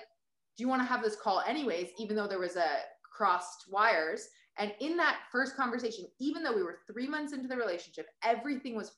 do 0.56 0.64
you 0.64 0.68
want 0.68 0.80
to 0.82 0.86
have 0.86 1.02
this 1.02 1.16
call 1.16 1.42
anyways, 1.46 1.90
even 1.98 2.16
though 2.16 2.26
there 2.26 2.38
was 2.38 2.56
a 2.56 2.68
crossed 3.16 3.64
wires? 3.70 4.28
And 4.58 4.72
in 4.80 4.96
that 4.98 5.20
first 5.30 5.56
conversation, 5.56 6.06
even 6.20 6.42
though 6.42 6.54
we 6.54 6.62
were 6.62 6.78
three 6.90 7.08
months 7.08 7.32
into 7.32 7.48
the 7.48 7.56
relationship, 7.56 8.06
everything 8.24 8.74
was 8.74 8.92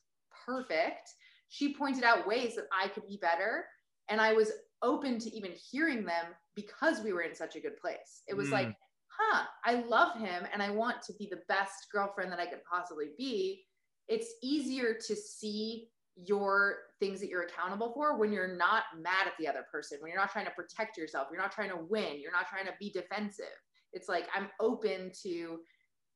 perfect. 0.45 1.09
She 1.49 1.73
pointed 1.73 2.03
out 2.03 2.27
ways 2.27 2.55
that 2.55 2.65
I 2.77 2.87
could 2.89 3.07
be 3.07 3.17
better. 3.21 3.65
And 4.09 4.19
I 4.21 4.33
was 4.33 4.51
open 4.81 5.19
to 5.19 5.35
even 5.35 5.51
hearing 5.51 6.05
them 6.05 6.25
because 6.55 7.01
we 7.01 7.13
were 7.13 7.21
in 7.21 7.35
such 7.35 7.55
a 7.55 7.59
good 7.59 7.77
place. 7.77 8.23
It 8.27 8.35
was 8.35 8.49
Mm. 8.49 8.53
like, 8.53 8.75
huh, 9.17 9.45
I 9.63 9.81
love 9.87 10.17
him 10.17 10.43
and 10.51 10.61
I 10.61 10.69
want 10.71 11.01
to 11.03 11.13
be 11.13 11.27
the 11.29 11.41
best 11.47 11.87
girlfriend 11.91 12.31
that 12.31 12.39
I 12.39 12.45
could 12.45 12.63
possibly 12.69 13.09
be. 13.17 13.63
It's 14.07 14.33
easier 14.43 14.93
to 15.07 15.15
see 15.15 15.89
your 16.15 16.77
things 16.99 17.19
that 17.19 17.29
you're 17.29 17.43
accountable 17.43 17.91
for 17.93 18.17
when 18.17 18.31
you're 18.31 18.55
not 18.55 18.83
mad 18.97 19.27
at 19.27 19.33
the 19.37 19.47
other 19.47 19.65
person, 19.71 19.97
when 19.99 20.09
you're 20.09 20.19
not 20.19 20.31
trying 20.31 20.45
to 20.45 20.51
protect 20.51 20.97
yourself, 20.97 21.27
you're 21.31 21.41
not 21.41 21.51
trying 21.51 21.69
to 21.69 21.77
win, 21.89 22.21
you're 22.21 22.31
not 22.31 22.47
trying 22.47 22.65
to 22.65 22.73
be 22.79 22.89
defensive. 22.89 23.45
It's 23.91 24.07
like 24.07 24.27
I'm 24.33 24.47
open 24.59 25.11
to 25.23 25.59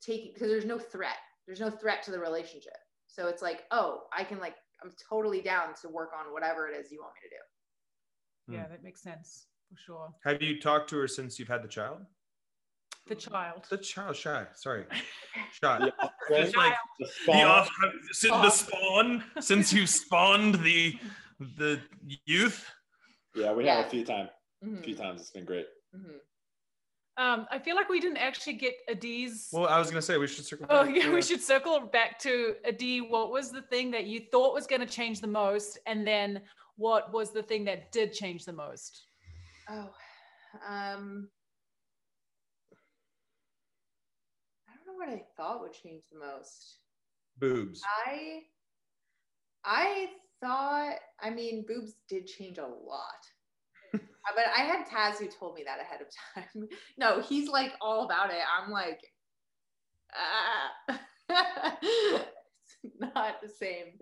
taking 0.02 0.32
because 0.34 0.50
there's 0.50 0.66
no 0.66 0.80
threat. 0.80 1.18
There's 1.45 1.60
no 1.60 1.70
threat 1.70 2.04
to 2.04 2.12
the 2.12 2.20
relationship. 2.20 2.78
So 3.08 3.28
it's 3.28 3.41
like, 3.41 3.64
oh, 3.72 4.04
I 4.16 4.24
can 4.24 4.39
like 4.39 4.56
I'm 4.84 4.91
totally 5.10 5.41
down 5.41 5.74
to 5.82 5.89
work 5.89 6.12
on 6.18 6.32
whatever 6.32 6.70
it 6.70 6.78
is 6.78 6.91
you 6.91 7.00
want 7.02 7.14
me 7.16 7.30
to 7.30 7.36
do. 7.36 8.58
Yeah, 8.58 8.66
hmm. 8.66 8.72
that 8.72 8.84
makes 8.84 9.02
sense 9.02 9.47
for 9.70 9.78
sure. 9.78 10.14
Have 10.24 10.41
you 10.41 10.60
talked 10.60 10.89
to 10.91 10.97
her 10.97 11.08
since 11.08 11.38
you've 11.38 11.47
had 11.47 11.64
the 11.64 11.68
child? 11.68 12.00
The 13.10 13.16
child. 13.16 13.66
The 13.70 13.78
child, 13.78 14.16
Shai. 14.16 14.45
Sorry, 14.53 14.86
Shai. 15.62 15.80
The 15.80 15.93
offspring, 15.99 16.53
like 16.55 16.74
the 16.99 17.05
the, 17.05 17.12
spawn. 17.24 17.41
off, 17.47 17.70
since 18.12 18.32
the 18.34 18.49
spawn, 18.51 19.24
since 19.39 19.74
you 19.74 19.88
spawned 19.88 20.55
the 20.64 20.95
the 21.57 21.82
youth. 22.26 22.66
yeah, 23.36 23.51
we 23.51 23.66
had 23.66 23.80
Yeah. 23.80 23.86
a 23.88 23.89
few 23.89 24.05
times. 24.05 24.30
Mhm, 24.64 24.80
A 24.80 24.84
few 24.84 24.95
times. 24.95 25.22
It's 25.22 25.32
been 25.32 25.45
great. 25.45 25.66
mhm. 25.95 26.20
Um, 27.18 27.47
I 27.51 27.60
feel 27.60 27.76
like 27.76 27.89
we 27.89 27.99
didn't 27.99 28.18
actually 28.20 28.53
get 28.53 28.76
Adee's. 28.88 29.49
Well, 29.51 29.68
I 29.68 29.78
was 29.80 29.89
gonna 29.89 30.01
say 30.01 30.18
we 30.18 30.28
should 30.28 30.45
circle. 30.45 30.68
Oh 30.70 30.86
back 30.86 30.95
yeah, 30.95 31.03
to- 31.05 31.14
we 31.14 31.22
should 31.22 31.41
circle 31.41 31.80
back 31.82 32.20
to 32.20 32.55
Adi. 32.66 33.01
What 33.01 33.32
was 33.32 33.51
the 33.51 33.64
thing 33.64 33.89
that 33.91 34.05
you 34.05 34.22
thought 34.32 34.53
was 34.53 34.68
going 34.68 34.82
to 34.82 34.88
change 34.88 35.20
the 35.20 35.28
most, 35.28 35.80
and 35.88 36.05
then 36.07 36.41
what 36.78 37.12
was 37.12 37.32
the 37.32 37.41
thing 37.43 37.66
that 37.66 37.91
did 37.91 38.14
change 38.14 38.45
the 38.45 38.53
most? 38.53 39.05
Oh, 39.70 39.89
um, 40.68 41.28
I 44.70 44.72
don't 44.76 44.88
know 44.88 44.89
what 45.00 45.10
I 45.10 45.24
thought 45.38 45.62
would 45.62 45.74
change 45.74 46.04
the 46.12 46.20
most. 46.20 46.80
boobs. 47.39 47.82
I, 48.08 48.41
I 49.66 50.10
thought, 50.41 50.95
I 51.22 51.30
mean, 51.32 51.66
boobs 51.68 51.95
did 52.10 52.28
change 52.28 52.58
a 52.58 52.64
lot. 52.68 53.24
But 54.36 54.45
I 54.56 54.62
had 54.62 54.86
Taz 54.88 55.18
who 55.18 55.28
told 55.28 55.56
me 55.56 55.64
that 55.66 55.80
ahead 55.82 56.02
of 56.02 56.08
time. 56.36 56.68
No, 56.97 57.22
he's 57.22 57.50
like 57.50 57.74
all 57.82 58.06
about 58.06 58.32
it. 58.32 58.41
I'm 58.62 58.72
like, 58.72 59.02
ah. 60.16 61.00
it's 62.84 62.95
not 63.00 63.41
the 63.41 63.50
same. 63.50 63.97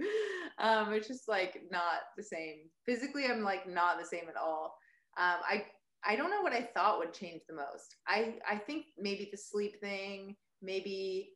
Um, 0.60 0.94
it's 0.94 1.08
just 1.08 1.28
like 1.28 1.64
not 1.72 2.02
the 2.18 2.24
same. 2.24 2.70
Physically, 2.86 3.26
I'm 3.26 3.44
like 3.44 3.68
not 3.70 4.00
the 4.00 4.06
same 4.06 4.30
at 4.30 4.38
all. 4.38 4.78
Um, 5.18 5.38
I 5.50 5.66
I 6.06 6.16
don't 6.16 6.30
know 6.32 6.42
what 6.42 6.54
I 6.54 6.70
thought 6.76 7.00
would 7.00 7.14
change 7.14 7.42
the 7.48 7.56
most. 7.56 7.96
I 8.08 8.36
I 8.50 8.58
think 8.58 8.86
maybe 8.98 9.30
the 9.32 9.38
sleep 9.38 9.80
thing. 9.82 10.36
Maybe 10.62 11.34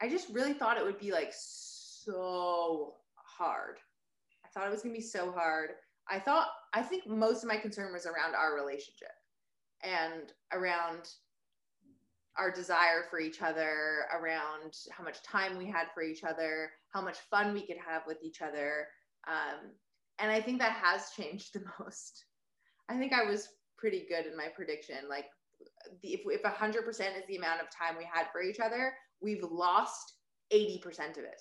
I 0.00 0.08
just 0.08 0.28
really 0.30 0.54
thought 0.54 0.78
it 0.78 0.84
would 0.84 0.98
be 0.98 1.12
like 1.12 1.32
so 1.32 2.94
hard. 3.14 3.78
I 4.44 4.48
thought 4.48 4.66
it 4.66 4.72
was 4.72 4.82
gonna 4.82 4.94
be 4.94 5.00
so 5.00 5.32
hard. 5.32 5.70
I 6.08 6.18
thought 6.18 6.48
I 6.72 6.82
think 6.82 7.06
most 7.06 7.42
of 7.42 7.48
my 7.48 7.56
concern 7.56 7.92
was 7.92 8.06
around 8.06 8.34
our 8.34 8.54
relationship 8.54 9.12
and 9.82 10.32
around 10.52 11.08
our 12.36 12.50
desire 12.50 13.04
for 13.10 13.20
each 13.20 13.42
other, 13.42 14.06
around 14.12 14.74
how 14.90 15.04
much 15.04 15.22
time 15.22 15.56
we 15.56 15.66
had 15.66 15.86
for 15.94 16.02
each 16.02 16.24
other, 16.24 16.70
how 16.92 17.00
much 17.00 17.18
fun 17.30 17.54
we 17.54 17.66
could 17.66 17.76
have 17.76 18.02
with 18.06 18.18
each 18.22 18.42
other. 18.42 18.88
Um, 19.28 19.70
and 20.18 20.30
I 20.30 20.40
think 20.40 20.58
that 20.58 20.72
has 20.72 21.10
changed 21.16 21.54
the 21.54 21.64
most. 21.78 22.24
I 22.88 22.98
think 22.98 23.12
I 23.12 23.24
was 23.24 23.48
pretty 23.78 24.06
good 24.08 24.26
in 24.26 24.36
my 24.36 24.48
prediction. 24.54 24.96
Like, 25.08 25.26
the, 26.02 26.08
if 26.14 26.20
if 26.26 26.42
hundred 26.52 26.84
percent 26.84 27.16
is 27.16 27.24
the 27.28 27.36
amount 27.36 27.60
of 27.60 27.66
time 27.70 27.96
we 27.98 28.04
had 28.10 28.26
for 28.32 28.42
each 28.42 28.60
other, 28.60 28.92
we've 29.20 29.42
lost 29.42 30.14
eighty 30.50 30.78
percent 30.78 31.16
of 31.16 31.24
it. 31.24 31.40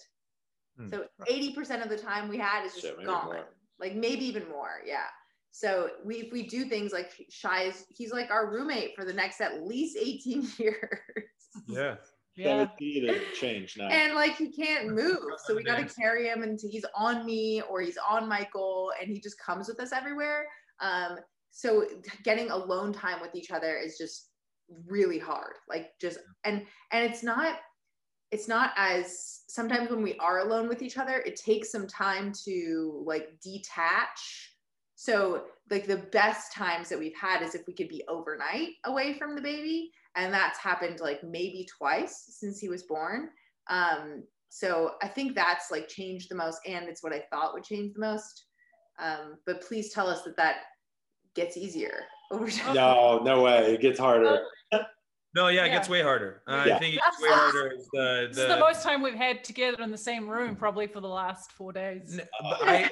Hmm. 0.78 0.90
So 0.90 1.06
eighty 1.28 1.54
percent 1.54 1.84
of 1.84 1.90
the 1.90 1.98
time 1.98 2.30
we 2.30 2.38
had 2.38 2.66
is 2.66 2.74
just 2.74 2.86
Shit, 2.86 3.06
gone. 3.06 3.26
more. 3.26 3.46
Like 3.80 3.96
maybe 3.96 4.26
even 4.26 4.48
more. 4.50 4.82
Yeah. 4.86 5.06
So 5.52 5.90
we 6.04 6.16
if 6.18 6.32
we 6.34 6.48
do 6.48 6.66
things 6.66 6.92
like 6.92 7.12
Shai 7.30 7.64
is, 7.64 7.86
he's 7.90 8.12
like 8.12 8.32
our 8.32 8.52
roommate 8.52 8.96
for 8.96 9.06
the 9.06 9.14
next 9.14 9.40
at 9.42 9.64
least 9.64 9.98
eighteen 10.00 10.48
years. 10.58 11.00
Yeah. 11.68 11.96
Yeah. 12.36 12.66
17 12.66 13.10
and 13.10 13.22
change 13.36 13.76
now. 13.78 13.90
and 13.90 14.16
like 14.16 14.36
he 14.38 14.52
can't 14.52 14.88
move 14.96 15.20
so 15.46 15.56
we 15.56 15.62
got 15.64 15.78
to 15.78 15.86
carry 15.94 16.28
him 16.28 16.42
and 16.42 16.60
he's 16.60 16.84
on 16.96 17.28
me 17.28 17.62
or 17.70 17.80
he's 17.80 18.00
on 18.10 18.28
michael 18.28 18.92
and 19.00 19.08
he 19.08 19.22
just 19.22 19.38
comes 19.40 19.68
with 19.68 19.80
us 19.80 19.92
everywhere 19.94 20.48
um 20.80 21.18
so 21.56 21.86
getting 22.24 22.50
alone 22.50 22.92
time 22.92 23.22
with 23.22 23.36
each 23.36 23.52
other 23.52 23.78
is 23.78 23.98
just 23.98 24.30
really 24.88 25.20
hard 25.20 25.54
like 25.70 25.92
just 26.02 26.18
and 26.44 26.66
and 26.92 27.06
it's 27.06 27.24
not 27.24 27.60
it's 28.34 28.48
not 28.48 28.72
as 28.76 29.42
sometimes 29.48 29.92
when 29.92 30.02
we 30.02 30.18
are 30.18 30.40
alone 30.40 30.68
with 30.68 30.82
each 30.82 30.98
other 30.98 31.18
it 31.20 31.36
takes 31.36 31.72
some 31.72 31.88
time 31.88 32.34
to 32.46 33.04
like 33.06 33.40
detach. 33.44 34.56
So 34.96 35.44
like 35.70 35.86
the 35.86 36.08
best 36.12 36.52
times 36.52 36.90
that 36.90 36.98
we've 36.98 37.16
had 37.16 37.44
is 37.44 37.54
if 37.54 37.68
we 37.68 37.76
could 37.76 37.90
be 37.90 38.04
overnight 38.08 38.70
away 38.86 39.14
from 39.20 39.36
the 39.36 39.42
baby 39.42 39.92
and 40.16 40.34
that's 40.34 40.58
happened 40.58 41.00
like 41.00 41.24
maybe 41.24 41.68
twice 41.78 42.26
since 42.40 42.60
he 42.60 42.70
was 42.70 42.84
born. 42.84 43.30
Um 43.70 44.24
so 44.50 44.92
i 45.02 45.08
think 45.08 45.36
that's 45.36 45.72
like 45.72 45.88
changed 45.88 46.30
the 46.30 46.36
most 46.36 46.60
and 46.68 46.88
it's 46.88 47.02
what 47.02 47.12
i 47.12 47.24
thought 47.32 47.54
would 47.54 47.64
change 47.64 47.94
the 47.94 48.00
most. 48.00 48.46
Um 48.98 49.36
but 49.46 49.62
please 49.62 49.94
tell 49.94 50.08
us 50.08 50.24
that 50.24 50.38
that 50.38 50.56
gets 51.36 51.58
easier 51.58 52.04
over 52.32 52.50
time 52.50 52.76
no, 52.76 53.20
no 53.24 53.42
way. 53.44 53.74
It 53.74 53.82
gets 53.82 54.00
harder. 54.00 54.44
No, 55.36 55.48
yeah, 55.48 55.64
it 55.64 55.68
Yeah. 55.70 55.74
gets 55.74 55.90
way 55.90 56.02
harder. 56.04 56.44
Uh, 56.48 56.64
Yeah. 56.68 56.76
I 56.76 56.80
think 56.80 56.96
it 56.96 57.02
gets 57.04 57.22
way 57.22 57.30
harder. 57.32 57.74
as 57.76 57.88
The, 57.92 58.28
This 58.30 58.38
is 58.38 58.48
the 58.48 58.60
most 58.60 58.84
time 58.84 59.02
we've 59.02 59.16
had 59.16 59.44
together 59.44 59.82
in 59.82 59.90
the 59.92 59.98
same 59.98 60.30
room, 60.30 60.56
probably 60.56 60.86
for 60.86 61.02
the 61.02 61.08
last 61.08 61.52
four 61.54 61.74
days. 61.74 62.20
N- 62.20 62.28
but 62.42 62.62
I, 62.62 62.92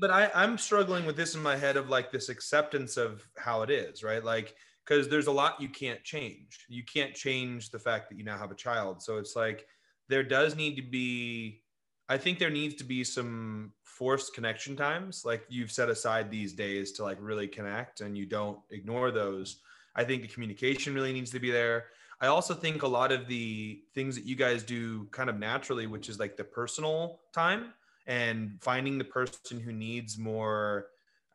but 0.00 0.10
I, 0.10 0.30
I'm 0.34 0.58
struggling 0.58 1.06
with 1.06 1.16
this 1.16 1.34
in 1.34 1.42
my 1.42 1.56
head 1.56 1.78
of 1.78 1.88
like 1.88 2.12
this 2.12 2.28
acceptance 2.28 2.98
of 2.98 3.22
how 3.38 3.62
it 3.62 3.70
is, 3.70 4.02
right? 4.02 4.22
Like, 4.22 4.54
because 4.84 5.08
there's 5.08 5.28
a 5.28 5.32
lot 5.32 5.60
you 5.62 5.68
can't 5.70 6.02
change. 6.04 6.66
You 6.68 6.82
can't 6.84 7.14
change 7.14 7.70
the 7.70 7.78
fact 7.78 8.10
that 8.10 8.18
you 8.18 8.24
now 8.24 8.36
have 8.36 8.50
a 8.50 8.54
child. 8.54 9.02
So 9.02 9.16
it's 9.16 9.34
like 9.34 9.66
there 10.10 10.22
does 10.22 10.56
need 10.56 10.76
to 10.76 10.82
be, 10.82 11.62
I 12.08 12.18
think 12.18 12.38
there 12.38 12.50
needs 12.50 12.74
to 12.76 12.84
be 12.84 13.02
some 13.02 13.72
forced 13.98 14.32
connection 14.32 14.76
times. 14.76 15.24
Like 15.24 15.42
you've 15.48 15.72
set 15.72 15.88
aside 15.88 16.30
these 16.30 16.52
days 16.52 16.92
to 16.92 17.02
like 17.02 17.18
really 17.20 17.48
connect 17.48 18.00
and 18.00 18.16
you 18.16 18.26
don't 18.26 18.60
ignore 18.70 19.10
those. 19.10 19.56
I 19.96 20.04
think 20.04 20.22
the 20.22 20.28
communication 20.28 20.94
really 20.94 21.12
needs 21.12 21.32
to 21.32 21.40
be 21.40 21.50
there. 21.50 21.86
I 22.20 22.28
also 22.28 22.54
think 22.54 22.82
a 22.82 22.88
lot 22.88 23.10
of 23.10 23.26
the 23.26 23.80
things 23.94 24.14
that 24.14 24.24
you 24.24 24.36
guys 24.36 24.62
do 24.62 25.06
kind 25.06 25.28
of 25.28 25.38
naturally, 25.38 25.86
which 25.86 26.08
is 26.08 26.20
like 26.20 26.36
the 26.36 26.44
personal 26.44 27.20
time 27.32 27.72
and 28.06 28.56
finding 28.60 28.98
the 28.98 29.04
person 29.04 29.60
who 29.60 29.72
needs 29.72 30.16
more 30.16 30.86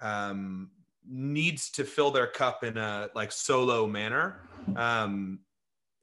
um, 0.02 0.72
needs 1.06 1.70
to 1.72 1.84
fill 1.84 2.12
their 2.12 2.28
cup 2.28 2.64
in 2.64 2.78
a 2.78 3.10
like 3.14 3.32
solo 3.32 3.86
manner 3.88 4.40
um, 4.78 5.40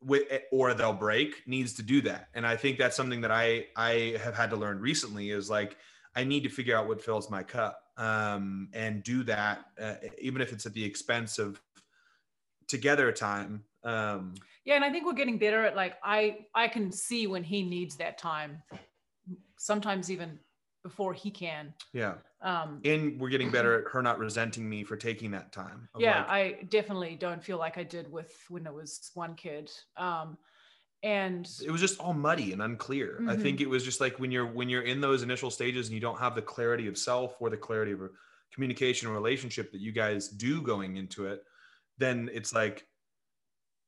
with 0.02 0.22
or 0.52 0.74
they'll 0.74 0.92
break 0.92 1.42
needs 1.46 1.74
to 1.74 1.82
do 1.82 2.00
that 2.00 2.28
and 2.32 2.46
i 2.46 2.56
think 2.56 2.78
that's 2.78 2.96
something 2.96 3.20
that 3.20 3.30
i 3.30 3.66
i 3.76 4.16
have 4.22 4.34
had 4.34 4.48
to 4.48 4.56
learn 4.56 4.80
recently 4.80 5.30
is 5.30 5.50
like 5.50 5.76
i 6.16 6.24
need 6.24 6.42
to 6.42 6.48
figure 6.48 6.76
out 6.76 6.88
what 6.88 7.00
fills 7.02 7.30
my 7.30 7.42
cup 7.42 7.82
um, 7.96 8.68
and 8.72 9.02
do 9.02 9.22
that 9.22 9.66
uh, 9.80 9.94
even 10.18 10.40
if 10.40 10.52
it's 10.52 10.64
at 10.64 10.72
the 10.72 10.84
expense 10.84 11.38
of 11.38 11.60
together 12.66 13.12
time 13.12 13.64
um, 13.84 14.34
Yeah, 14.64 14.74
and 14.76 14.84
I 14.84 14.90
think 14.90 15.06
we're 15.06 15.12
getting 15.12 15.38
better 15.38 15.64
at 15.64 15.76
like 15.76 15.96
I 16.02 16.46
I 16.54 16.68
can 16.68 16.92
see 16.92 17.26
when 17.26 17.42
he 17.42 17.62
needs 17.62 17.96
that 17.96 18.18
time. 18.18 18.62
Sometimes 19.58 20.10
even 20.10 20.38
before 20.82 21.12
he 21.12 21.30
can. 21.30 21.74
yeah 21.92 22.14
Um 22.42 22.80
and 22.84 23.20
we're 23.20 23.28
getting 23.28 23.50
better 23.50 23.80
at 23.86 23.92
her 23.92 24.02
not 24.02 24.18
resenting 24.18 24.68
me 24.68 24.82
for 24.84 24.96
taking 24.96 25.30
that 25.32 25.52
time 25.52 25.88
yeah, 25.98 26.20
like, 26.20 26.30
I 26.30 26.62
definitely 26.70 27.16
don't 27.16 27.42
feel 27.44 27.58
like 27.58 27.76
I 27.76 27.84
did 27.84 28.10
with 28.10 28.32
when 28.48 28.66
it 28.66 28.72
was 28.72 29.10
one 29.14 29.34
kid. 29.34 29.70
Um 29.96 30.38
and 31.02 31.48
it 31.64 31.70
was 31.70 31.80
just 31.80 31.98
all 31.98 32.12
muddy 32.12 32.52
and 32.52 32.62
unclear. 32.62 33.22
I 33.26 33.34
Mhm. 33.34 33.42
think 33.42 33.60
it 33.60 33.68
was 33.68 33.84
just 33.84 34.00
like 34.00 34.18
when 34.18 34.30
you're 34.30 34.46
when 34.46 34.68
you're 34.68 34.82
in 34.82 35.00
those 35.00 35.22
initial 35.22 35.50
stages 35.50 35.88
and 35.88 35.94
you 35.94 36.00
don't 36.00 36.18
have 36.18 36.34
the 36.34 36.42
clarity 36.42 36.86
of 36.88 36.98
self 36.98 37.40
or 37.40 37.50
the 37.50 37.56
clarity 37.56 37.92
of 37.92 38.10
communication 38.52 39.08
or 39.08 39.12
relationship 39.12 39.72
that 39.72 39.80
you 39.80 39.92
guys 39.92 40.28
do 40.28 40.60
going 40.60 40.96
into 40.96 41.26
it, 41.26 41.42
then 41.98 42.28
it's 42.32 42.52
like 42.52 42.86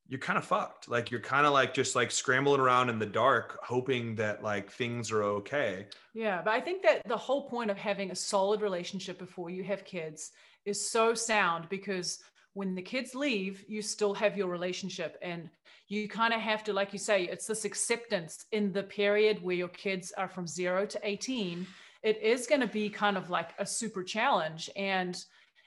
you're 0.09 0.21
kind 0.21 0.39
of 0.39 0.45
fucked. 0.45 0.89
Like 0.89 1.11
you're 1.11 1.21
kind 1.21 1.47
of 1.47 1.53
like 1.53 1.75
just 1.75 1.95
like 1.95 2.11
scrambling 2.11 2.61
around 2.61 2.89
in 2.91 2.99
the 2.99 3.07
dark, 3.07 3.59
hoping 3.63 4.15
that 4.17 4.43
like 4.43 4.71
things 4.71 5.11
are 5.11 5.23
okay. 5.23 5.87
Yeah, 6.13 6.43
but 6.43 6.53
I 6.53 6.61
think 6.61 6.83
that 6.83 7.03
the 7.07 7.17
whole 7.17 7.49
point 7.49 7.71
of 7.71 7.77
having 7.79 8.11
a 8.11 8.15
solid 8.17 8.61
relationship 8.61 9.19
before 9.19 9.49
you 9.51 9.65
have 9.65 9.85
kids 9.85 10.33
is 10.65 10.91
so 10.91 11.15
sound 11.15 11.69
because 11.69 12.23
when 12.55 12.75
the 12.75 12.83
kids 12.83 13.15
leave, 13.15 13.65
you 13.69 13.83
still 13.83 14.15
have 14.15 14.37
your 14.37 14.49
relationship 14.49 15.19
and 15.23 15.49
you 15.89 16.09
kind 16.09 16.35
of 16.35 16.41
have 16.41 16.65
to, 16.65 16.73
like 16.73 16.93
you 16.93 16.99
say, 16.99 17.25
it's 17.25 17.47
this 17.47 17.65
acceptance 17.65 18.47
in 18.53 18.73
the 18.73 18.83
period 18.83 19.43
where 19.43 19.57
your 19.57 19.69
kids 19.69 20.13
are 20.17 20.29
from 20.29 20.47
zero 20.47 20.87
to 20.87 21.01
18. 21.03 21.67
It 22.03 22.21
is 22.23 22.47
going 22.47 22.61
to 22.61 22.67
be 22.67 22.89
kind 22.89 23.17
of 23.17 23.31
like 23.31 23.51
a 23.59 23.67
super 23.67 24.03
challenge. 24.03 24.71
And 24.77 25.23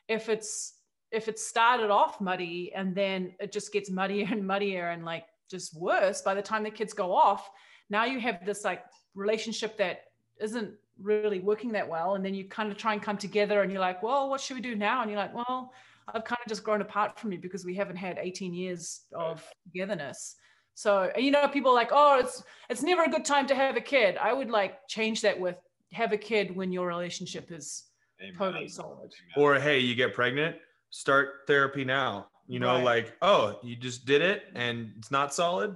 if 0.08 0.30
it's, 0.30 0.74
if 1.12 1.28
it 1.28 1.40
started 1.40 1.90
off 1.90 2.20
muddy 2.22 2.72
and 2.76 2.94
then 2.94 3.34
it 3.40 3.52
just 3.52 3.72
gets 3.72 3.90
muddier 3.90 4.28
and 4.32 4.46
muddier 4.46 4.90
and 4.90 5.06
like 5.06 5.26
just 5.50 5.76
worse 5.76 6.22
by 6.22 6.34
the 6.34 6.42
time 6.42 6.64
the 6.64 6.72
kids 6.72 6.94
go 6.94 7.14
off, 7.14 7.50
now 7.90 8.06
you 8.06 8.20
have 8.20 8.46
this 8.46 8.64
like 8.64 8.84
relationship 9.14 9.78
that 9.78 10.06
isn't 10.40 10.72
really 11.02 11.40
working 11.40 11.72
that 11.72 11.88
well. 11.88 12.16
And 12.16 12.26
then 12.26 12.34
you 12.34 12.46
kind 12.46 12.72
of 12.72 12.78
try 12.78 12.94
and 12.94 13.02
come 13.02 13.18
together 13.18 13.62
and 13.62 13.72
you're 13.72 13.82
like, 13.82 14.04
well, 14.04 14.30
what 14.30 14.42
should 14.42 14.56
we 14.56 14.62
do 14.62 14.76
now? 14.76 15.02
And 15.02 15.10
you're 15.10 15.20
like, 15.20 15.36
well, 15.36 15.72
I've 16.14 16.24
kind 16.24 16.40
of 16.44 16.48
just 16.48 16.64
grown 16.64 16.82
apart 16.82 17.20
from 17.20 17.32
you 17.32 17.40
because 17.40 17.66
we 17.66 17.74
haven't 17.76 17.96
had 17.96 18.18
18 18.20 18.54
years 18.54 19.02
of 19.14 19.44
togetherness. 19.64 20.36
So, 20.76 21.10
you 21.18 21.32
know, 21.32 21.48
people 21.48 21.72
are 21.72 21.76
like, 21.76 21.90
oh, 21.92 22.20
it's 22.20 22.44
it's 22.70 22.84
never 22.84 23.04
a 23.04 23.10
good 23.10 23.26
time 23.26 23.48
to 23.48 23.56
have 23.56 23.78
a 23.78 23.82
kid. 23.82 24.18
I 24.18 24.34
would 24.34 24.50
like 24.52 24.88
change 24.88 25.22
that 25.22 25.40
with 25.40 25.56
have 25.94 26.12
a 26.12 26.18
kid 26.18 26.56
when 26.56 26.72
your 26.72 26.88
relationship 26.88 27.52
is 27.52 27.86
Amen. 28.22 28.36
totally 28.38 28.68
solid. 28.68 29.12
Or 29.38 29.56
hey, 29.56 29.80
you 29.80 29.96
get 29.96 30.14
pregnant, 30.14 30.58
start 30.90 31.42
therapy 31.48 31.86
now. 31.86 32.28
You 32.48 32.60
know, 32.60 32.76
Right. 32.76 32.84
like 32.84 33.18
oh, 33.22 33.58
you 33.64 33.76
just 33.76 34.06
did 34.06 34.22
it 34.22 34.44
and 34.54 34.92
it's 34.98 35.12
not 35.12 35.34
solid. 35.34 35.76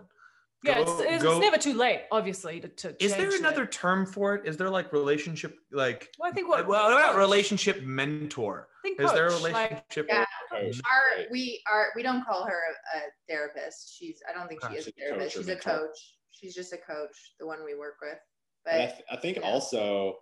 Yeah, 0.64 0.76
Go- 0.76 0.82
it's, 0.82 1.12
it's, 1.14 1.24
go- 1.24 1.32
it's 1.32 1.40
never 1.42 1.58
too 1.58 1.74
late, 1.74 2.02
obviously, 2.12 2.60
to, 2.60 2.68
to 2.68 3.04
Is 3.04 3.12
there 3.16 3.22
change 3.30 3.34
that. 3.34 3.40
another 3.40 3.66
term 3.66 4.06
for 4.06 4.36
it? 4.36 4.46
Is 4.46 4.58
there 4.58 4.70
like 4.70 4.92
relationship 4.92 5.58
like 5.72 6.10
Well, 6.20 6.30
I 6.30 6.34
think 6.34 6.50
what 6.50 6.68
well, 6.68 6.90
what 6.90 6.98
about 7.02 7.18
relationship 7.18 7.82
mentor? 7.84 8.68
I 8.84 8.88
think 8.90 9.00
Is 9.02 9.12
there 9.14 9.28
a 9.28 9.30
coach, 9.30 9.42
like- 9.42 9.54
relationship? 9.70 10.06
Yeah. 10.10 10.26
Coach, 10.52 10.82
our 10.86 11.26
we 11.32 11.62
are 11.72 11.88
we 11.96 12.04
don't 12.04 12.26
call 12.26 12.44
her 12.46 12.60
a, 12.96 12.98
a 12.98 13.02
therapist 13.30 13.96
she's 13.96 14.20
i 14.28 14.34
don't 14.38 14.48
think 14.48 14.60
she 14.64 14.68
Ah, 14.68 14.74
is 14.74 14.88
a 14.88 14.92
she's 14.92 14.96
a 14.96 14.96
coach 14.96 15.08
therapist 15.08 15.36
she's 15.38 15.46
a 15.46 15.50
mentor. 15.50 15.70
coach 15.88 16.16
she's 16.32 16.56
just 16.56 16.74
a 16.74 16.78
coach 16.78 17.34
the 17.40 17.46
one 17.46 17.60
we 17.64 17.76
work 17.76 17.96
with 18.02 18.18
And 18.66 18.82
I, 18.82 18.86
but 18.88 18.94
th- 18.96 19.06
I 19.12 19.16
think 19.18 19.38
yeah. 19.38 19.44
also 19.44 20.18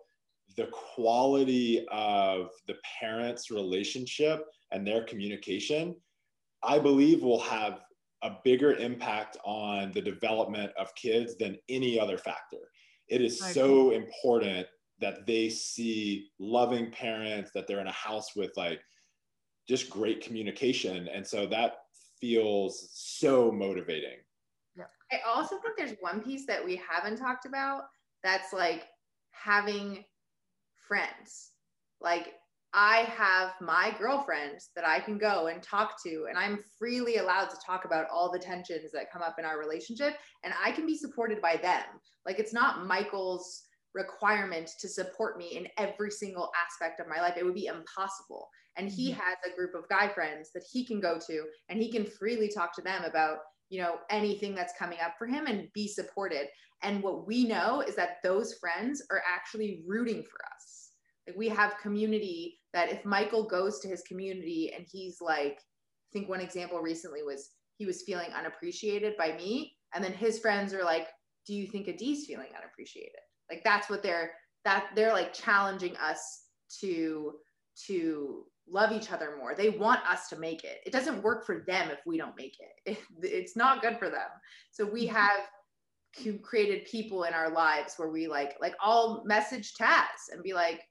the 0.57 0.67
quality 0.67 1.85
of 1.91 2.49
the 2.67 2.75
parents' 2.99 3.49
relationship 3.51 4.43
and 4.71 4.85
their 4.85 5.03
communication, 5.05 5.95
I 6.63 6.77
believe, 6.79 7.21
will 7.21 7.39
have 7.41 7.79
a 8.23 8.31
bigger 8.43 8.73
impact 8.73 9.37
on 9.43 9.91
the 9.91 10.01
development 10.01 10.71
of 10.77 10.93
kids 10.95 11.35
than 11.37 11.57
any 11.69 11.99
other 11.99 12.17
factor. 12.17 12.57
It 13.07 13.21
is 13.21 13.41
I 13.41 13.51
so 13.51 13.91
important 13.91 14.67
that 14.99 15.27
they 15.27 15.49
see 15.49 16.29
loving 16.39 16.91
parents, 16.91 17.51
that 17.53 17.67
they're 17.67 17.79
in 17.79 17.87
a 17.87 17.91
house 17.91 18.35
with 18.35 18.51
like 18.57 18.81
just 19.67 19.89
great 19.89 20.21
communication. 20.21 21.07
And 21.13 21.25
so 21.25 21.45
that 21.47 21.77
feels 22.19 22.89
so 22.93 23.51
motivating. 23.51 24.17
Yeah. 24.75 24.85
I 25.11 25.19
also 25.27 25.57
think 25.59 25.77
there's 25.77 25.97
one 25.99 26.21
piece 26.21 26.45
that 26.47 26.63
we 26.63 26.81
haven't 26.89 27.17
talked 27.17 27.45
about 27.45 27.83
that's 28.23 28.53
like 28.53 28.87
having 29.31 30.03
friends. 30.87 31.51
Like 32.01 32.33
I 32.79 33.11
have 33.17 33.53
my 33.59 33.91
girlfriend 33.97 34.59
that 34.75 34.87
I 34.87 34.99
can 34.99 35.17
go 35.17 35.47
and 35.47 35.63
talk 35.63 35.95
to, 36.05 36.27
and 36.29 36.37
I'm 36.37 36.59
freely 36.77 37.17
allowed 37.17 37.49
to 37.49 37.57
talk 37.65 37.85
about 37.85 38.05
all 38.13 38.31
the 38.31 38.37
tensions 38.37 38.91
that 38.91 39.11
come 39.11 39.23
up 39.23 39.37
in 39.39 39.45
our 39.45 39.57
relationship, 39.57 40.13
and 40.43 40.53
I 40.63 40.71
can 40.73 40.85
be 40.85 40.95
supported 40.95 41.41
by 41.41 41.57
them. 41.57 41.85
Like 42.23 42.37
it's 42.37 42.53
not 42.53 42.85
Michael's 42.85 43.63
requirement 43.95 44.69
to 44.79 44.87
support 44.87 45.39
me 45.39 45.57
in 45.57 45.67
every 45.79 46.11
single 46.11 46.51
aspect 46.55 46.99
of 46.99 47.07
my 47.07 47.19
life. 47.19 47.33
It 47.35 47.43
would 47.43 47.55
be 47.55 47.65
impossible. 47.65 48.47
And 48.75 48.87
he 48.87 49.11
Mhm. 49.11 49.15
has 49.15 49.37
a 49.43 49.55
group 49.55 49.73
of 49.73 49.89
guy 49.89 50.09
friends 50.09 50.51
that 50.51 50.67
he 50.71 50.85
can 50.85 50.99
go 50.99 51.17
to, 51.17 51.49
and 51.69 51.81
he 51.81 51.91
can 51.91 52.05
freely 52.05 52.47
talk 52.47 52.73
to 52.73 52.83
them 52.83 53.03
about 53.05 53.39
you 53.69 53.81
know 53.81 53.99
anything 54.11 54.53
that's 54.53 54.77
coming 54.77 54.99
up 54.99 55.17
for 55.17 55.25
him 55.25 55.47
and 55.47 55.73
be 55.73 55.87
supported 55.87 56.47
and 56.83 57.01
what 57.01 57.25
we 57.25 57.43
know 57.43 57.81
is 57.81 57.95
that 57.95 58.21
those 58.23 58.53
friends 58.59 59.01
are 59.11 59.21
actually 59.27 59.83
rooting 59.85 60.23
for 60.23 60.39
us 60.55 60.86
Like 61.27 61.37
we 61.37 61.49
have 61.49 61.77
community 61.81 62.59
that 62.73 62.91
if 62.91 63.03
Michael 63.05 63.43
goes 63.43 63.79
to 63.79 63.87
his 63.87 64.01
community 64.03 64.71
and 64.75 64.85
he's 64.89 65.17
like, 65.21 65.59
I 65.59 66.09
think 66.13 66.29
one 66.29 66.41
example 66.41 66.79
recently 66.79 67.23
was 67.23 67.49
he 67.77 67.85
was 67.85 68.03
feeling 68.03 68.31
unappreciated 68.33 69.15
by 69.17 69.33
me. 69.33 69.75
And 69.93 70.03
then 70.03 70.13
his 70.13 70.39
friends 70.39 70.73
are 70.73 70.83
like, 70.83 71.07
Do 71.45 71.53
you 71.53 71.67
think 71.67 71.87
Adee's 71.87 72.25
feeling 72.25 72.49
unappreciated? 72.57 73.19
Like 73.49 73.63
that's 73.63 73.89
what 73.89 74.03
they're 74.03 74.31
that 74.65 74.87
they're 74.95 75.13
like 75.13 75.33
challenging 75.33 75.95
us 75.97 76.43
to 76.81 77.33
to 77.87 78.43
love 78.69 78.91
each 78.91 79.11
other 79.11 79.35
more. 79.37 79.55
They 79.55 79.69
want 79.69 80.01
us 80.09 80.27
to 80.29 80.35
make 80.35 80.63
it. 80.63 80.79
It 80.85 80.91
doesn't 80.91 81.23
work 81.23 81.45
for 81.45 81.63
them 81.67 81.89
if 81.89 81.99
we 82.05 82.17
don't 82.17 82.35
make 82.37 82.55
it. 82.59 82.97
it 82.97 82.97
it's 83.21 83.55
not 83.55 83.81
good 83.81 83.97
for 83.97 84.09
them. 84.09 84.27
So 84.71 84.85
we 84.85 85.07
mm-hmm. 85.07 85.15
have 85.15 86.41
created 86.41 86.85
people 86.85 87.23
in 87.23 87.33
our 87.33 87.49
lives 87.49 87.93
where 87.97 88.09
we 88.09 88.27
like 88.27 88.55
like 88.59 88.75
I'll 88.81 89.23
message 89.25 89.73
Taz 89.79 90.31
and 90.31 90.43
be 90.43 90.53
like, 90.53 90.81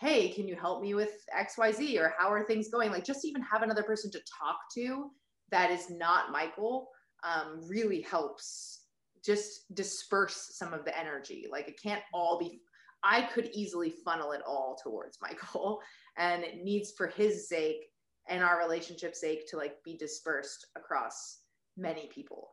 hey, 0.00 0.28
can 0.28 0.46
you 0.46 0.54
help 0.54 0.80
me 0.80 0.94
with 0.94 1.10
XYZ 1.36 1.98
or 2.00 2.14
how 2.18 2.30
are 2.32 2.44
things 2.44 2.68
going? 2.68 2.90
Like 2.90 3.04
just 3.04 3.24
even 3.24 3.42
have 3.42 3.62
another 3.62 3.82
person 3.82 4.10
to 4.12 4.18
talk 4.18 4.56
to 4.74 5.10
that 5.50 5.70
is 5.70 5.90
not 5.90 6.30
Michael 6.30 6.88
um, 7.24 7.60
really 7.68 8.00
helps 8.02 8.84
just 9.24 9.74
disperse 9.74 10.50
some 10.52 10.72
of 10.72 10.84
the 10.84 10.96
energy. 10.98 11.46
Like 11.50 11.68
it 11.68 11.80
can't 11.82 12.02
all 12.14 12.38
be 12.38 12.60
I 13.04 13.22
could 13.22 13.50
easily 13.52 13.94
funnel 14.04 14.32
it 14.32 14.42
all 14.46 14.76
towards 14.82 15.18
Michael 15.22 15.80
and 16.16 16.42
it 16.42 16.62
needs 16.62 16.92
for 16.96 17.08
his 17.08 17.48
sake 17.48 17.84
and 18.28 18.42
our 18.42 18.58
relationship's 18.58 19.20
sake 19.20 19.48
to 19.50 19.56
like 19.56 19.76
be 19.84 19.96
dispersed 19.96 20.66
across 20.76 21.40
many 21.76 22.08
people. 22.12 22.50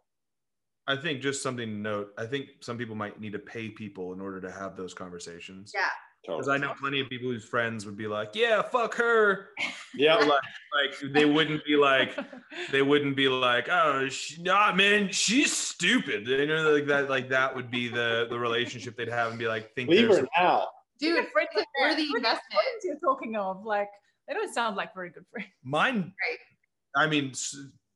I 0.88 0.96
think 0.96 1.22
just 1.22 1.42
something 1.42 1.68
to 1.68 1.76
note. 1.76 2.10
I 2.18 2.28
think 2.28 2.50
some 2.62 2.78
people 2.78 2.96
might 2.96 3.20
need 3.20 3.34
to 3.34 3.40
pay 3.40 3.70
people 3.70 4.14
in 4.14 4.22
order 4.22 4.40
to 4.42 4.52
have 4.52 4.78
those 4.78 4.94
conversations. 4.94 5.72
Yeah. 5.74 5.90
Because 6.28 6.48
I 6.50 6.58
know 6.58 6.74
plenty 6.80 7.00
of 7.02 7.10
people 7.10 7.30
whose 7.30 7.46
friends 7.46 7.86
would 7.86 7.96
be 7.98 8.08
like, 8.08 8.32
"Yeah, 8.34 8.62
fuck 8.62 8.96
her." 8.96 9.50
Yeah. 9.98 10.16
like, 10.16 10.42
like 10.74 11.14
they 11.14 11.24
wouldn't 11.26 11.64
be 11.64 11.78
like, 11.78 12.18
they 12.72 12.82
wouldn't 12.82 13.16
be 13.16 13.30
like, 13.30 13.70
"Oh, 13.70 14.10
she, 14.10 14.42
nah, 14.42 14.74
man, 14.74 15.10
she's 15.12 15.56
stupid." 15.56 16.28
You 16.28 16.46
know, 16.48 16.72
like 16.72 16.86
that. 16.88 17.10
Like 17.10 17.30
that 17.30 17.56
would 17.56 17.72
be 17.72 17.88
the 17.88 18.28
the 18.30 18.38
relationship 18.38 18.98
they'd 18.98 19.08
have 19.08 19.30
and 19.30 19.40
be 19.40 19.48
like, 19.48 19.74
"Think 19.76 19.90
Leave 19.90 20.08
there's 20.10 20.20
her 20.20 20.28
now. 20.38 20.68
Dude, 21.00 21.16
Dude, 21.16 21.28
friends 21.32 21.50
like 21.56 21.66
we're 21.80 21.96
the 21.96 22.06
Who 22.06 22.14
are 22.16 22.18
investment. 22.18 22.42
friends 22.54 22.84
you're 22.84 23.00
talking 23.00 23.36
of, 23.38 23.64
like 23.66 23.90
they 24.28 24.34
don't 24.34 24.54
sound 24.54 24.76
like 24.76 24.94
very 24.94 25.10
good 25.12 25.26
friends. 25.32 25.48
mine." 25.64 26.14
Right. 26.28 26.40
I 26.98 27.08
mean, 27.08 27.30
s- 27.30 27.56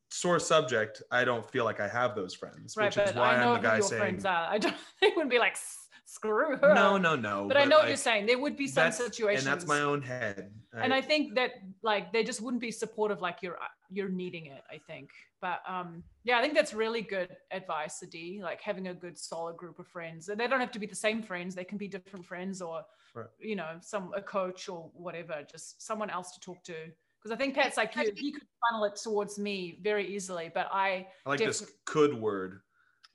sore 0.09 0.39
subject. 0.39 1.01
I 1.11 1.25
don't 1.25 1.49
feel 1.51 1.65
like 1.65 1.79
I 1.81 1.87
have 1.89 2.15
those 2.15 2.33
friends, 2.33 2.75
Right, 2.77 2.95
which 2.95 3.07
is 3.09 3.13
why 3.15 3.35
I 3.35 3.43
know 3.43 3.55
I'm 3.55 3.61
the 3.61 3.69
who 3.69 3.75
guy 3.75 3.79
saying, 3.81 3.99
friends 4.01 4.25
are. 4.25 4.47
I 4.49 4.57
don't. 4.57 4.75
They 5.01 5.07
wouldn't 5.09 5.29
be 5.31 5.39
like 5.39 5.53
"S- 5.53 5.78
screw 6.09 6.57
her. 6.57 6.73
"No, 6.73 6.97
no, 6.97 7.15
no." 7.15 7.47
But, 7.47 7.57
I 7.57 7.65
know 7.65 7.77
what 7.79 7.87
you're 7.87 7.97
saying. 7.97 8.25
There 8.25 8.39
would 8.39 8.57
be 8.57 8.67
some 8.67 8.85
that's- 8.85 8.97
situations, 8.97 9.45
and 9.45 9.53
that's 9.53 9.67
my 9.67 9.81
own 9.81 10.01
head. 10.01 10.51
and 10.73 10.93
I 10.93 11.01
think 11.01 11.35
that 11.35 11.51
like 11.81 12.11
they 12.13 12.23
just 12.23 12.41
wouldn't 12.41 12.61
be 12.61 12.71
supportive 12.71 13.21
like 13.21 13.37
you're 13.41 13.57
you're 13.91 14.09
needing 14.09 14.45
it. 14.47 14.63
I 14.69 14.77
think, 14.89 15.09
but 15.41 15.59
um, 15.67 16.03
yeah, 16.23 16.37
I 16.37 16.41
think 16.41 16.53
that's 16.55 16.73
really 16.73 17.01
good 17.01 17.29
advice, 17.51 18.01
Adee. 18.03 18.39
Like 18.43 18.61
having 18.61 18.87
a 18.87 18.93
good 18.93 19.17
solid 19.17 19.55
group 19.57 19.77
of 19.79 19.87
friends. 19.87 20.25
They 20.25 20.47
don't 20.47 20.59
have 20.59 20.71
to 20.71 20.79
be 20.79 20.85
the 20.87 20.95
same 21.07 21.21
friends. 21.21 21.55
They 21.55 21.63
can 21.63 21.77
be 21.77 21.87
different 21.87 22.25
friends, 22.25 22.61
or 22.61 22.83
Right. 23.15 23.25
you 23.39 23.55
know, 23.55 23.77
some 23.81 24.11
a 24.15 24.21
coach 24.21 24.69
or 24.69 24.91
whatever. 24.93 25.35
Just 25.51 25.81
someone 25.81 26.09
else 26.09 26.31
to 26.33 26.39
talk 26.39 26.63
to. 26.65 26.75
Because 27.21 27.33
I 27.33 27.37
think 27.37 27.53
Pat's 27.55 27.75
like 27.75 27.95
you. 27.95 28.11
He 28.15 28.31
could 28.31 28.43
funnel 28.61 28.85
it 28.85 28.95
towards 28.95 29.37
me 29.37 29.79
very 29.81 30.05
easily, 30.15 30.49
but 30.53 30.67
I 30.71 31.07
I 31.25 31.29
like 31.31 31.39
this 31.39 31.65
could 31.85 32.13
word. 32.13 32.61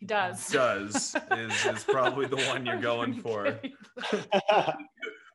He 0.05 0.07
does. 0.07 0.49
Does 0.51 1.17
is, 1.33 1.65
is 1.65 1.85
probably 1.85 2.27
the 2.27 2.37
one 2.37 2.67
you're 2.67 2.77
going 2.93 3.15
for. 3.15 3.59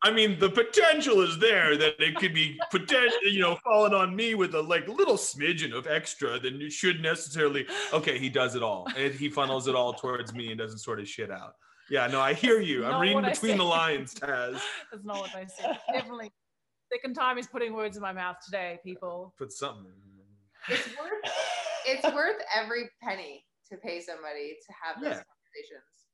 I 0.04 0.12
mean, 0.12 0.40
the 0.40 0.50
potential 0.50 1.22
is 1.22 1.40
there 1.40 1.76
that 1.76 1.96
it 2.00 2.16
could 2.16 2.34
be 2.34 2.58
potential, 2.70 3.18
you 3.24 3.42
know, 3.42 3.58
falling 3.64 3.94
on 3.94 4.16
me 4.16 4.36
with 4.36 4.54
a 4.54 4.62
like 4.62 4.88
little 4.88 5.16
smidgen 5.16 5.74
of 5.74 5.88
extra 5.88 6.40
than 6.40 6.62
you 6.62 6.70
should 6.70 7.02
necessarily. 7.02 7.66
Okay, 7.94 8.20
he 8.20 8.30
does 8.30 8.56
it 8.56 8.62
all, 8.62 8.88
and 8.96 9.14
he 9.14 9.28
funnels 9.28 9.68
it 9.68 9.74
all 9.74 9.94
towards 9.94 10.34
me 10.34 10.52
and 10.52 10.60
doesn't 10.60 10.80
sort 10.80 11.00
of 11.00 11.08
shit 11.08 11.32
out. 11.32 11.56
Yeah, 11.90 12.06
no, 12.06 12.22
I 12.22 12.34
hear 12.34 12.62
you. 12.62 12.86
I'm 12.86 13.02
reading 13.02 13.24
between 13.24 13.58
the 13.58 13.64
lines, 13.64 14.14
Taz. 14.14 14.62
That's 14.92 15.04
not 15.04 15.18
what 15.18 15.36
I 15.36 15.48
said. 15.48 15.80
Definitely. 15.92 16.32
Second 16.94 17.16
time 17.16 17.38
he's 17.38 17.48
putting 17.48 17.74
words 17.74 17.98
in 17.98 18.04
my 18.04 18.14
mouth 18.14 18.38
today, 18.46 18.80
people. 18.86 19.34
Put 19.38 19.52
something. 19.52 19.92
It's 20.70 20.88
worth 20.88 21.34
it's 21.86 22.14
worth 22.14 22.38
every 22.56 22.90
penny 23.02 23.44
to 23.70 23.78
pay 23.78 24.00
somebody 24.02 24.58
to 24.66 24.74
have 24.84 24.96
those 25.02 25.12
Yeah. 25.18 25.24
conversations. 25.24 26.08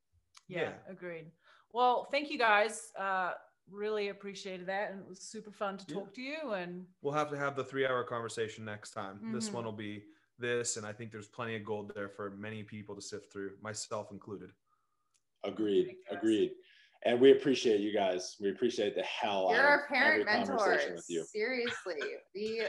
Yeah, 0.48 0.60
Yeah. 0.62 0.78
agreed. 0.92 1.32
Well, 1.72 2.04
thank 2.10 2.30
you 2.30 2.38
guys. 2.38 2.92
Uh, 2.96 3.34
really 3.68 4.08
appreciated 4.08 4.66
that. 4.66 4.92
And 4.92 5.00
it 5.00 5.06
was 5.08 5.20
super 5.20 5.50
fun 5.50 5.76
to 5.78 5.84
Yeah. 5.88 5.94
talk 6.00 6.14
to 6.14 6.22
you. 6.22 6.52
And 6.52 6.86
We'll 7.02 7.14
have 7.14 7.30
to 7.30 7.36
have 7.36 7.56
the 7.56 7.64
three-hour 7.64 8.04
conversation 8.04 8.64
next 8.64 8.92
time. 8.92 9.32
This 9.32 9.48
Mhm. 9.48 9.54
one 9.54 9.64
will 9.64 9.72
be 9.72 10.06
this, 10.38 10.76
and 10.76 10.86
I 10.86 10.92
think 10.92 11.10
there's 11.10 11.28
plenty 11.28 11.56
of 11.56 11.64
gold 11.64 11.92
there 11.94 12.08
for 12.10 12.30
many 12.30 12.62
people 12.62 12.94
to 12.94 13.00
sift 13.02 13.32
through, 13.32 13.58
myself 13.60 14.12
included. 14.12 14.52
Agreed. 15.44 15.96
Agreed. 16.10 16.54
And 17.02 17.20
we 17.20 17.32
appreciate 17.32 17.80
you 17.80 17.92
guys. 17.92 18.36
We 18.40 18.50
appreciate 18.50 18.94
the 18.94 19.02
hell 19.02 19.48
You're 19.50 19.60
out 19.60 19.66
our 19.66 19.82
of 19.82 19.88
parent 19.88 20.28
every 20.28 20.46
conversation 20.46 20.76
mentors. 20.88 20.96
with 20.96 21.10
you. 21.10 21.24
Seriously. 21.24 22.00
We 22.34 22.66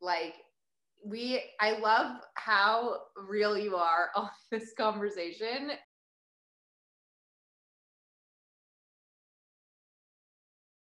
like 0.00 0.34
we 1.04 1.42
I 1.60 1.78
love 1.78 2.16
how 2.34 2.96
real 3.28 3.58
you 3.58 3.76
are 3.76 4.08
on 4.16 4.30
this 4.50 4.72
conversation 4.76 5.72